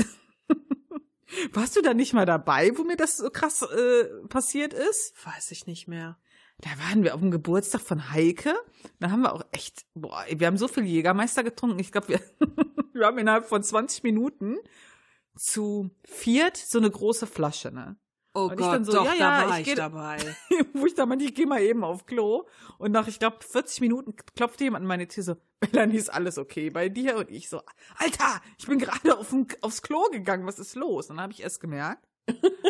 warst 1.53 1.77
du 1.77 1.83
da 1.83 1.95
nicht 1.95 2.13
mal 2.13 2.27
dabei, 2.27 2.71
wo 2.77 2.85
mir 2.85 2.97
das 2.97 3.17
so 3.17 3.29
krass 3.31 3.63
äh, 3.63 4.05
passiert 4.29 4.73
ist? 4.73 5.15
Weiß 5.25 5.51
ich 5.51 5.67
nicht 5.67 5.89
mehr. 5.89 6.17
Da 6.59 6.71
waren 6.79 7.03
wir 7.03 7.15
auf 7.15 7.21
dem 7.21 7.31
Geburtstag 7.31 7.83
von 7.83 8.13
Heike. 8.13 8.55
Da 8.99 9.11
haben 9.11 9.23
wir 9.23 9.35
auch 9.35 9.45
echt, 9.53 9.85
boah, 9.95 10.25
wir 10.31 10.47
haben 10.47 10.57
so 10.57 10.69
viel 10.69 10.85
Jägermeister 10.85 11.43
getrunken. 11.45 11.81
Ich 11.81 11.93
glaube, 11.93 12.09
wir, 12.09 12.21
wir 12.95 13.07
haben 13.07 13.19
innerhalb 13.19 13.47
von 13.47 13.63
20 13.63 14.05
Minuten 14.05 14.57
zu 15.37 15.91
viert 16.05 16.57
so 16.57 16.78
eine 16.78 16.91
große 16.91 17.26
Flasche, 17.26 17.70
ne? 17.70 17.97
Oh 18.37 18.49
Und 18.49 18.53
ich 18.53 18.59
Gott, 18.59 18.74
dann 18.74 18.84
so, 18.84 18.93
doch, 18.93 19.05
ja, 19.07 19.12
da 19.12 19.43
ja, 19.43 19.49
war 19.49 19.61
ich 19.61 19.68
ich, 19.68 19.74
dabei. 19.76 20.18
Wo 20.74 20.84
ich 20.84 20.95
da 20.95 21.07
meinte, 21.07 21.24
ich 21.24 21.34
gehe 21.34 21.47
mal 21.47 21.62
eben 21.62 21.82
auf 21.84 22.05
Klo. 22.05 22.47
Und 22.76 22.93
nach, 22.93 23.09
ich 23.09 23.18
glaube, 23.18 23.39
40 23.41 23.80
Minuten 23.80 24.14
klopfte 24.34 24.64
jemand 24.64 24.82
an 24.82 24.89
meine 24.89 25.09
Tür 25.09 25.22
so, 25.22 25.37
Melanie, 25.72 25.97
ist 25.97 26.12
alles 26.12 26.37
okay 26.37 26.68
bei 26.68 26.91
dir? 26.91 27.16
Und 27.16 27.30
ich 27.30 27.49
so, 27.49 27.62
Alter, 27.97 28.43
ich 28.59 28.66
bin 28.66 28.78
gerade 28.78 29.16
auf 29.16 29.34
aufs 29.62 29.80
Klo 29.80 30.03
gegangen, 30.12 30.47
was 30.47 30.59
ist 30.59 30.74
los? 30.74 31.09
Und 31.09 31.16
dann 31.16 31.22
habe 31.22 31.32
ich 31.32 31.43
erst 31.43 31.61
gemerkt, 31.61 32.06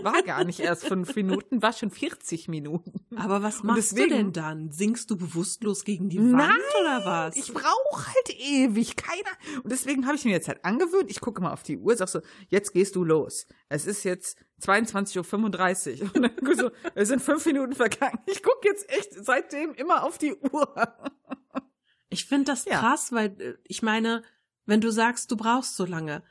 war 0.02 0.22
gar 0.22 0.44
nicht 0.44 0.60
erst 0.60 0.86
fünf 0.86 1.14
Minuten, 1.16 1.62
war 1.62 1.72
schon 1.72 1.90
40 1.90 2.48
Minuten. 2.48 3.00
Aber 3.16 3.42
was 3.42 3.62
machst 3.62 3.92
du 3.92 3.96
deswegen- 3.96 4.14
denn 4.16 4.32
dann? 4.32 4.70
Singst 4.70 5.10
du 5.10 5.16
bewusstlos 5.16 5.84
gegen 5.84 6.08
die 6.08 6.18
Nein, 6.18 6.50
Wand 6.50 6.62
oder 6.80 7.04
was? 7.04 7.36
Ich 7.36 7.52
brauche 7.52 8.06
halt 8.06 8.30
ewig, 8.38 8.96
keiner. 8.96 9.30
Und 9.62 9.72
deswegen 9.72 10.06
habe 10.06 10.16
ich 10.16 10.24
mir 10.24 10.32
jetzt 10.32 10.48
halt 10.48 10.64
angewöhnt, 10.64 11.10
ich 11.10 11.20
gucke 11.20 11.40
mal 11.42 11.52
auf 11.52 11.62
die 11.62 11.78
Uhr, 11.78 11.96
sag 11.96 12.08
so, 12.08 12.20
jetzt 12.48 12.72
gehst 12.74 12.96
du 12.96 13.04
los. 13.04 13.46
Es 13.68 13.86
ist 13.86 14.04
jetzt 14.04 14.38
22.35 14.62 16.02
Uhr. 16.02 16.10
Und 16.14 16.22
dann 16.22 16.56
so, 16.56 16.70
es 16.94 17.08
sind 17.08 17.20
fünf 17.22 17.44
Minuten 17.46 17.74
vergangen. 17.74 18.18
Ich 18.26 18.42
gucke 18.42 18.68
jetzt 18.68 18.88
echt 18.90 19.12
seitdem 19.14 19.72
immer 19.74 20.04
auf 20.04 20.18
die 20.18 20.34
Uhr. 20.34 20.74
Ich 22.08 22.26
finde 22.26 22.52
das 22.52 22.64
Ja. 22.66 22.78
krass, 22.80 23.12
weil 23.12 23.40
äh, 23.40 23.54
ich 23.64 23.82
meine, 23.82 24.22
wenn 24.64 24.80
du 24.80 24.90
sagst, 24.90 25.30
du 25.30 25.36
brauchst 25.36 25.76
so 25.76 25.84
lange. 25.84 26.22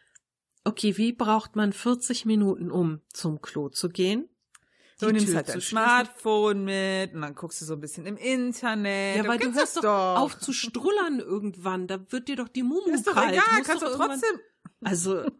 Okay, 0.65 0.97
wie 0.97 1.13
braucht 1.13 1.55
man 1.55 1.71
40 1.71 2.25
Minuten, 2.25 2.71
um 2.71 2.99
zum 3.13 3.41
Klo 3.41 3.69
zu 3.69 3.87
gehen? 3.87 4.27
Du 4.99 5.07
nimmst 5.07 5.27
Tür 5.27 5.35
halt 5.35 5.49
dein? 5.49 5.61
Smartphone 5.61 6.63
mit 6.65 7.13
und 7.13 7.21
dann 7.21 7.35
guckst 7.35 7.61
du 7.61 7.65
so 7.65 7.73
ein 7.73 7.79
bisschen 7.81 8.05
im 8.05 8.17
Internet. 8.17 9.17
Ja, 9.17 9.27
weil 9.27 9.37
du 9.37 9.53
hörst 9.53 9.77
das 9.77 9.83
doch, 9.83 10.15
auf 10.17 10.39
zu 10.39 10.53
strullern 10.53 11.19
irgendwann. 11.19 11.87
Da 11.87 12.11
wird 12.11 12.27
dir 12.27 12.35
doch 12.35 12.47
die 12.47 12.63
Mumu 12.63 12.91
Ist 12.91 13.05
doch 13.07 13.13
kalt. 13.13 13.33
egal, 13.33 13.43
Musst 13.57 13.69
kannst 13.69 13.83
doch 13.83 13.95
trotzdem. 13.95 14.39
Also, 14.81 15.25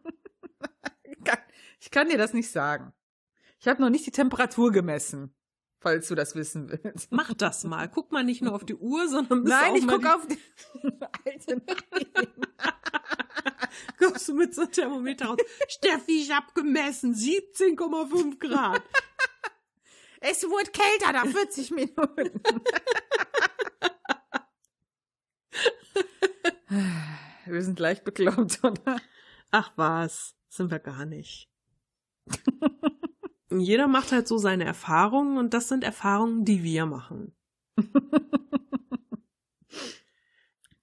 Ich 1.86 1.91
kann 1.91 2.09
dir 2.09 2.17
das 2.17 2.34
nicht 2.34 2.49
sagen. 2.49 2.93
Ich 3.59 3.67
habe 3.67 3.80
noch 3.82 3.89
nicht 3.91 4.05
die 4.05 4.11
Temperatur 4.11 4.71
gemessen, 4.71 5.36
falls 5.80 6.07
du 6.07 6.15
das 6.15 6.36
wissen 6.36 6.69
willst. 6.69 7.11
mach 7.11 7.34
das 7.34 7.63
mal. 7.63 7.89
Guck 7.89 8.11
mal 8.11 8.23
nicht 8.23 8.41
nur 8.41 8.53
auf 8.53 8.65
die 8.65 8.76
Uhr, 8.76 9.07
sondern 9.07 9.43
bist 9.43 9.55
Nein, 9.55 9.71
auch 9.71 9.76
ich 9.76 9.86
mal 9.86 9.95
gucke 9.95 10.15
auf 10.15 10.28
die. 10.28 10.38
Alter, 11.26 11.61
nein. 11.65 12.28
kommst 13.97 14.28
du 14.28 14.34
mit 14.34 14.53
so 14.53 14.61
einem 14.61 14.71
Thermometer 14.71 15.26
raus. 15.28 15.38
Steffi, 15.67 16.21
ich 16.21 16.32
hab 16.32 16.53
gemessen. 16.55 17.13
17,5 17.13 18.39
Grad. 18.39 18.82
Es 20.21 20.43
wurde 20.43 20.71
kälter 20.71 21.11
nach 21.11 21.28
40 21.28 21.71
Minuten. 21.71 22.41
Wir 27.45 27.61
sind 27.61 27.80
leicht 27.80 28.03
bekloppt, 28.03 28.63
oder? 28.63 28.99
Ach 29.51 29.71
was, 29.76 30.36
sind 30.49 30.71
wir 30.71 30.80
gar 30.80 31.05
nicht. 31.05 31.47
Jeder 33.59 33.87
macht 33.87 34.11
halt 34.11 34.27
so 34.27 34.37
seine 34.37 34.65
Erfahrungen 34.65 35.37
und 35.37 35.53
das 35.53 35.67
sind 35.69 35.83
Erfahrungen, 35.83 36.45
die 36.45 36.63
wir 36.63 36.85
machen. 36.85 37.35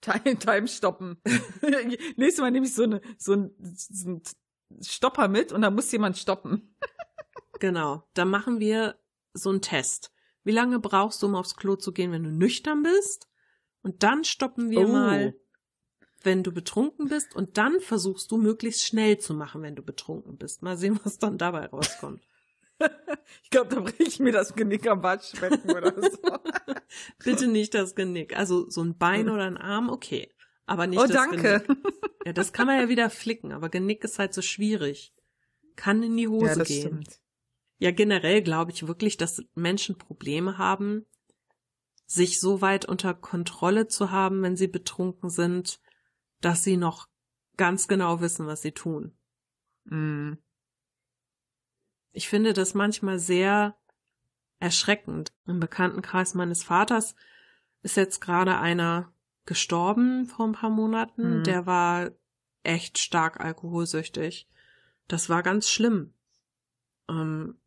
Time, 0.01 0.39
Time 0.39 0.67
stoppen. 0.69 1.17
Nächstes 2.17 2.41
Mal 2.41 2.51
nehme 2.51 2.67
ich 2.67 2.75
so, 2.75 2.83
eine, 2.83 3.01
so, 3.19 3.35
ein, 3.35 3.51
so 3.61 4.09
einen 4.09 4.23
Stopper 4.83 5.29
mit 5.29 5.53
und 5.53 5.63
da 5.63 5.71
muss 5.71 5.91
jemand 5.93 6.19
stoppen. 6.19 6.75
Genau. 7.61 8.03
Dann 8.15 8.29
machen 8.29 8.59
wir 8.59 8.99
so 9.35 9.51
einen 9.51 9.61
Test. 9.63 10.13
Wie 10.43 10.51
lange 10.51 10.81
brauchst 10.81 11.23
du, 11.23 11.27
um 11.27 11.37
aufs 11.37 11.55
Klo 11.55 11.77
zu 11.77 11.93
gehen, 11.93 12.11
wenn 12.11 12.25
du 12.25 12.31
nüchtern 12.33 12.83
bist? 12.83 13.29
Und 13.83 14.03
dann 14.03 14.25
stoppen 14.25 14.71
wir 14.71 14.89
Oh. 14.89 14.89
mal, 14.89 15.37
wenn 16.25 16.43
du 16.43 16.51
betrunken 16.51 17.07
bist. 17.09 17.37
Und 17.37 17.59
dann 17.59 17.79
versuchst 17.79 18.33
du 18.33 18.37
möglichst 18.39 18.85
schnell 18.85 19.19
zu 19.19 19.33
machen, 19.35 19.63
wenn 19.63 19.77
du 19.77 19.83
betrunken 19.85 20.39
bist. 20.39 20.63
Mal 20.63 20.77
sehen, 20.77 20.99
was 21.05 21.19
dann 21.19 21.39
dabei 21.39 21.67
rauskommt. 21.67 22.27
Ich 23.43 23.51
glaube, 23.51 23.75
da 23.75 23.81
breche 23.81 24.03
ich 24.03 24.21
mir 24.21 24.33
das 24.33 24.55
Genick 24.55 24.87
am 24.87 25.03
Waschbecken 25.03 25.71
oder 25.71 25.93
so. 25.95 26.19
Bitte 27.25 27.47
nicht 27.47 27.75
das 27.75 27.95
Genick. 27.95 28.37
Also 28.37 28.69
so 28.69 28.83
ein 28.83 28.97
Bein 28.97 29.29
oder 29.29 29.45
ein 29.45 29.57
Arm, 29.57 29.89
okay. 29.89 30.31
Aber 30.67 30.87
nicht 30.87 30.99
oh, 30.99 31.07
das 31.07 31.13
danke. 31.13 31.61
Genick. 31.61 31.85
Ja, 32.25 32.33
das 32.33 32.53
kann 32.53 32.67
man 32.67 32.79
ja 32.81 32.89
wieder 32.89 33.11
flicken, 33.11 33.53
aber 33.53 33.69
Genick 33.69 34.05
ist 34.05 34.19
halt 34.19 34.33
so 34.33 34.43
schwierig. 34.43 35.13
Kann 35.77 36.03
in 36.03 36.17
die 36.17 36.29
Hose 36.29 36.47
Ja, 36.47 36.55
das 36.57 36.69
gehen. 36.69 36.81
stimmt. 36.81 37.21
Ja, 37.79 37.91
generell 37.91 38.43
glaube 38.43 38.71
ich 38.71 38.87
wirklich, 38.87 39.17
dass 39.17 39.43
Menschen 39.55 39.99
Probleme 39.99 40.57
haben, 40.57 41.05
sich 42.07 42.39
so 42.39 42.61
weit 42.61 42.85
unter 42.85 43.15
Kontrolle 43.15 43.89
zu 43.89 44.11
haben, 44.11 44.43
wenn 44.43 44.57
sie 44.57 44.69
betrunken 44.69 45.31
sind, 45.31 45.81
dass 46.41 46.63
sie 46.63 46.77
noch 46.77 47.09
ganz 47.57 47.89
genau 47.89 48.21
wissen, 48.21 48.47
was 48.47 48.63
sie 48.63 48.73
tun. 48.73 49.17
Mm. 49.85 50.35
Ich 52.13 52.29
finde 52.29 52.53
das 52.53 52.75
manchmal 52.75 53.19
sehr 53.19 53.77
erschreckend. 54.59 55.33
Im 55.47 55.61
Bekanntenkreis 55.61 56.35
meines 56.35 56.63
Vaters 56.63 57.15
ist 57.83 57.97
jetzt 57.97 58.21
gerade 58.21 58.59
einer 58.59 59.13
gestorben 59.45 60.27
vor 60.27 60.47
ein 60.47 60.53
paar 60.53 60.71
Monaten. 60.71 61.39
Mhm. 61.39 61.45
Der 61.45 61.67
war 61.67 62.11
echt 62.63 62.99
stark 62.99 63.41
alkoholsüchtig. 63.41 64.49
Das 65.09 65.29
war 65.29 65.43
ganz 65.43 65.69
schlimm. 65.69 66.15
Ähm, 67.09 67.59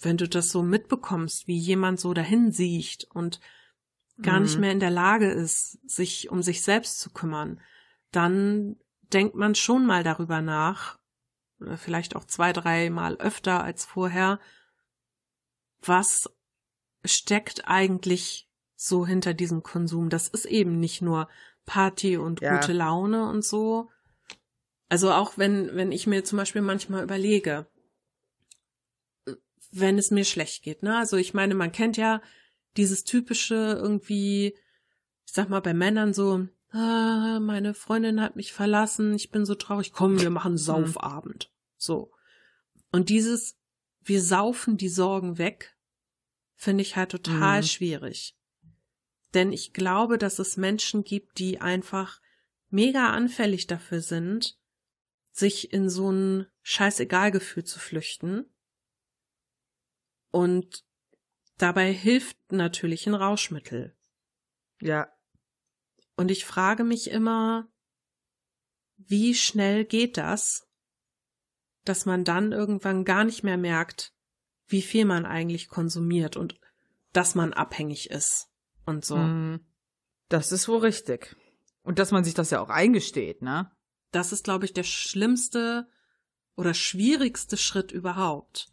wenn 0.00 0.16
du 0.16 0.28
das 0.28 0.50
so 0.50 0.62
mitbekommst, 0.62 1.48
wie 1.48 1.58
jemand 1.58 1.98
so 1.98 2.14
dahin 2.14 2.52
siecht 2.52 3.04
und 3.10 3.40
gar 4.22 4.38
nicht 4.38 4.54
Mhm. 4.56 4.60
mehr 4.60 4.72
in 4.72 4.80
der 4.80 4.90
Lage 4.90 5.28
ist, 5.28 5.78
sich 5.90 6.30
um 6.30 6.42
sich 6.42 6.62
selbst 6.62 7.00
zu 7.00 7.10
kümmern, 7.10 7.60
dann 8.12 8.76
denkt 9.12 9.34
man 9.34 9.54
schon 9.54 9.86
mal 9.86 10.04
darüber 10.04 10.40
nach, 10.40 10.98
oder 11.60 11.76
vielleicht 11.76 12.16
auch 12.16 12.24
zwei, 12.24 12.52
dreimal 12.52 13.16
öfter 13.16 13.62
als 13.62 13.84
vorher, 13.84 14.40
was 15.82 16.30
steckt 17.04 17.68
eigentlich 17.68 18.48
so 18.76 19.06
hinter 19.06 19.34
diesem 19.34 19.62
Konsum? 19.62 20.08
Das 20.08 20.28
ist 20.28 20.44
eben 20.44 20.78
nicht 20.78 21.02
nur 21.02 21.28
Party 21.66 22.16
und 22.16 22.40
Ja. 22.40 22.56
gute 22.56 22.72
Laune 22.72 23.28
und 23.28 23.44
so. 23.44 23.90
Also 24.88 25.12
auch 25.12 25.36
wenn, 25.36 25.74
wenn 25.74 25.92
ich 25.92 26.06
mir 26.06 26.24
zum 26.24 26.38
Beispiel 26.38 26.62
manchmal 26.62 27.02
überlege, 27.02 27.66
wenn 29.70 29.98
es 29.98 30.10
mir 30.10 30.24
schlecht 30.24 30.62
geht, 30.62 30.82
ne? 30.82 30.96
Also 30.96 31.16
ich 31.16 31.34
meine, 31.34 31.54
man 31.54 31.72
kennt 31.72 31.96
ja 31.96 32.22
dieses 32.76 33.04
typische 33.04 33.54
irgendwie, 33.54 34.54
ich 35.26 35.32
sag 35.32 35.50
mal 35.50 35.60
bei 35.60 35.74
Männern 35.74 36.14
so, 36.14 36.46
ah, 36.70 37.38
meine 37.40 37.74
Freundin 37.74 38.20
hat 38.20 38.36
mich 38.36 38.52
verlassen, 38.52 39.14
ich 39.14 39.30
bin 39.30 39.44
so 39.44 39.54
traurig, 39.54 39.92
komm, 39.92 40.20
wir 40.20 40.30
machen 40.30 40.56
Saufabend. 40.56 41.52
So. 41.76 42.12
Und 42.92 43.08
dieses, 43.08 43.56
wir 44.02 44.22
saufen 44.22 44.76
die 44.76 44.88
Sorgen 44.88 45.38
weg, 45.38 45.76
finde 46.54 46.82
ich 46.82 46.96
halt 46.96 47.10
total 47.10 47.60
Mhm. 47.60 47.66
schwierig. 47.66 48.36
Denn 49.34 49.52
ich 49.52 49.72
glaube, 49.72 50.18
dass 50.18 50.38
es 50.38 50.56
Menschen 50.56 51.04
gibt, 51.04 51.38
die 51.38 51.60
einfach 51.60 52.20
mega 52.70 53.10
anfällig 53.10 53.66
dafür 53.66 54.00
sind, 54.00 54.58
sich 55.30 55.72
in 55.72 55.88
so 55.88 56.10
ein 56.10 56.46
Scheißegal-Gefühl 56.62 57.64
zu 57.64 57.78
flüchten. 57.78 58.46
Und 60.30 60.84
dabei 61.58 61.92
hilft 61.92 62.36
natürlich 62.50 63.06
ein 63.06 63.14
Rauschmittel. 63.14 63.96
Ja. 64.80 65.08
Und 66.18 66.32
ich 66.32 66.44
frage 66.44 66.82
mich 66.82 67.12
immer, 67.12 67.68
wie 68.96 69.36
schnell 69.36 69.84
geht 69.84 70.16
das, 70.16 70.66
dass 71.84 72.06
man 72.06 72.24
dann 72.24 72.50
irgendwann 72.50 73.04
gar 73.04 73.22
nicht 73.22 73.44
mehr 73.44 73.56
merkt, 73.56 74.12
wie 74.66 74.82
viel 74.82 75.04
man 75.04 75.26
eigentlich 75.26 75.68
konsumiert 75.68 76.36
und 76.36 76.58
dass 77.12 77.36
man 77.36 77.52
abhängig 77.52 78.10
ist 78.10 78.48
und 78.84 79.04
so. 79.04 79.16
Mm. 79.16 79.60
Das 80.28 80.50
ist 80.50 80.66
wohl 80.66 80.80
richtig. 80.80 81.36
Und 81.82 82.00
dass 82.00 82.10
man 82.10 82.24
sich 82.24 82.34
das 82.34 82.50
ja 82.50 82.60
auch 82.60 82.70
eingesteht, 82.70 83.40
ne? 83.40 83.70
Das 84.10 84.32
ist, 84.32 84.42
glaube 84.42 84.64
ich, 84.64 84.72
der 84.72 84.82
schlimmste 84.82 85.88
oder 86.56 86.74
schwierigste 86.74 87.56
Schritt 87.56 87.92
überhaupt. 87.92 88.72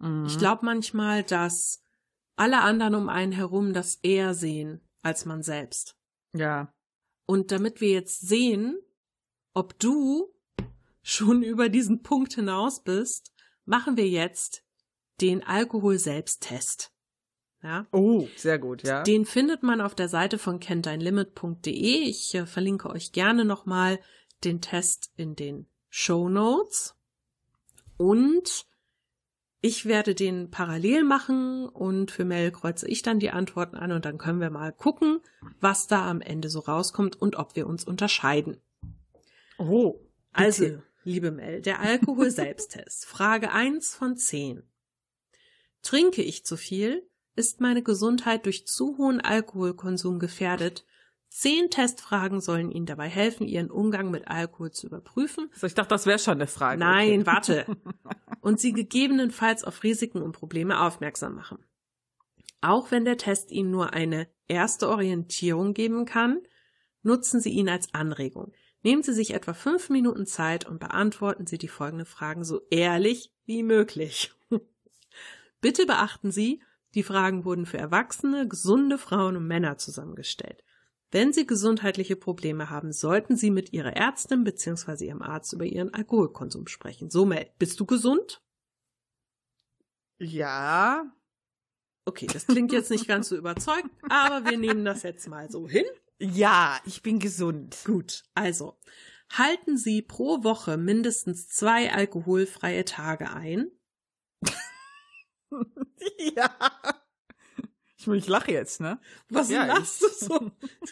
Mhm. 0.00 0.26
Ich 0.26 0.38
glaube 0.38 0.64
manchmal, 0.64 1.22
dass 1.22 1.84
alle 2.34 2.62
anderen 2.62 2.96
um 2.96 3.08
einen 3.08 3.30
herum 3.30 3.74
das 3.74 3.94
eher 4.02 4.34
sehen 4.34 4.80
als 5.02 5.24
man 5.24 5.44
selbst. 5.44 5.96
Ja. 6.32 6.74
Und 7.30 7.52
damit 7.52 7.80
wir 7.80 7.90
jetzt 7.90 8.26
sehen, 8.26 8.76
ob 9.54 9.78
du 9.78 10.34
schon 11.00 11.42
über 11.44 11.68
diesen 11.68 12.02
Punkt 12.02 12.34
hinaus 12.34 12.82
bist, 12.82 13.32
machen 13.64 13.96
wir 13.96 14.08
jetzt 14.08 14.64
den 15.20 15.44
Alkohol-Selbsttest. 15.44 16.90
Ja? 17.62 17.86
Oh, 17.92 18.26
sehr 18.36 18.58
gut, 18.58 18.82
ja. 18.82 19.04
Den 19.04 19.26
findet 19.26 19.62
man 19.62 19.80
auf 19.80 19.94
der 19.94 20.08
Seite 20.08 20.38
von 20.38 20.58
kenntdeinlimit.de. 20.58 21.70
Ich 21.70 22.34
äh, 22.34 22.46
verlinke 22.46 22.90
euch 22.90 23.12
gerne 23.12 23.44
nochmal 23.44 24.00
den 24.42 24.60
Test 24.60 25.12
in 25.14 25.36
den 25.36 25.68
Show 25.88 26.28
Notes. 26.28 26.96
Und 27.96 28.66
ich 29.60 29.84
werde 29.86 30.14
den 30.14 30.50
parallel 30.50 31.04
machen 31.04 31.68
und 31.68 32.10
für 32.10 32.24
Mel 32.24 32.50
kreuze 32.50 32.88
ich 32.88 33.02
dann 33.02 33.20
die 33.20 33.30
Antworten 33.30 33.76
an 33.76 33.92
und 33.92 34.04
dann 34.04 34.16
können 34.16 34.40
wir 34.40 34.50
mal 34.50 34.72
gucken, 34.72 35.20
was 35.60 35.86
da 35.86 36.08
am 36.08 36.22
Ende 36.22 36.48
so 36.48 36.60
rauskommt 36.60 37.20
und 37.20 37.36
ob 37.36 37.56
wir 37.56 37.66
uns 37.66 37.84
unterscheiden. 37.84 38.56
oh. 39.58 40.00
Also, 40.32 40.64
bitte. 40.64 40.82
liebe 41.02 41.30
Mel, 41.32 41.60
der 41.60 41.80
Alkohol-Selbsttest. 41.80 43.04
Frage 43.06 43.50
1 43.50 43.94
von 43.96 44.16
10. 44.16 44.62
Trinke 45.82 46.22
ich 46.22 46.44
zu 46.44 46.56
viel? 46.56 47.06
Ist 47.34 47.60
meine 47.60 47.82
Gesundheit 47.82 48.46
durch 48.46 48.66
zu 48.66 48.96
hohen 48.96 49.20
Alkoholkonsum 49.20 50.20
gefährdet? 50.20 50.84
Zehn 51.30 51.70
Testfragen 51.70 52.40
sollen 52.40 52.72
Ihnen 52.72 52.86
dabei 52.86 53.08
helfen, 53.08 53.46
Ihren 53.46 53.70
Umgang 53.70 54.10
mit 54.10 54.26
Alkohol 54.26 54.72
zu 54.72 54.88
überprüfen. 54.88 55.48
So, 55.54 55.66
ich 55.68 55.74
dachte, 55.74 55.90
das 55.90 56.04
wäre 56.04 56.18
schon 56.18 56.34
eine 56.34 56.48
Frage. 56.48 56.80
Nein, 56.80 57.20
Okay. 57.20 57.26
warte. 57.26 57.66
Und 58.40 58.58
Sie 58.58 58.72
gegebenenfalls 58.72 59.62
auf 59.62 59.82
Risiken 59.84 60.22
und 60.22 60.32
Probleme 60.32 60.80
aufmerksam 60.80 61.34
machen. 61.36 61.64
Auch 62.62 62.90
wenn 62.90 63.04
der 63.04 63.16
Test 63.16 63.52
Ihnen 63.52 63.70
nur 63.70 63.92
eine 63.92 64.28
erste 64.48 64.88
Orientierung 64.88 65.72
geben 65.72 66.04
kann, 66.04 66.40
nutzen 67.02 67.40
Sie 67.40 67.50
ihn 67.50 67.68
als 67.68 67.94
Anregung. 67.94 68.52
Nehmen 68.82 69.02
Sie 69.02 69.12
sich 69.12 69.34
etwa 69.34 69.52
fünf 69.52 69.88
Minuten 69.90 70.26
Zeit 70.26 70.66
und 70.66 70.80
beantworten 70.80 71.46
Sie 71.46 71.58
die 71.58 71.68
folgenden 71.68 72.06
Fragen 72.06 72.44
so 72.44 72.62
ehrlich 72.70 73.30
wie 73.44 73.62
möglich. 73.62 74.32
Bitte 75.60 75.86
beachten 75.86 76.32
Sie, 76.32 76.60
die 76.94 77.02
Fragen 77.02 77.44
wurden 77.44 77.66
für 77.66 77.78
erwachsene, 77.78 78.48
gesunde 78.48 78.98
Frauen 78.98 79.36
und 79.36 79.46
Männer 79.46 79.76
zusammengestellt. 79.78 80.64
Wenn 81.12 81.32
Sie 81.32 81.46
gesundheitliche 81.46 82.14
Probleme 82.14 82.70
haben, 82.70 82.92
sollten 82.92 83.36
Sie 83.36 83.50
mit 83.50 83.72
Ihrer 83.72 83.96
Ärztin 83.96 84.44
bzw. 84.44 85.06
Ihrem 85.06 85.22
Arzt 85.22 85.52
über 85.52 85.64
Ihren 85.64 85.92
Alkoholkonsum 85.92 86.68
sprechen. 86.68 87.10
So, 87.10 87.24
Mel, 87.26 87.50
bist 87.58 87.80
du 87.80 87.86
gesund? 87.86 88.42
Ja. 90.18 91.12
Okay, 92.04 92.26
das 92.26 92.46
klingt 92.46 92.72
jetzt 92.72 92.90
nicht 92.90 93.08
ganz 93.08 93.28
so 93.28 93.36
überzeugt, 93.36 93.90
aber 94.08 94.48
wir 94.48 94.58
nehmen 94.58 94.84
das 94.84 95.02
jetzt 95.02 95.26
mal 95.28 95.50
so 95.50 95.68
hin. 95.68 95.84
Ja, 96.18 96.78
ich 96.84 97.02
bin 97.02 97.18
gesund. 97.18 97.78
Gut, 97.84 98.24
also 98.34 98.78
halten 99.32 99.76
Sie 99.78 100.02
pro 100.02 100.44
Woche 100.44 100.76
mindestens 100.76 101.48
zwei 101.48 101.92
alkoholfreie 101.92 102.84
Tage 102.84 103.30
ein. 103.30 103.70
ja. 106.36 106.50
Ich, 108.00 108.08
ich 108.08 108.28
lache 108.28 108.50
jetzt, 108.50 108.80
ne? 108.80 108.98
Was 109.28 109.50
Ja, 109.50 109.66
lachst 109.66 110.02
du 110.02 110.08
so? 110.08 110.50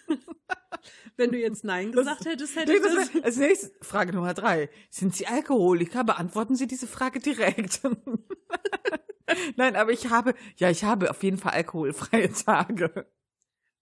Wenn 1.17 1.33
du 1.33 1.39
jetzt 1.39 1.65
Nein 1.65 1.91
gesagt 1.91 2.27
hättest, 2.27 2.55
hätte 2.55 2.73
ich 2.75 2.83
das. 2.83 3.25
Als 3.25 3.37
nächstes, 3.39 3.73
Frage 3.81 4.13
Nummer 4.13 4.35
drei. 4.35 4.69
Sind 4.91 5.17
Sie 5.17 5.27
Alkoholiker? 5.27 6.05
Beantworten 6.05 6.55
Sie 6.55 6.67
diese 6.67 6.87
Frage 6.87 7.19
direkt. 7.21 7.81
Nein, 9.57 9.75
aber 9.77 9.91
ich 9.91 10.11
habe, 10.11 10.35
ja, 10.57 10.69
ich 10.71 10.85
habe 10.85 11.11
auf 11.11 11.23
jeden 11.23 11.39
Fall 11.39 11.53
alkoholfreie 11.53 12.31
Tage. 12.45 13.07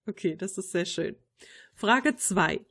Okay, 0.07 0.37
das 0.37 0.57
ist 0.57 0.71
sehr 0.71 0.87
schön. 0.87 1.17
Frage 1.75 2.15
zwei: 2.15 2.65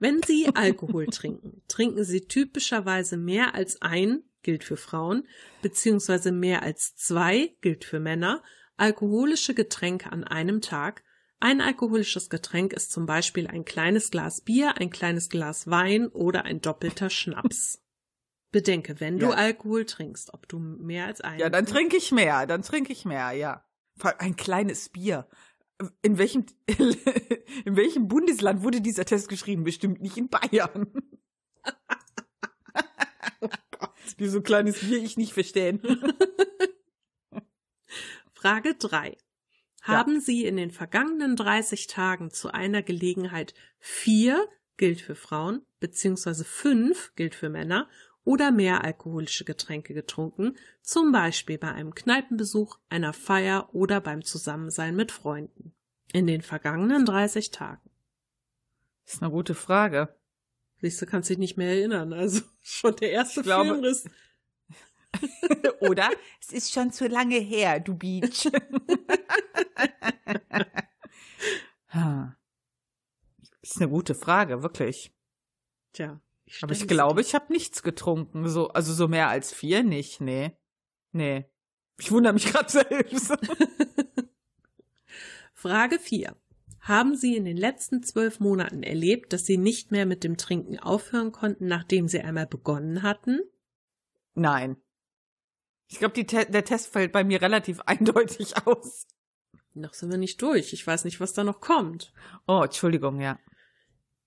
Wenn 0.00 0.20
Sie 0.22 0.48
Alkohol 0.52 1.06
trinken, 1.06 1.62
trinken 1.68 2.02
Sie 2.02 2.22
typischerweise 2.22 3.16
mehr 3.16 3.54
als 3.54 3.80
ein, 3.82 4.24
gilt 4.42 4.64
für 4.64 4.76
Frauen, 4.76 5.28
beziehungsweise 5.62 6.32
mehr 6.32 6.62
als 6.62 6.96
zwei, 6.96 7.54
gilt 7.60 7.84
für 7.84 8.00
Männer, 8.00 8.42
alkoholische 8.82 9.54
Getränke 9.54 10.10
an 10.10 10.24
einem 10.24 10.60
Tag, 10.60 11.04
Ein 11.38 11.60
alkoholisches 11.60 12.30
Getränk 12.30 12.72
ist 12.72 12.92
zum 12.92 13.04
Beispiel 13.04 13.48
ein 13.48 13.64
kleines 13.64 14.12
Glas 14.12 14.42
Bier, 14.42 14.76
ein 14.78 14.90
kleines 14.90 15.28
Glas 15.28 15.68
Wein 15.68 16.06
oder 16.06 16.44
ein 16.44 16.60
doppelter 16.60 17.10
Schnaps. 17.10 17.82
Bedenke, 18.52 19.00
wenn 19.00 19.18
du 19.18 19.26
Ja. 19.26 19.32
Alkohol 19.32 19.84
trinkst, 19.84 20.32
ob 20.34 20.46
du 20.48 20.60
mehr 20.60 21.06
als 21.06 21.20
einen. 21.20 21.40
Ja, 21.40 21.50
dann 21.50 21.66
trinke 21.66 21.96
ich 21.96 22.12
mehr, 22.12 22.46
dann 22.46 22.62
trinke 22.62 22.92
ich 22.92 23.04
mehr, 23.04 23.32
ja. 23.32 23.64
Ein 24.18 24.36
kleines 24.36 24.88
Bier. 24.88 25.28
In 26.02 26.18
welchem, 26.18 26.46
in 27.64 27.76
welchem 27.76 28.06
Bundesland 28.06 28.62
wurde 28.62 28.80
dieser 28.80 29.04
Test 29.04 29.28
geschrieben? 29.28 29.64
Bestimmt 29.64 30.00
nicht 30.00 30.16
in 30.16 30.28
Bayern. 30.28 30.92
Wie 34.16 34.28
so 34.28 34.42
kleines 34.42 34.78
Bier 34.80 35.02
ich 35.02 35.16
nicht 35.16 35.32
verstehen. 35.32 35.80
Frage 38.42 38.74
3. 38.74 39.16
Haben 39.82 40.20
Sie 40.20 40.44
in 40.44 40.56
den 40.56 40.72
vergangenen 40.72 41.36
30 41.36 41.86
Tagen 41.86 42.32
zu 42.32 42.52
einer 42.52 42.82
Gelegenheit 42.82 43.54
vier, 43.78 44.48
gilt 44.76 45.00
für 45.00 45.14
Frauen, 45.14 45.62
beziehungsweise 45.78 46.44
fünf, 46.44 47.12
gilt 47.14 47.36
für 47.36 47.48
Männer, 47.48 47.88
oder 48.24 48.50
mehr 48.50 48.82
alkoholische 48.82 49.44
Getränke 49.44 49.94
getrunken, 49.94 50.56
zum 50.80 51.12
Beispiel 51.12 51.56
bei 51.56 51.70
einem 51.70 51.94
Kneipenbesuch, 51.94 52.78
einer 52.88 53.12
Feier 53.12 53.68
oder 53.72 54.00
beim 54.00 54.24
Zusammensein 54.24 54.96
mit 54.96 55.12
Freunden? 55.12 55.72
In 56.12 56.26
den 56.26 56.42
vergangenen 56.42 57.04
30 57.04 57.52
Tagen. 57.52 57.90
Das 59.04 59.14
ist 59.14 59.22
eine 59.22 59.30
gute 59.30 59.54
Frage. 59.54 60.16
Siehst 60.80 61.00
du, 61.00 61.06
kannst 61.06 61.30
dich 61.30 61.38
nicht 61.38 61.56
mehr 61.56 61.68
erinnern. 61.70 62.12
Also 62.12 62.42
schon 62.60 62.96
der 62.96 63.12
erste 63.12 63.38
Ich 63.40 63.44
glaube- 63.46 63.70
Filmriss. 63.70 64.04
Oder? 65.80 66.10
Es 66.40 66.52
ist 66.52 66.72
schon 66.72 66.92
zu 66.92 67.06
lange 67.08 67.38
her, 67.38 67.80
du 67.80 67.94
Beach. 67.94 68.48
Ha. 71.94 72.38
ist 73.60 73.76
eine 73.76 73.90
gute 73.90 74.14
Frage, 74.14 74.62
wirklich. 74.62 75.12
Tja. 75.92 76.22
Aber 76.62 76.72
ich 76.72 76.88
glaube, 76.88 77.20
ich 77.20 77.34
habe 77.34 77.52
nichts 77.52 77.82
getrunken. 77.82 78.48
So, 78.48 78.68
also 78.68 78.94
so 78.94 79.08
mehr 79.08 79.28
als 79.28 79.52
vier 79.52 79.82
nicht, 79.82 80.22
nee. 80.22 80.56
Nee. 81.12 81.44
Ich 81.98 82.10
wundere 82.10 82.32
mich 82.32 82.46
gerade 82.46 82.68
selbst. 82.70 83.32
Frage 85.52 85.98
4. 85.98 86.34
Haben 86.80 87.14
Sie 87.14 87.36
in 87.36 87.44
den 87.44 87.56
letzten 87.56 88.02
zwölf 88.02 88.40
Monaten 88.40 88.82
erlebt, 88.82 89.32
dass 89.32 89.46
Sie 89.46 89.56
nicht 89.56 89.92
mehr 89.92 90.04
mit 90.04 90.24
dem 90.24 90.36
Trinken 90.36 90.78
aufhören 90.78 91.30
konnten, 91.30 91.66
nachdem 91.66 92.08
Sie 92.08 92.20
einmal 92.20 92.46
begonnen 92.46 93.02
hatten? 93.02 93.40
Nein. 94.34 94.76
Ich 95.92 95.98
glaube, 95.98 96.14
Te 96.24 96.46
der 96.46 96.64
Test 96.64 96.88
fällt 96.88 97.12
bei 97.12 97.22
mir 97.22 97.42
relativ 97.42 97.80
eindeutig 97.86 98.66
aus. 98.66 99.06
Noch 99.74 99.92
sind 99.92 100.10
wir 100.10 100.16
nicht 100.16 100.40
durch. 100.40 100.72
Ich 100.72 100.86
weiß 100.86 101.04
nicht, 101.04 101.20
was 101.20 101.34
da 101.34 101.44
noch 101.44 101.60
kommt. 101.60 102.14
Oh, 102.46 102.62
Entschuldigung, 102.64 103.20
ja. 103.20 103.38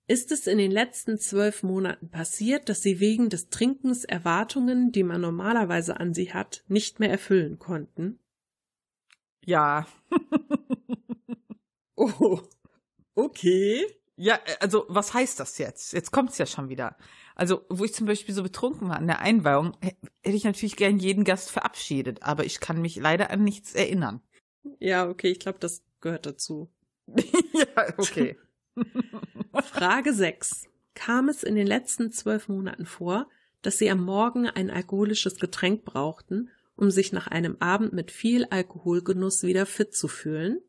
Ist 0.07 0.31
es 0.31 0.45
in 0.45 0.59
den 0.59 0.69
letzten 0.69 1.17
zwölf 1.17 1.63
Monaten 1.63 2.11
passiert, 2.11 2.69
dass 2.69 2.83
Sie 2.83 2.99
wegen 2.99 3.29
des 3.29 3.49
Trinkens 3.49 4.03
Erwartungen, 4.03 4.91
die 4.91 5.01
man 5.01 5.21
normalerweise 5.21 5.99
an 5.99 6.13
Sie 6.13 6.31
hat, 6.31 6.63
nicht 6.67 6.99
mehr 6.99 7.09
erfüllen 7.09 7.57
konnten? 7.59 8.19
Ja. 9.43 9.87
Oh, 11.97 12.41
okay. 13.15 13.85
Ja, 14.17 14.35
äh, 14.35 14.57
also 14.59 14.85
was 14.89 15.13
heißt 15.13 15.39
das 15.39 15.57
jetzt? 15.59 15.93
Jetzt 15.93 16.11
kommt's 16.11 16.37
ja 16.37 16.45
schon 16.45 16.67
wieder. 16.67 16.97
Also, 17.35 17.65
wo 17.69 17.83
ich 17.83 17.93
zum 17.93 18.07
Beispiel 18.07 18.33
so 18.33 18.43
betrunken 18.43 18.87
war 18.89 18.97
an 18.97 19.07
der 19.07 19.19
Einweihung, 19.19 19.75
hä- 19.81 19.95
hätte 20.23 20.37
ich 20.37 20.45
natürlich 20.45 20.77
gern 20.77 20.97
jeden 20.99 21.23
Gast 21.25 21.51
verabschiedet, 21.51 22.23
aber 22.23 22.45
ich 22.45 22.59
kann 22.61 22.81
mich 22.81 22.95
leider 22.95 23.29
an 23.29 23.43
nichts 23.43 23.75
erinnern. 23.75 24.21
Ja, 24.79 25.07
okay, 25.09 25.29
ich 25.29 25.39
glaube, 25.39 25.59
das 25.59 25.83
gehört 26.01 26.25
dazu. 26.25 26.71
ja, 27.07 27.93
okay. 27.97 28.37
Frage 29.63 30.13
6. 30.13 30.67
Kam 30.95 31.29
es 31.29 31.43
in 31.43 31.55
den 31.55 31.67
letzten 31.67 32.11
zwölf 32.11 32.47
Monaten 32.47 32.85
vor, 32.85 33.29
dass 33.61 33.77
Sie 33.77 33.89
am 33.89 34.03
Morgen 34.03 34.47
ein 34.47 34.69
alkoholisches 34.71 35.39
Getränk 35.39 35.83
brauchten, 35.83 36.49
um 36.75 36.89
sich 36.89 37.11
nach 37.11 37.27
einem 37.27 37.57
Abend 37.59 37.93
mit 37.93 38.11
viel 38.11 38.45
Alkoholgenuss 38.45 39.43
wieder 39.43 39.65
fit 39.65 39.93
zu 39.93 40.07
fühlen? 40.07 40.61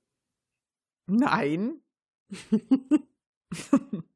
Nein. 1.07 1.81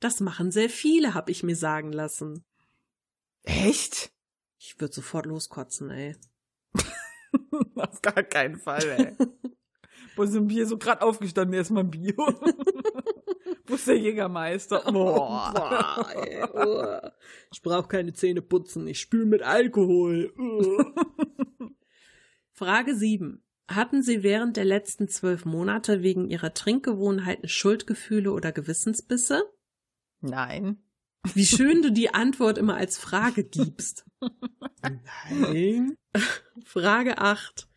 Das 0.00 0.20
machen 0.20 0.50
sehr 0.50 0.70
viele, 0.70 1.14
hab 1.14 1.28
ich 1.28 1.42
mir 1.42 1.56
sagen 1.56 1.92
lassen. 1.92 2.44
Echt? 3.42 4.10
Ich 4.58 4.80
würde 4.80 4.94
sofort 4.94 5.26
loskotzen, 5.26 5.90
ey. 5.90 6.16
Auf 7.76 8.02
gar 8.02 8.22
keinen 8.22 8.56
Fall, 8.56 8.88
ey. 8.88 9.16
Wo 10.16 10.22
ein 10.22 10.48
Bier 10.48 10.66
so 10.66 10.76
gerade 10.76 11.02
aufgestanden, 11.02 11.54
erstmal 11.54 11.84
Bio. 11.84 12.14
Wo 13.66 13.74
ist 13.74 13.86
der 13.86 13.98
Jägermeister? 13.98 14.82
Boah. 14.90 15.52
Boah, 15.54 16.10
ey, 16.14 16.42
oh. 16.44 17.10
Ich 17.52 17.62
brauche 17.62 17.88
keine 17.88 18.12
Zähne 18.12 18.42
putzen, 18.42 18.86
ich 18.86 19.00
spüle 19.00 19.26
mit 19.26 19.42
Alkohol. 19.42 20.32
Oh. 20.38 20.84
Frage 22.52 22.94
7. 22.94 23.42
Hatten 23.68 24.02
Sie 24.02 24.22
während 24.22 24.56
der 24.56 24.64
letzten 24.64 25.08
zwölf 25.08 25.44
Monate 25.44 26.02
wegen 26.02 26.26
Ihrer 26.26 26.52
Trinkgewohnheiten 26.52 27.48
Schuldgefühle 27.48 28.32
oder 28.32 28.50
Gewissensbisse? 28.50 29.44
Nein. 30.20 30.78
Wie 31.34 31.46
schön 31.46 31.82
du 31.82 31.92
die 31.92 32.14
Antwort 32.14 32.58
immer 32.58 32.76
als 32.76 32.98
Frage 32.98 33.44
gibst. 33.44 34.06
Nein. 34.82 35.96
Frage 36.64 37.18
8. 37.18 37.68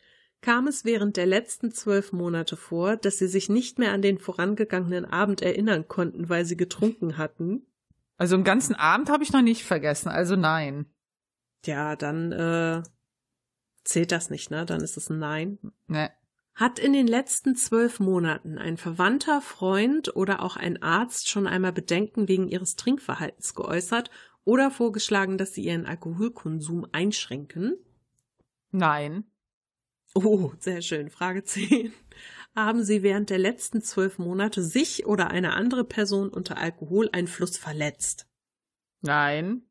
Kam 0.41 0.67
es 0.67 0.83
während 0.83 1.15
der 1.15 1.25
letzten 1.25 1.71
zwölf 1.71 2.11
Monate 2.11 2.57
vor, 2.57 2.97
dass 2.97 3.17
Sie 3.17 3.27
sich 3.27 3.49
nicht 3.49 3.79
mehr 3.79 3.93
an 3.93 4.01
den 4.01 4.17
vorangegangenen 4.17 5.05
Abend 5.05 5.41
erinnern 5.41 5.87
konnten, 5.87 6.29
weil 6.29 6.45
Sie 6.45 6.57
getrunken 6.57 7.17
hatten? 7.17 7.65
Also 8.17 8.35
einen 8.35 8.43
ganzen 8.43 8.75
Abend 8.75 9.09
habe 9.09 9.23
ich 9.23 9.31
noch 9.31 9.41
nicht 9.41 9.63
vergessen, 9.63 10.09
also 10.09 10.35
nein. 10.35 10.85
Ja, 11.65 11.95
dann 11.95 12.31
äh, 12.33 12.83
zählt 13.83 14.11
das 14.11 14.29
nicht, 14.29 14.51
ne? 14.51 14.65
Dann 14.65 14.81
ist 14.81 14.97
es 14.97 15.09
ein 15.09 15.19
Nein. 15.19 15.59
Ne. 15.87 16.11
Hat 16.55 16.77
in 16.77 16.93
den 16.93 17.07
letzten 17.07 17.55
zwölf 17.55 17.99
Monaten 17.99 18.59
ein 18.59 18.77
Verwandter, 18.77 19.41
Freund 19.41 20.15
oder 20.15 20.43
auch 20.43 20.55
ein 20.55 20.81
Arzt 20.83 21.27
schon 21.29 21.47
einmal 21.47 21.73
Bedenken 21.73 22.27
wegen 22.27 22.47
ihres 22.47 22.75
Trinkverhaltens 22.75 23.55
geäußert 23.55 24.11
oder 24.45 24.69
vorgeschlagen, 24.69 25.37
dass 25.37 25.53
sie 25.53 25.63
ihren 25.63 25.85
Alkoholkonsum 25.85 26.85
einschränken? 26.91 27.75
Nein. 28.71 29.23
Oh, 30.13 30.51
sehr 30.59 30.81
schön. 30.83 31.09
Frage 31.09 31.43
10. 31.43 31.91
Haben 32.55 32.83
Sie 32.83 33.01
während 33.01 33.31
der 33.31 33.39
letzten 33.39 33.81
zwölf 33.81 34.19
Monate 34.19 34.61
sich 34.61 35.07
oder 35.07 35.31
eine 35.31 35.53
andere 35.53 35.83
Person 35.83 36.29
unter 36.29 36.57
Alkoholeinfluss 36.57 37.57
verletzt? 37.57 38.27
Nein. 39.01 39.63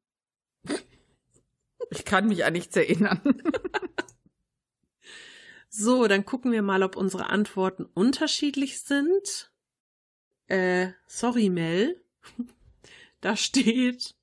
Ich 1.90 2.04
kann 2.04 2.26
mich 2.26 2.44
an 2.44 2.54
nichts 2.54 2.74
erinnern. 2.74 3.20
So, 5.74 6.06
dann 6.06 6.26
gucken 6.26 6.52
wir 6.52 6.60
mal, 6.60 6.82
ob 6.82 6.96
unsere 6.96 7.30
Antworten 7.30 7.86
unterschiedlich 7.94 8.80
sind. 8.82 9.50
Äh, 10.46 10.88
sorry, 11.06 11.48
Mel. 11.48 12.00
Da 13.22 13.36
steht 13.36 14.16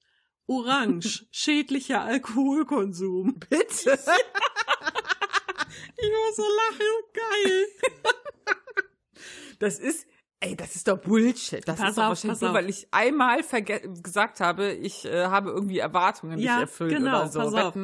Orange, 0.46 1.26
schädlicher 1.32 2.02
Alkoholkonsum. 2.02 3.40
Bitte. 3.50 3.98
Ich 6.02 6.10
muss 6.10 6.36
so 6.38 6.44
lachen, 6.44 6.88
geil. 7.14 7.66
Das 9.60 9.80
ist, 9.80 10.08
ey, 10.40 10.56
das 10.56 10.76
ist 10.78 10.88
doch 10.88 10.98
Bullshit. 10.98 11.68
Das 11.68 11.78
Pass 11.78 11.90
ist 11.90 11.98
doch 11.98 12.04
auf, 12.04 12.10
wahrscheinlich 12.10 12.42
nur, 12.42 12.54
weil 12.54 12.70
ich 12.70 12.88
einmal 12.92 13.42
gesagt 14.02 14.40
habe, 14.40 14.72
ich 14.72 15.04
äh, 15.06 15.26
habe 15.26 15.50
irgendwie 15.50 15.80
Erwartungen 15.80 16.40
Ja, 16.40 16.54
nicht 16.56 16.62
erfüllt 16.62 16.96
genau, 16.96 17.24
oder 17.24 17.28
so. 17.30 17.40
pass 17.40 17.54
auf. 17.54 17.76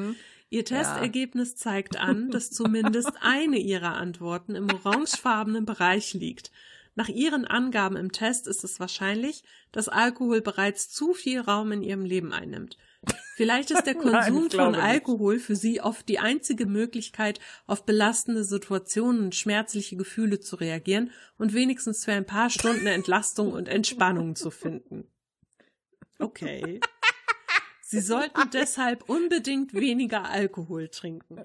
Ihr 0.56 0.64
Testergebnis 0.64 1.58
zeigt 1.58 1.97
an, 1.97 2.30
dass 2.32 2.49
zumindest 2.49 3.12
eine 3.20 3.58
Ihrer 3.58 3.95
Antworten 3.95 4.56
im 4.56 4.72
orangefarbenen 4.72 5.66
Bereich 5.66 6.14
liegt. 6.14 6.49
Nach 6.95 7.10
Ihren 7.10 7.43
Angaben 7.43 7.97
im 7.97 8.14
Test 8.14 8.47
ist 8.47 8.64
es 8.64 8.80
wahrscheinlich, 8.80 9.43
dass 9.74 9.89
Alkohol 9.89 10.39
bereits 10.39 10.89
zu 10.89 11.14
viel 11.14 11.41
Raum 11.41 11.74
in 11.74 11.84
Ihrem 11.84 12.06
Leben 12.06 12.32
einnimmt. 12.32 12.78
Vielleicht 13.36 13.70
ist 13.72 13.84
der 13.84 13.95
Nein, 14.01 14.03
Konsum 14.06 14.47
glaube 14.47 14.64
von 14.64 14.72
nicht. 14.72 14.82
Alkohol 14.82 15.39
für 15.39 15.58
Sie 15.58 15.82
oft 15.82 16.08
die 16.08 16.20
einzige 16.20 16.68
Möglichkeit, 16.68 17.41
auf 17.68 17.86
belastende 17.86 18.45
Situationen 18.45 19.26
und 19.26 19.36
schmerzliche 19.36 19.97
Gefühle 19.97 20.39
zu 20.39 20.56
reagieren 20.56 21.12
und 21.38 21.53
wenigstens 21.53 22.06
für 22.06 22.14
ein 22.14 22.26
paar 22.26 22.49
Stunden 22.49 22.88
Entlastung 22.88 23.51
und 23.51 23.68
Entspannung 23.68 24.38
zu 24.38 24.51
finden. 24.51 25.10
Okay. 26.18 26.80
Sie 28.00 28.06
sollten 28.06 28.50
deshalb 28.52 29.10
unbedingt 29.10 29.74
weniger 29.74 30.26
Alkohol 30.30 30.89
trinken. 30.89 31.43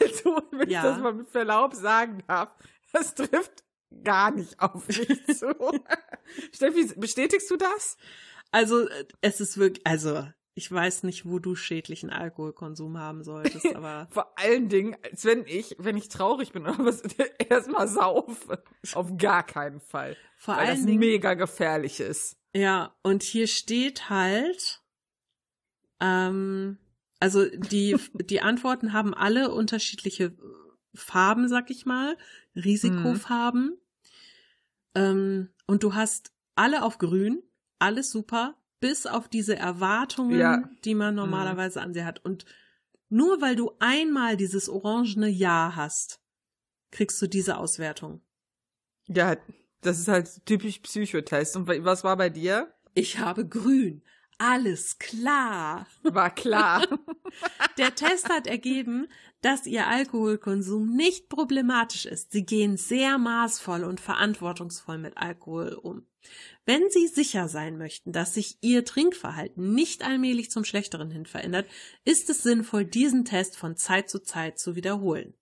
Also, 0.00 0.42
wenn 0.52 0.68
Ja. 0.70 0.80
ich 0.80 0.84
das 0.90 0.98
mal 1.00 1.12
mit 1.14 1.28
Verlaub 1.28 1.74
sagen 1.74 2.22
darf, 2.26 2.50
das 2.92 3.14
trifft 3.14 3.64
gar 4.04 4.30
nicht 4.30 4.58
auf 4.60 4.86
mich 4.88 5.06
zu. 5.38 5.54
Steffi, 6.52 6.92
bestätigst 6.96 7.50
du 7.50 7.56
das? 7.56 7.96
Also, 8.52 8.88
es 9.20 9.40
ist 9.40 9.58
wirklich, 9.58 9.86
also, 9.86 10.26
Ich 10.54 10.70
weiß 10.70 11.04
nicht, 11.04 11.26
wo 11.26 11.38
du 11.38 11.54
schädlichen 11.54 12.10
Alkoholkonsum 12.10 12.98
haben 12.98 13.22
solltest, 13.22 13.66
aber. 13.74 14.08
Vor 14.10 14.36
allen 14.38 14.68
Dingen, 14.68 14.96
als 15.04 15.24
wenn 15.24 15.46
ich, 15.46 15.76
wenn 15.78 15.96
ich 15.96 16.08
traurig 16.08 16.52
bin 16.52 16.64
oder 16.66 16.84
was, 16.84 17.02
erstmal 17.48 17.86
saufe. 17.88 18.62
Auf 18.94 19.16
gar 19.16 19.44
keinen 19.46 19.80
Fall. 19.80 20.16
Vor 20.36 20.56
weil 20.56 20.66
allen 20.66 20.76
das 20.76 20.86
Dingen. 20.86 20.98
mega 20.98 21.34
gefährlich 21.34 22.00
ist. 22.00 22.36
Ja, 22.54 22.94
und 23.02 23.22
hier 23.22 23.46
steht 23.46 24.10
halt, 24.10 24.79
ähm, 26.00 26.78
also 27.18 27.44
die, 27.48 27.96
die 28.14 28.40
Antworten 28.40 28.92
haben 28.92 29.14
alle 29.14 29.52
unterschiedliche 29.52 30.32
Farben, 30.94 31.48
sag 31.48 31.70
ich 31.70 31.86
mal, 31.86 32.16
Risikofarben. 32.56 33.78
Ähm, 34.94 35.50
und 35.66 35.82
du 35.82 35.94
hast 35.94 36.32
alle 36.56 36.82
auf 36.82 36.98
grün, 36.98 37.42
alles 37.78 38.10
super, 38.10 38.56
bis 38.80 39.06
auf 39.06 39.28
diese 39.28 39.56
Erwartungen, 39.56 40.38
Ja. 40.38 40.68
die 40.84 40.94
man 40.94 41.14
normalerweise 41.14 41.80
an 41.80 41.94
sie 41.94 42.04
hat. 42.04 42.24
Und 42.24 42.44
nur 43.08 43.40
weil 43.40 43.56
du 43.56 43.72
einmal 43.78 44.36
dieses 44.36 44.68
orangene 44.68 45.28
Ja 45.28 45.72
hast, 45.76 46.20
kriegst 46.90 47.20
du 47.22 47.26
diese 47.26 47.56
Auswertung. 47.56 48.20
Ja, 49.06 49.36
das 49.80 49.98
ist 49.98 50.08
halt 50.08 50.44
typisch 50.46 50.78
Psychotest. 50.80 51.56
Und 51.56 51.68
was 51.68 52.04
war 52.04 52.16
bei 52.16 52.30
dir? 52.30 52.72
Ich 52.94 53.18
habe 53.18 53.46
grün. 53.46 54.02
Alles 54.42 54.98
klar. 54.98 55.86
War 56.02 56.34
klar. 56.34 56.86
Der 57.78 57.94
Test 57.94 58.30
hat 58.30 58.46
ergeben, 58.46 59.06
dass 59.42 59.66
ihr 59.66 59.86
Alkoholkonsum 59.86 60.96
nicht 60.96 61.28
problematisch 61.28 62.06
ist. 62.06 62.32
Sie 62.32 62.46
gehen 62.46 62.78
sehr 62.78 63.18
maßvoll 63.18 63.84
und 63.84 64.00
verantwortungsvoll 64.00 64.96
mit 64.96 65.18
Alkohol 65.18 65.74
um. 65.74 66.06
Wenn 66.64 66.88
Sie 66.88 67.06
sicher 67.06 67.48
sein 67.48 67.76
möchten, 67.76 68.12
dass 68.12 68.32
sich 68.32 68.56
Ihr 68.62 68.86
Trinkverhalten 68.86 69.74
nicht 69.74 70.06
allmählich 70.06 70.50
zum 70.50 70.64
Schlechteren 70.64 71.10
hin 71.10 71.26
verändert, 71.26 71.68
ist 72.06 72.30
es 72.30 72.42
sinnvoll, 72.42 72.86
diesen 72.86 73.26
Test 73.26 73.58
von 73.58 73.76
Zeit 73.76 74.08
zu 74.08 74.22
Zeit 74.22 74.58
zu 74.58 74.74
wiederholen. 74.74 75.34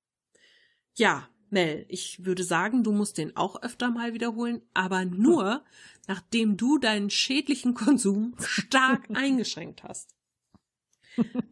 Ja, 0.94 1.28
Mel, 1.53 1.86
ich 1.88 2.24
würde 2.24 2.44
sagen, 2.44 2.82
du 2.82 2.92
musst 2.92 3.18
den 3.18 3.36
auch 3.36 3.62
öfter 3.62 3.90
mal 3.90 4.14
wiederholen, 4.14 4.62
aber 4.74 5.05
nur, 5.05 5.64
nachdem 6.07 6.57
du 6.57 6.78
deinen 6.78 7.11
schädlichen 7.11 7.74
Konsum 7.74 8.34
stark 8.38 9.09
eingeschränkt 9.14 9.82
hast. 9.82 10.14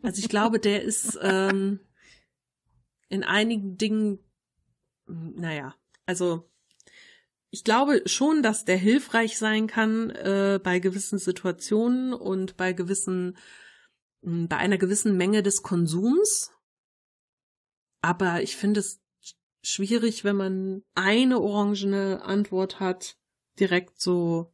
Also 0.02 0.20
ich 0.20 0.28
glaube, 0.28 0.60
der 0.60 0.82
ist 0.82 1.18
ähm, 1.22 1.80
in 3.08 3.24
einigen 3.24 3.76
Dingen, 3.76 4.18
naja, 5.06 5.74
also 6.06 6.48
ich 7.50 7.64
glaube 7.64 8.02
schon, 8.06 8.42
dass 8.42 8.64
der 8.64 8.76
hilfreich 8.76 9.38
sein 9.38 9.66
kann 9.66 10.10
äh, 10.10 10.60
bei 10.62 10.78
gewissen 10.78 11.18
Situationen 11.18 12.12
und 12.12 12.56
bei 12.56 12.72
gewissen, 12.72 13.36
mh, 14.22 14.48
bei 14.48 14.56
einer 14.56 14.78
gewissen 14.78 15.16
Menge 15.16 15.42
des 15.42 15.62
Konsums. 15.62 16.52
Aber 18.02 18.42
ich 18.42 18.56
finde 18.56 18.80
es 18.80 19.00
schwierig, 19.66 20.24
wenn 20.24 20.36
man 20.36 20.82
eine 20.94 21.40
orangene 21.40 22.22
Antwort 22.22 22.78
hat, 22.78 23.16
direkt 23.58 24.00
so, 24.00 24.52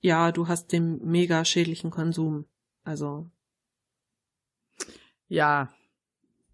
ja, 0.00 0.32
du 0.32 0.48
hast 0.48 0.72
den 0.72 1.04
mega 1.04 1.44
schädlichen 1.44 1.90
Konsum. 1.90 2.46
Also, 2.82 3.30
ja. 5.28 5.72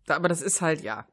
Aber 0.09 0.29
das 0.29 0.43
ist 0.43 0.61
halt, 0.61 0.83
ja. 0.83 1.07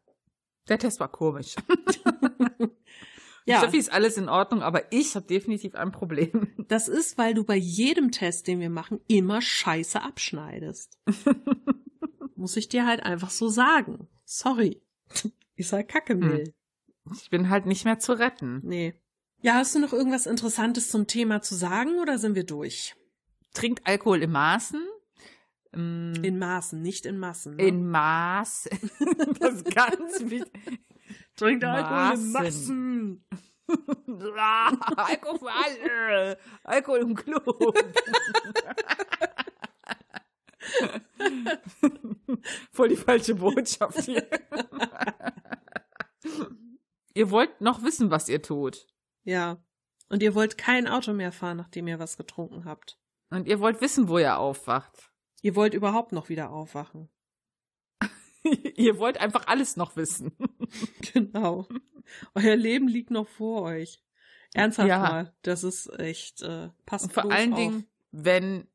Der 0.67 0.79
Test 0.79 0.99
war 0.99 1.11
komisch. 1.11 1.55
ja. 3.45 3.59
Steffi 3.59 3.77
ist 3.77 3.91
alles 3.91 4.17
in 4.17 4.27
Ordnung, 4.27 4.63
aber 4.63 4.91
ich 4.91 5.15
habe 5.15 5.27
definitiv 5.27 5.75
ein 5.75 5.91
Problem. 5.91 6.47
Das 6.67 6.87
ist, 6.87 7.19
weil 7.19 7.35
du 7.35 7.43
bei 7.43 7.55
jedem 7.55 8.09
Test, 8.09 8.47
den 8.47 8.59
wir 8.59 8.71
machen, 8.71 8.99
immer 9.07 9.39
Scheiße 9.39 10.01
abschneidest. 10.01 10.97
Muss 12.35 12.57
ich 12.57 12.69
dir 12.69 12.87
halt 12.87 13.03
einfach 13.03 13.29
so 13.29 13.49
sagen. 13.49 14.07
Sorry. 14.23 14.81
Ist 15.55 15.73
halt 15.73 15.89
Kacke, 15.89 16.15
Mill. 16.15 16.54
Ich 17.13 17.29
bin 17.29 17.49
halt 17.49 17.65
nicht 17.65 17.85
mehr 17.85 17.99
zu 17.99 18.13
retten. 18.13 18.61
Nee. 18.63 18.93
Ja, 19.41 19.55
hast 19.55 19.75
du 19.75 19.79
noch 19.79 19.93
irgendwas 19.93 20.25
Interessantes 20.25 20.89
zum 20.89 21.07
Thema 21.07 21.41
zu 21.41 21.55
sagen 21.55 21.99
oder 21.99 22.17
sind 22.17 22.35
wir 22.35 22.45
durch? 22.45 22.95
Trinkt 23.53 23.85
Alkohol 23.85 24.23
in 24.23 24.31
Maßen. 24.31 24.81
Ähm, 25.73 26.13
In 26.23 26.39
Maßen, 26.39 26.81
nicht 26.81 27.05
in 27.05 27.17
Massen. 27.19 27.55
Ne? 27.57 27.67
in 27.67 27.87
Maß. 27.89 28.69
das 29.39 29.53
ist 29.55 29.75
ganz 29.75 30.19
wichtig. 30.21 30.79
Trinkt 31.35 31.63
Alkohol 31.63 32.15
in 32.25 32.31
Massen. 32.31 33.25
Alkohol 34.95 35.39
für 35.39 35.51
alle. 35.51 36.37
Alkohol 36.63 36.99
im 36.99 37.15
Club. 37.15 37.45
Voll 42.71 42.89
die 42.89 42.95
falsche 42.95 43.35
Botschaft 43.35 44.01
hier. 44.01 44.27
Ihr 47.15 47.31
wollt 47.31 47.59
noch 47.61 47.81
wissen, 47.81 48.11
was 48.11 48.29
ihr 48.29 48.41
tut. 48.41 48.85
Ja. 49.23 49.57
Und 50.09 50.21
ihr 50.21 50.35
wollt 50.35 50.57
kein 50.59 50.87
Auto 50.87 51.13
mehr 51.13 51.31
fahren, 51.31 51.57
nachdem 51.57 51.87
ihr 51.87 51.97
was 51.97 52.15
getrunken 52.17 52.65
habt. 52.65 52.99
Und 53.31 53.47
ihr 53.47 53.59
wollt 53.59 53.81
wissen, 53.81 54.07
wo 54.07 54.19
ihr 54.19 54.37
aufwacht. 54.37 55.11
Ihr 55.41 55.55
wollt 55.55 55.73
überhaupt 55.73 56.11
noch 56.11 56.29
wieder 56.29 56.51
aufwachen. 56.51 57.09
ihr 58.75 58.99
wollt 58.99 59.19
einfach 59.19 59.47
alles 59.47 59.75
noch 59.77 59.95
wissen. 59.95 60.37
Genau. 61.13 61.67
Euer 62.33 62.55
Leben 62.55 62.87
liegt 62.87 63.09
noch 63.09 63.27
vor 63.27 63.61
euch. 63.61 64.03
Ernsthaft 64.53 64.89
Ja. 64.89 64.99
mal. 64.99 65.35
Das 65.43 65.63
ist 65.63 65.87
echt, 65.99 66.41
äh, 66.41 66.69
passt 66.85 67.05
Und 67.05 67.13
vor 67.13 67.31
allen 67.31 67.53
auf. 67.53 67.59
Dingen, 67.59 67.87
wenn 68.11 68.67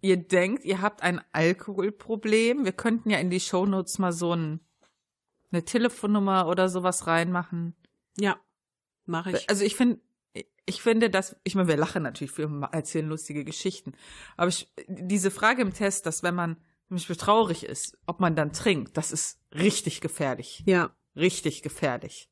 ihr 0.00 0.16
denkt, 0.16 0.64
ihr 0.64 0.80
habt 0.80 1.02
ein 1.02 1.20
Alkoholproblem, 1.32 2.64
wir 2.64 2.72
könnten 2.72 3.10
ja 3.10 3.18
in 3.18 3.30
die 3.30 3.40
Shownotes 3.40 3.98
mal 3.98 4.12
so 4.12 4.34
ein, 4.34 4.60
eine 5.52 5.64
Telefonnummer 5.64 6.48
oder 6.48 6.68
sowas 6.68 7.06
reinmachen. 7.06 7.74
Ja. 8.18 8.40
Mache 9.06 9.32
ich. 9.32 9.48
Also 9.50 9.64
ich 9.64 9.76
finde, 9.76 10.00
ich 10.66 10.82
finde, 10.82 11.10
dass, 11.10 11.36
ich 11.44 11.54
meine, 11.54 11.68
wir 11.68 11.76
lachen 11.76 12.02
natürlich, 12.02 12.36
wir 12.38 12.68
erzählen 12.72 13.08
lustige 13.08 13.44
Geschichten. 13.44 13.92
Aber 14.36 14.48
ich, 14.48 14.72
diese 14.86 15.30
Frage 15.30 15.62
im 15.62 15.74
Test, 15.74 16.06
dass 16.06 16.22
wenn 16.22 16.34
man 16.34 16.56
zum 16.88 16.96
Beispiel 16.96 17.16
traurig 17.16 17.64
ist, 17.64 17.98
ob 18.06 18.20
man 18.20 18.36
dann 18.36 18.52
trinkt, 18.52 18.96
das 18.96 19.12
ist 19.12 19.40
richtig 19.54 20.00
gefährlich. 20.00 20.62
Ja. 20.66 20.94
Richtig 21.16 21.62
gefährlich. 21.62 22.30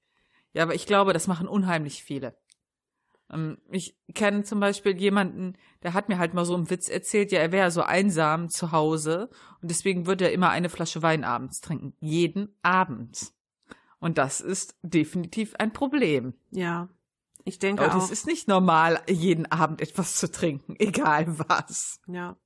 Ja, 0.53 0.63
aber 0.65 0.75
ich 0.75 0.87
glaube, 0.87 1.13
das 1.13 1.27
machen 1.27 1.49
unheimlich 1.49 2.03
viele. 2.03 2.37
Ähm, 3.33 3.59
Ich 3.71 3.97
kenne 4.15 4.43
zum 4.45 4.61
Beispiel 4.61 4.97
jemanden, 4.99 5.55
der 5.83 5.95
hat 5.95 6.09
mir 6.09 6.19
halt 6.19 6.35
mal 6.35 6.45
so 6.45 6.55
einen 6.55 6.71
Witz 6.71 6.89
erzählt, 6.89 7.33
ja, 7.33 7.41
er 7.41 7.53
wäre 7.53 7.71
so 7.71 7.83
einsam 7.83 8.49
zu 8.49 8.73
Hause 8.73 9.31
und 9.63 9.71
deswegen 9.71 10.07
würde 10.07 10.25
er 10.25 10.33
immer 10.33 10.51
eine 10.51 10.69
Flasche 10.69 11.03
Wein 11.03 11.25
abends 11.25 11.61
trinken. 11.61 11.95
Jeden 12.01 12.55
Abend. 12.63 13.33
Und 13.99 14.19
das 14.19 14.41
ist 14.41 14.77
definitiv 14.83 15.55
ein 15.57 15.73
Problem. 15.73 16.35
Ja. 16.51 16.89
Ich 17.45 17.59
denke 17.59 17.85
Aber 17.85 17.97
auch. 17.97 18.05
es 18.05 18.11
ist 18.11 18.27
nicht 18.27 18.49
normal, 18.49 19.01
jeden 19.09 19.51
Abend 19.51 19.81
etwas 19.81 20.17
zu 20.17 20.31
trinken, 20.31 20.77
egal 20.79 21.39
was. 21.39 22.01
Ja. 22.07 22.37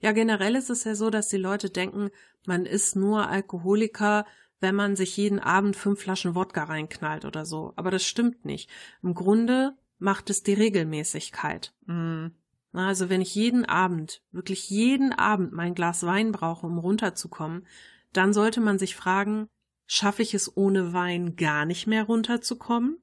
Ja, 0.00 0.12
generell 0.12 0.54
ist 0.56 0.70
es 0.70 0.84
ja 0.84 0.94
so, 0.94 1.10
dass 1.10 1.28
die 1.28 1.36
Leute 1.36 1.70
denken, 1.70 2.10
man 2.46 2.66
ist 2.66 2.96
nur 2.96 3.28
Alkoholiker, 3.28 4.24
wenn 4.60 4.74
man 4.74 4.96
sich 4.96 5.16
jeden 5.16 5.38
Abend 5.38 5.76
fünf 5.76 6.00
Flaschen 6.00 6.34
Wodka 6.34 6.64
reinknallt 6.64 7.24
oder 7.24 7.44
so. 7.44 7.72
Aber 7.76 7.90
das 7.90 8.04
stimmt 8.04 8.44
nicht. 8.44 8.70
Im 9.02 9.14
Grunde 9.14 9.76
macht 9.98 10.30
es 10.30 10.42
die 10.42 10.54
Regelmäßigkeit. 10.54 11.74
Na, 11.86 12.30
Also 12.72 13.08
wenn 13.08 13.20
ich 13.20 13.34
jeden 13.34 13.64
Abend, 13.64 14.22
wirklich 14.30 14.70
jeden 14.70 15.12
Abend 15.12 15.52
mein 15.52 15.74
Glas 15.74 16.04
Wein 16.04 16.32
brauche, 16.32 16.66
um 16.66 16.78
runterzukommen, 16.78 17.66
dann 18.12 18.32
sollte 18.32 18.60
man 18.60 18.78
sich 18.78 18.94
fragen, 18.96 19.48
schaffe 19.86 20.22
ich 20.22 20.34
es 20.34 20.56
ohne 20.56 20.92
Wein 20.92 21.36
gar 21.36 21.64
nicht 21.64 21.86
mehr 21.86 22.04
runterzukommen? 22.04 23.02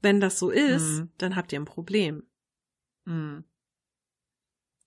Wenn 0.00 0.20
das 0.20 0.38
so 0.38 0.50
ist, 0.50 0.98
Mhm. 1.00 1.10
dann 1.18 1.36
habt 1.36 1.52
ihr 1.52 1.60
ein 1.60 1.64
Problem. 1.64 2.24
mm. 3.04 3.38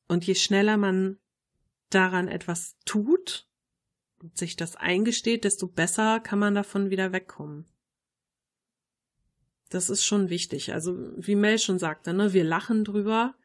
Und 0.07 0.25
je 0.27 0.35
schneller 0.35 0.77
man 0.77 1.17
daran 1.89 2.27
etwas 2.27 2.77
tut 2.85 3.49
und 4.21 4.37
sich 4.37 4.55
das 4.55 4.75
eingesteht, 4.75 5.43
desto 5.45 5.67
besser 5.67 6.19
kann 6.19 6.37
man 6.39 6.53
davon 6.53 6.89
wieder 6.91 7.11
wegkommen. 7.11 7.65
Das 9.75 9.89
ist 9.89 10.05
schon 10.05 10.29
wichtig. 10.29 10.71
Also, 10.71 10.97
wie 11.17 11.35
Mel 11.35 11.59
schon 11.59 11.79
sagte, 11.79 12.13
ne, 12.13 12.31
wir 12.31 12.45
lachen 12.45 12.85
drüber, 12.85 13.35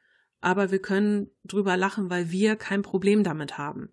aber 0.40 0.70
wir 0.70 0.80
können 0.80 1.28
drüber 1.42 1.76
lachen, 1.76 2.08
weil 2.08 2.30
wir 2.30 2.54
kein 2.54 2.82
Problem 2.82 3.24
damit 3.24 3.58
haben. 3.58 3.92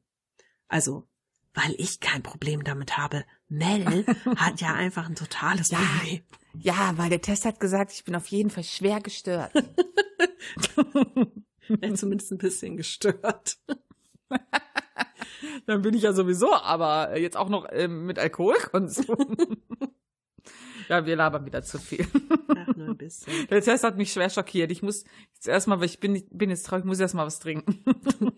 Also, 0.68 1.08
weil 1.56 1.74
ich 1.80 2.00
kein 2.00 2.22
Problem 2.22 2.64
damit 2.64 2.96
habe. 2.96 3.26
Mel 3.48 4.06
hat 4.36 4.62
ja 4.62 4.76
einfach 4.76 5.10
ein 5.10 5.16
totales 5.16 5.72
Ja. 5.72 5.80
Problem. 5.80 6.22
Ja, 6.60 6.94
weil 6.98 7.10
der 7.10 7.22
Test 7.22 7.44
hat 7.44 7.60
gesagt, 7.60 7.92
ich 7.92 8.04
bin 8.04 8.16
auf 8.16 8.28
jeden 8.28 8.52
Fall 8.52 8.64
schwer 8.64 9.02
gestört. 9.02 9.52
Ja, 11.82 11.94
zumindest 11.96 12.32
ein 12.32 12.38
bisschen 12.38 12.78
gestört. 12.78 13.58
Dann 15.66 15.82
bin 15.82 15.94
ich 15.94 16.04
ja 16.04 16.14
sowieso, 16.14 16.54
aber 16.54 17.18
jetzt 17.20 17.36
auch 17.36 17.50
noch 17.50 17.68
ähm, 17.72 18.06
mit 18.06 18.18
Alkoholkonsum. 18.20 19.36
Ja, 20.90 21.06
wir 21.06 21.16
labern 21.16 21.46
wieder 21.46 21.64
zu 21.64 21.80
viel. 21.80 22.06
Ach, 22.56 22.76
nur 22.76 22.90
ein 22.90 22.98
bisschen. 22.98 23.48
Der 23.50 23.62
Test 23.62 23.84
hat 23.84 23.98
mich 23.98 24.12
schwer 24.14 24.30
schockiert. 24.30 24.72
Ich 24.72 24.82
muss 24.82 25.04
jetzt 25.34 25.48
erstmal, 25.48 25.80
weil 25.80 25.86
ich 25.88 26.00
bin, 26.00 26.24
bin 26.32 26.50
jetzt 26.50 26.66
traurig, 26.66 26.84
ich 26.84 26.88
muss 26.88 27.00
erstmal 27.00 27.26
was 27.26 27.40
trinken. 27.40 27.84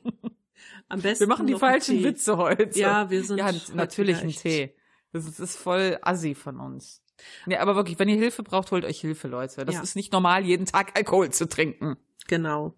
Am 0.90 1.02
besten 1.02 1.22
Wir 1.22 1.28
machen 1.28 1.48
die 1.48 1.56
falschen. 1.56 2.04
Witze 2.04 2.38
heute. 2.38 2.78
Ja, 2.80 3.10
wir 3.10 3.24
sind 3.24 3.38
Ja, 3.38 3.52
natürlich 3.74 4.22
ein 4.22 4.30
Tee. 4.32 4.76
Das 5.12 5.26
ist, 5.26 5.40
das 5.40 5.52
ist 5.52 5.58
voll 5.58 5.98
assi 6.02 6.36
von 6.36 6.60
uns. 6.60 7.04
Nee, 7.46 7.58
aber 7.58 7.76
wirklich, 7.76 8.00
wenn 8.00 8.10
ihr 8.10 8.16
Hilfe 8.18 8.44
braucht, 8.44 8.72
holt 8.72 8.86
euch 8.86 9.02
Hilfe, 9.02 9.28
Leute. 9.28 9.66
Das 9.66 9.76
Ja. 9.76 9.82
ist 9.82 9.96
nicht 9.96 10.14
normal, 10.14 10.46
jeden 10.46 10.66
Tag 10.66 10.98
Alkohol 10.98 11.32
zu 11.32 11.48
trinken. 11.48 11.98
Genau. 12.28 12.76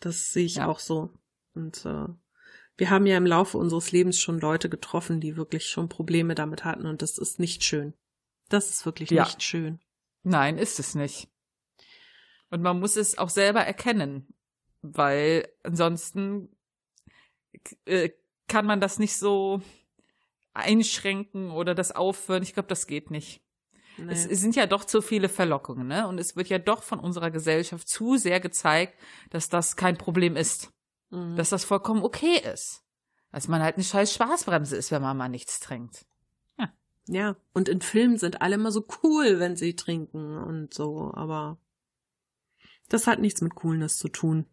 Das 0.00 0.32
sehe 0.32 0.44
ich 0.46 0.56
Ja. 0.56 0.66
auch 0.68 0.78
so. 0.78 1.10
Und 1.54 1.84
äh, 1.86 2.06
wir 2.76 2.90
haben 2.90 3.06
ja 3.06 3.16
im 3.16 3.26
Laufe 3.26 3.58
unseres 3.58 3.90
Lebens 3.92 4.18
schon 4.18 4.38
Leute 4.40 4.68
getroffen, 4.68 5.20
die 5.20 5.36
wirklich 5.36 5.66
schon 5.68 5.88
Probleme 5.88 6.34
damit 6.34 6.64
hatten 6.64 6.86
und 6.86 7.02
das 7.02 7.18
ist 7.18 7.38
nicht 7.38 7.64
schön. 7.64 7.94
Das 8.50 8.68
ist 8.68 8.84
wirklich 8.84 9.10
Ja. 9.10 9.24
nicht 9.24 9.42
schön. 9.42 9.80
Nein, 10.22 10.58
ist 10.58 10.78
es 10.78 10.94
nicht. 10.94 11.28
Und 12.50 12.60
man 12.62 12.78
muss 12.78 12.96
es 12.96 13.16
auch 13.16 13.30
selber 13.30 13.60
erkennen, 13.60 14.28
weil 14.82 15.48
ansonsten 15.62 16.54
äh, 17.86 18.10
kann 18.48 18.66
man 18.66 18.80
das 18.80 18.98
nicht 18.98 19.16
so 19.16 19.62
einschränken 20.52 21.50
oder 21.50 21.74
das 21.74 21.92
aufhören. 21.92 22.42
Ich 22.42 22.52
glaube, 22.54 22.68
das 22.68 22.86
geht 22.86 23.10
nicht. 23.10 23.40
Nee. 23.96 24.12
Es, 24.12 24.26
es 24.26 24.40
sind 24.40 24.56
ja 24.56 24.66
doch 24.66 24.84
zu 24.84 25.02
viele 25.02 25.28
Verlockungen, 25.28 25.86
ne? 25.86 26.06
Und 26.08 26.18
es 26.18 26.34
wird 26.36 26.48
ja 26.48 26.58
doch 26.58 26.82
von 26.82 26.98
unserer 27.00 27.30
Gesellschaft 27.30 27.88
zu 27.88 28.16
sehr 28.16 28.40
gezeigt, 28.40 28.98
dass 29.30 29.48
das 29.48 29.76
kein 29.76 29.96
Problem 29.96 30.36
ist. 30.36 30.72
Mhm. 31.10 31.36
Dass 31.36 31.50
das 31.50 31.64
vollkommen 31.64 32.02
okay 32.02 32.38
ist. 32.52 32.82
Dass 33.30 33.46
man 33.48 33.62
halt 33.62 33.76
eine 33.76 33.84
scheiß 33.84 34.12
Spaßbremse 34.14 34.76
ist, 34.76 34.90
wenn 34.90 35.02
man 35.02 35.16
mal 35.16 35.28
nichts 35.28 35.60
trinkt. 35.60 36.06
Ja, 37.06 37.36
und 37.52 37.68
in 37.68 37.80
Filmen 37.80 38.18
sind 38.18 38.40
alle 38.42 38.54
immer 38.56 38.72
so 38.72 38.86
cool, 39.02 39.38
wenn 39.40 39.56
sie 39.56 39.74
trinken 39.76 40.36
und 40.38 40.72
so, 40.74 41.12
aber 41.14 41.58
das 42.88 43.06
hat 43.06 43.18
nichts 43.20 43.40
mit 43.40 43.54
Coolness 43.54 43.98
zu 43.98 44.08
tun. 44.08 44.46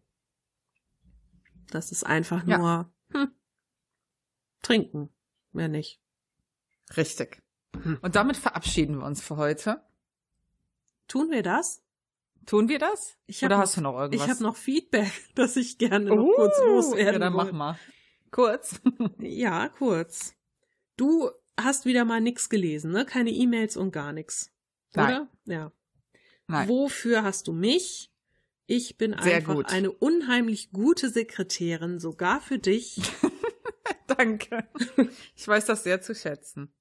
Das 1.70 1.92
ist 1.92 2.04
einfach 2.04 2.46
Ja. 2.46 2.58
nur 2.58 2.92
hm, 3.12 3.30
trinken, 4.62 5.10
mehr 5.52 5.68
nicht. 5.68 6.00
Richtig. 6.96 7.42
Hm. 7.82 7.98
Und 8.00 8.16
damit 8.16 8.36
verabschieden 8.36 8.98
wir 8.98 9.04
uns 9.06 9.22
für 9.22 9.36
heute. 9.36 9.82
Tun 11.06 11.30
wir 11.30 11.42
das? 11.42 11.82
Tun 12.46 12.68
wir 12.68 12.78
das? 12.78 13.18
Ich 13.26 13.42
Oder 13.44 13.56
noch- 13.56 13.62
hast 13.62 13.76
du 13.76 13.82
noch 13.82 13.98
irgendwas? 13.98 14.24
Ich 14.26 14.30
habe 14.32 14.42
noch 14.42 14.56
Feedback, 14.56 15.12
das 15.34 15.56
ich 15.56 15.78
gerne 15.78 16.06
noch 16.06 16.16
kurz 16.34 16.58
Uh, 16.60 16.66
loswerden 16.66 17.14
Ja, 17.14 17.18
dann 17.18 17.32
mach 17.34 17.52
mal. 17.52 17.78
Kurz. 18.30 18.80
Ja, 19.18 19.68
kurz. 19.68 20.34
Du 20.96 21.30
hast 21.58 21.84
wieder 21.84 22.04
mal 22.04 22.20
nix 22.20 22.48
gelesen, 22.48 22.92
ne? 22.92 23.04
Keine 23.04 23.30
E-Mails 23.30 23.76
und 23.76 23.92
gar 23.92 24.12
nix. 24.12 24.52
Nein. 24.94 25.06
Oder? 25.06 25.28
Ja. 25.44 25.72
Nein. 26.46 26.68
Wofür 26.68 27.22
hast 27.22 27.46
du 27.48 27.52
mich? 27.52 28.10
Ich 28.66 28.96
bin 28.96 29.14
Sehr 29.20 29.36
einfach 29.36 29.54
gut. 29.54 29.72
eine 29.72 29.90
unheimlich 29.90 30.70
gute 30.72 31.08
Sekretärin, 31.08 31.98
sogar 31.98 32.40
für 32.40 32.58
dich. 32.58 33.00
Danke. 34.06 34.68
Ich 35.34 35.46
weiß 35.46 35.66
das 35.66 35.84
sehr 35.84 36.00
zu 36.00 36.14
schätzen. 36.14 36.72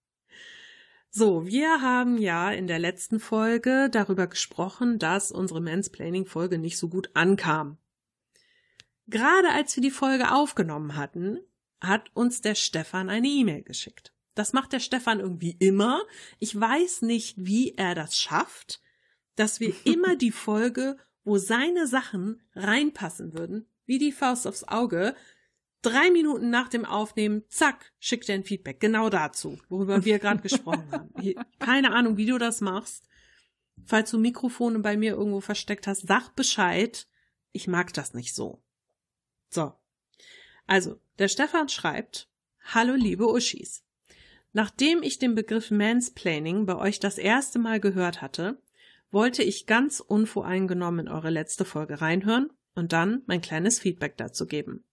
So, 1.09 1.45
wir 1.47 1.81
haben 1.81 2.17
ja 2.17 2.51
in 2.51 2.67
der 2.67 2.79
letzten 2.79 3.19
Folge 3.19 3.89
darüber 3.89 4.27
gesprochen, 4.27 4.99
dass 4.99 5.31
unsere 5.31 5.61
Mansplaining-Folge 5.61 6.57
nicht 6.57 6.77
so 6.77 6.89
gut 6.89 7.09
ankam. 7.13 7.77
Gerade 9.07 9.49
als 9.51 9.75
wir 9.75 9.81
die 9.81 9.91
Folge 9.91 10.31
aufgenommen 10.31 10.95
hatten, 10.97 11.39
hat 11.79 12.11
uns 12.13 12.41
der 12.41 12.55
Stefan 12.55 13.09
eine 13.09 13.27
E-Mail 13.27 13.63
geschickt. 13.63 14.13
Das 14.37 14.53
macht 14.53 14.71
der 14.71 14.79
Stefan 14.79 15.19
irgendwie 15.19 15.55
immer. 15.57 16.03
Ich 16.37 16.57
weiß 16.57 17.01
nicht, 17.01 17.35
wie 17.37 17.73
er 17.73 17.95
das 17.95 18.15
schafft, 18.15 18.81
dass 19.35 19.59
wir 19.59 19.73
immer 19.83 20.15
die 20.15 20.31
Folge, 20.31 20.97
wo 21.23 21.39
seine 21.39 21.87
Sachen 21.87 22.43
reinpassen 22.53 23.33
würden, 23.33 23.67
wie 23.87 23.97
die 23.97 24.11
Faust 24.11 24.45
aufs 24.45 24.63
Auge, 24.63 25.15
drei 25.81 26.11
Minuten 26.11 26.51
nach 26.51 26.69
dem 26.69 26.85
Aufnehmen, 26.85 27.45
zack, 27.49 27.93
schickt 27.99 28.29
er 28.29 28.35
ein 28.35 28.43
Feedback. 28.43 28.79
Genau 28.79 29.09
dazu, 29.09 29.57
worüber 29.69 30.05
wir 30.05 30.19
gerade 30.19 30.41
gesprochen 30.41 30.91
haben. 30.91 31.09
Keine 31.59 31.93
Ahnung, 31.93 32.17
wie 32.17 32.27
du 32.27 32.37
das 32.37 32.61
machst. 32.61 33.07
Falls 33.85 34.11
du 34.11 34.19
Mikrofone 34.19 34.79
bei 34.79 34.97
mir 34.97 35.13
irgendwo 35.13 35.41
versteckt 35.41 35.87
hast, 35.87 36.07
sag 36.07 36.35
Bescheid. 36.35 37.07
Ich 37.53 37.67
mag 37.67 37.91
das 37.93 38.13
nicht 38.13 38.35
so. 38.35 38.63
So. 39.49 39.73
Also, 40.67 41.01
der 41.17 41.27
Stefan 41.27 41.69
schreibt, 41.69 42.29
Hallo 42.65 42.93
liebe 42.93 43.27
Uschis. 43.27 43.86
Nachdem 44.57 45.03
ich 45.03 45.19
den 45.19 45.35
Begriff 45.35 45.69
Mansplaining 45.69 46.65
bei 46.65 46.75
euch 46.75 46.99
das 46.99 47.19
erste 47.19 47.59
Mal 47.59 47.79
gehört 47.79 48.23
hatte, 48.23 48.59
wollte 49.11 49.43
ich 49.43 49.67
ganz 49.67 49.99
unvoreingenommen 49.99 51.05
in 51.05 51.11
eure 51.11 51.29
letzte 51.29 51.63
Folge 51.63 52.01
reinhören 52.01 52.49
und 52.73 52.91
dann 52.91 53.21
mein 53.27 53.41
kleines 53.41 53.77
Feedback 53.79 54.17
dazu 54.17 54.47
geben. 54.47 54.83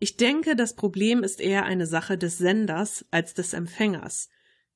Ich 0.00 0.16
denke, 0.16 0.56
das 0.56 0.74
Problem 0.74 1.22
ist 1.22 1.40
eher 1.40 1.64
eine 1.64 1.86
Sache 1.86 2.18
des 2.18 2.38
Senders 2.38 3.06
als 3.12 3.34
des 3.34 3.52
Empfängers. 3.52 4.30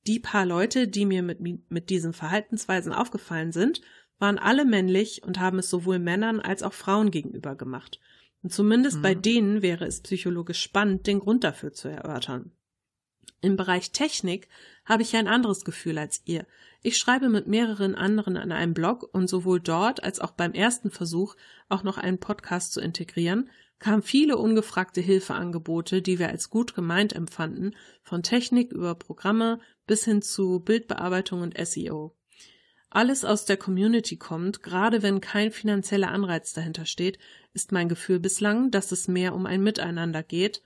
Die 0.05 0.21
paar 0.21 0.45
Leute, 0.45 0.87
die 0.87 1.05
mir 1.05 1.21
mit, 1.21 1.41
mit 1.69 1.89
diesen 1.89 2.13
Verhaltensweisen 2.13 2.93
aufgefallen 2.93 3.51
sind, 3.51 3.81
waren 4.19 4.39
alle 4.39 4.63
männlich 4.63 5.21
und 5.23 5.41
haben 5.41 5.59
es 5.59 5.69
sowohl 5.69 5.99
Männern 5.99 6.39
als 6.39 6.63
auch 6.63 6.71
Frauen 6.71 7.11
gegenüber 7.11 7.57
gemacht. 7.57 7.99
Und 8.41 8.53
zumindest 8.53 8.99
Mhm. 8.99 9.01
bei 9.01 9.15
denen 9.15 9.61
wäre 9.61 9.85
es 9.85 9.99
psychologisch 9.99 10.61
spannend, 10.61 11.07
den 11.07 11.19
Grund 11.19 11.43
dafür 11.43 11.73
zu 11.73 11.89
erörtern. 11.89 12.53
Im 13.41 13.55
Bereich 13.55 13.91
Technik 13.91 14.47
habe 14.85 15.03
ich 15.03 15.15
ein 15.15 15.27
anderes 15.27 15.63
Gefühl 15.63 15.97
als 15.97 16.21
ihr. 16.25 16.45
Ich 16.81 16.97
schreibe 16.97 17.29
mit 17.29 17.47
mehreren 17.47 17.95
anderen 17.95 18.37
an 18.37 18.51
einem 18.51 18.73
Blog 18.73 19.09
und 19.11 19.29
sowohl 19.29 19.59
dort 19.59 20.03
als 20.03 20.19
auch 20.19 20.31
beim 20.31 20.53
ersten 20.53 20.91
Versuch, 20.91 21.35
auch 21.69 21.83
noch 21.83 21.97
einen 21.97 22.19
Podcast 22.19 22.73
zu 22.73 22.81
integrieren, 22.81 23.49
kamen 23.79 24.01
viele 24.01 24.37
ungefragte 24.37 25.01
Hilfeangebote, 25.01 26.01
die 26.01 26.19
wir 26.19 26.29
als 26.29 26.49
gut 26.49 26.73
gemeint 26.73 27.13
empfanden, 27.13 27.75
von 28.01 28.23
Technik 28.23 28.71
über 28.71 28.95
Programme 28.95 29.59
bis 29.85 30.03
hin 30.05 30.21
zu 30.21 30.59
Bildbearbeitung 30.59 31.41
und 31.41 31.55
SEO. 31.57 32.15
Alles 32.89 33.25
aus 33.25 33.45
der 33.45 33.57
Community 33.57 34.17
kommt, 34.17 34.63
gerade 34.63 35.03
wenn 35.03 35.21
kein 35.21 35.51
finanzieller 35.51 36.09
Anreiz 36.09 36.53
dahinter 36.53 36.85
steht, 36.85 37.19
ist 37.53 37.71
mein 37.71 37.89
Gefühl 37.89 38.19
bislang, 38.19 38.71
dass 38.71 38.91
es 38.91 39.07
mehr 39.07 39.35
um 39.35 39.45
ein 39.45 39.61
Miteinander 39.61 40.23
geht, 40.23 40.63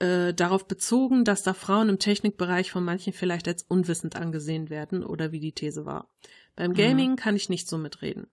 äh, 0.00 0.34
darauf 0.34 0.66
bezogen, 0.66 1.24
dass 1.24 1.42
da 1.42 1.54
Frauen 1.54 1.88
im 1.88 1.98
Technikbereich 1.98 2.70
von 2.70 2.84
manchen 2.84 3.12
vielleicht 3.12 3.46
als 3.46 3.62
unwissend 3.62 4.16
angesehen 4.16 4.70
werden 4.70 5.04
oder 5.04 5.32
wie 5.32 5.40
die 5.40 5.52
These 5.52 5.86
war. 5.86 6.08
Beim 6.56 6.72
Mhm. 6.72 6.74
Gaming 6.74 7.16
kann 7.16 7.36
ich 7.36 7.48
nicht 7.48 7.68
so 7.68 7.78
mitreden. 7.78 8.26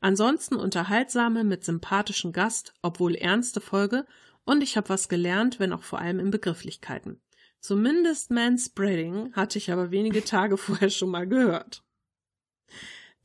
Ansonsten 0.00 0.56
unterhaltsame 0.56 1.42
mit 1.42 1.64
sympathischen 1.64 2.32
Gast, 2.32 2.74
obwohl 2.82 3.14
ernste 3.14 3.60
Folge 3.60 4.06
und 4.44 4.62
ich 4.62 4.76
habe 4.76 4.90
was 4.90 5.08
gelernt, 5.08 5.58
wenn 5.58 5.72
auch 5.72 5.82
vor 5.82 5.98
allem 6.00 6.20
in 6.20 6.30
Begrifflichkeiten. 6.30 7.20
Zumindest 7.60 8.30
Manspreading 8.30 9.32
hatte 9.32 9.58
ich 9.58 9.72
aber 9.72 9.90
wenige 9.90 10.22
Tage 10.22 10.56
vorher 10.58 10.90
schon 10.90 11.10
mal 11.10 11.26
gehört. 11.26 11.82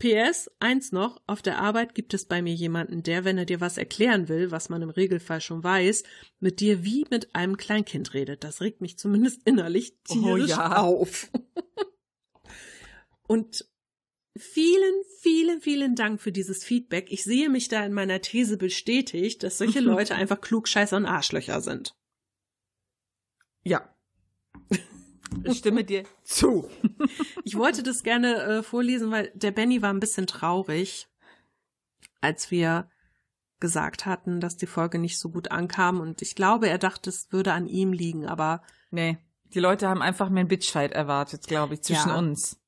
PS, 0.01 0.49
eins 0.59 0.91
noch, 0.91 1.21
auf 1.27 1.43
der 1.43 1.59
Arbeit 1.59 1.93
gibt 1.93 2.15
es 2.15 2.25
bei 2.25 2.41
mir 2.41 2.55
jemanden, 2.55 3.03
der, 3.03 3.23
wenn 3.23 3.37
er 3.37 3.45
dir 3.45 3.61
was 3.61 3.77
erklären 3.77 4.29
will, 4.29 4.49
was 4.49 4.67
man 4.67 4.81
im 4.81 4.89
Regelfall 4.89 5.41
schon 5.41 5.63
weiß, 5.63 6.01
mit 6.39 6.59
dir 6.59 6.83
wie 6.83 7.05
mit 7.11 7.35
einem 7.35 7.55
Kleinkind 7.55 8.15
redet. 8.15 8.43
Das 8.43 8.61
regt 8.61 8.81
mich 8.81 8.97
zumindest 8.97 9.41
innerlich 9.45 9.93
Oh 10.09 10.13
tierisch 10.13 10.49
ja. 10.49 10.77
auf. 10.77 11.29
Und 13.27 13.69
vielen, 14.35 15.03
vielen, 15.19 15.61
vielen 15.61 15.93
Dank 15.93 16.19
für 16.19 16.31
dieses 16.31 16.63
Feedback. 16.63 17.11
Ich 17.11 17.23
sehe 17.23 17.49
mich 17.49 17.67
da 17.67 17.85
in 17.85 17.93
meiner 17.93 18.21
These 18.21 18.57
bestätigt, 18.57 19.43
dass 19.43 19.59
solche 19.59 19.79
Leute 19.81 20.15
einfach 20.15 20.41
Klugscheißer 20.41 20.97
und 20.97 21.05
Arschlöcher 21.05 21.61
sind. 21.61 21.93
Ja. 23.63 23.90
Ich 25.43 25.57
stimme 25.59 25.83
dir 25.83 26.03
zu. 26.23 26.69
Ich 27.43 27.57
wollte 27.57 27.81
das 27.83 28.03
gerne 28.03 28.35
äh, 28.43 28.63
vorlesen, 28.63 29.11
weil 29.11 29.31
der 29.33 29.51
Benny 29.51 29.81
war 29.81 29.91
ein 29.91 29.99
bisschen 29.99 30.27
traurig, 30.27 31.07
als 32.21 32.51
wir 32.51 32.89
gesagt 33.59 34.05
hatten, 34.05 34.39
dass 34.39 34.57
die 34.57 34.67
Folge 34.67 34.99
nicht 34.99 35.17
so 35.17 35.29
gut 35.29 35.51
ankam. 35.51 35.99
Und 35.99 36.21
ich 36.21 36.35
glaube, 36.35 36.69
er 36.69 36.77
dachte, 36.77 37.09
es 37.09 37.31
würde 37.31 37.53
an 37.53 37.67
ihm 37.67 37.93
liegen, 37.93 38.25
aber 38.25 38.61
Nee, 38.91 39.17
die 39.53 39.59
Leute 39.59 39.87
haben 39.87 40.01
einfach 40.01 40.29
mehr 40.29 40.41
einen 40.41 40.49
Bitchfight 40.49 40.91
erwartet, 40.91 41.47
glaube 41.47 41.73
ich, 41.75 41.81
zwischen 41.81 42.09
Ja. 42.09 42.17
uns. 42.17 42.59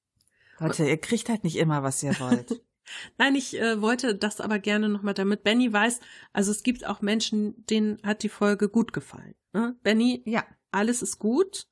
Leute, 0.60 0.86
ihr 0.88 0.98
kriegt 0.98 1.30
halt 1.30 1.44
nicht 1.44 1.58
immer, 1.58 1.84
was 1.84 2.02
ihr 2.04 2.18
wollt. 2.20 2.62
nein, 3.18 3.36
ich 3.36 3.60
äh, 3.60 3.82
wollte 3.82 4.16
das 4.16 4.42
aber 4.42 4.60
gerne 4.60 4.90
nochmal, 4.90 5.14
damit 5.14 5.44
Benny 5.44 5.72
weiß, 5.72 6.00
also 6.32 6.52
es 6.52 6.64
gibt 6.64 6.86
auch 6.86 7.02
Menschen, 7.02 7.66
denen 7.68 8.00
hat 8.04 8.24
die 8.24 8.30
Folge 8.30 8.70
gut 8.70 8.94
gefallen. 8.94 9.36
Ne? 9.54 9.76
Benny, 9.84 10.22
ja, 10.26 10.44
alles 10.72 11.02
ist 11.02 11.20
gut. 11.20 11.68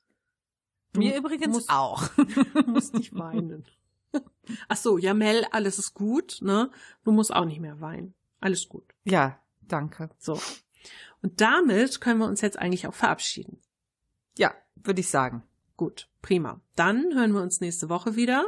Mir 0.96 1.16
übrigens 1.16 1.56
musst, 1.56 1.70
auch. 1.70 2.08
Du 2.10 2.62
musst 2.68 2.94
nicht 2.94 3.16
weinen. 3.16 3.66
Ach 4.68 4.78
so, 4.78 4.98
ja, 4.98 5.14
Mel, 5.14 5.46
alles 5.52 5.80
ist 5.80 5.94
gut, 5.94 6.39
ne? 6.42 6.70
Du 7.04 7.12
musst 7.12 7.34
auch 7.34 7.46
nicht 7.46 7.62
mehr 7.62 7.80
weinen. 7.80 8.14
Alles 8.39 8.68
gut. 8.68 8.84
Ja, 9.04 9.39
danke. 9.62 10.10
So. 10.18 10.39
Und 11.22 11.39
damit 11.39 12.02
können 12.02 12.20
wir 12.20 12.28
uns 12.28 12.42
jetzt 12.42 12.60
eigentlich 12.60 12.88
auch 12.88 12.94
verabschieden. 12.94 13.62
Ja, 14.38 14.54
würde 14.76 15.02
ich 15.02 15.10
sagen. 15.10 15.44
Gut, 15.78 16.10
prima. 16.22 16.60
Dann 16.76 17.14
hören 17.14 17.34
wir 17.34 17.42
uns 17.42 17.62
nächste 17.62 17.89
Woche 17.89 18.16
wieder. 18.16 18.46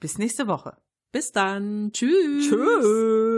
Bis 0.00 0.18
nächste 0.18 0.46
Woche. 0.46 0.76
Bis 1.12 1.32
dann. 1.32 1.90
Tschüss. 1.92 2.48
Tschüss. 2.48 3.37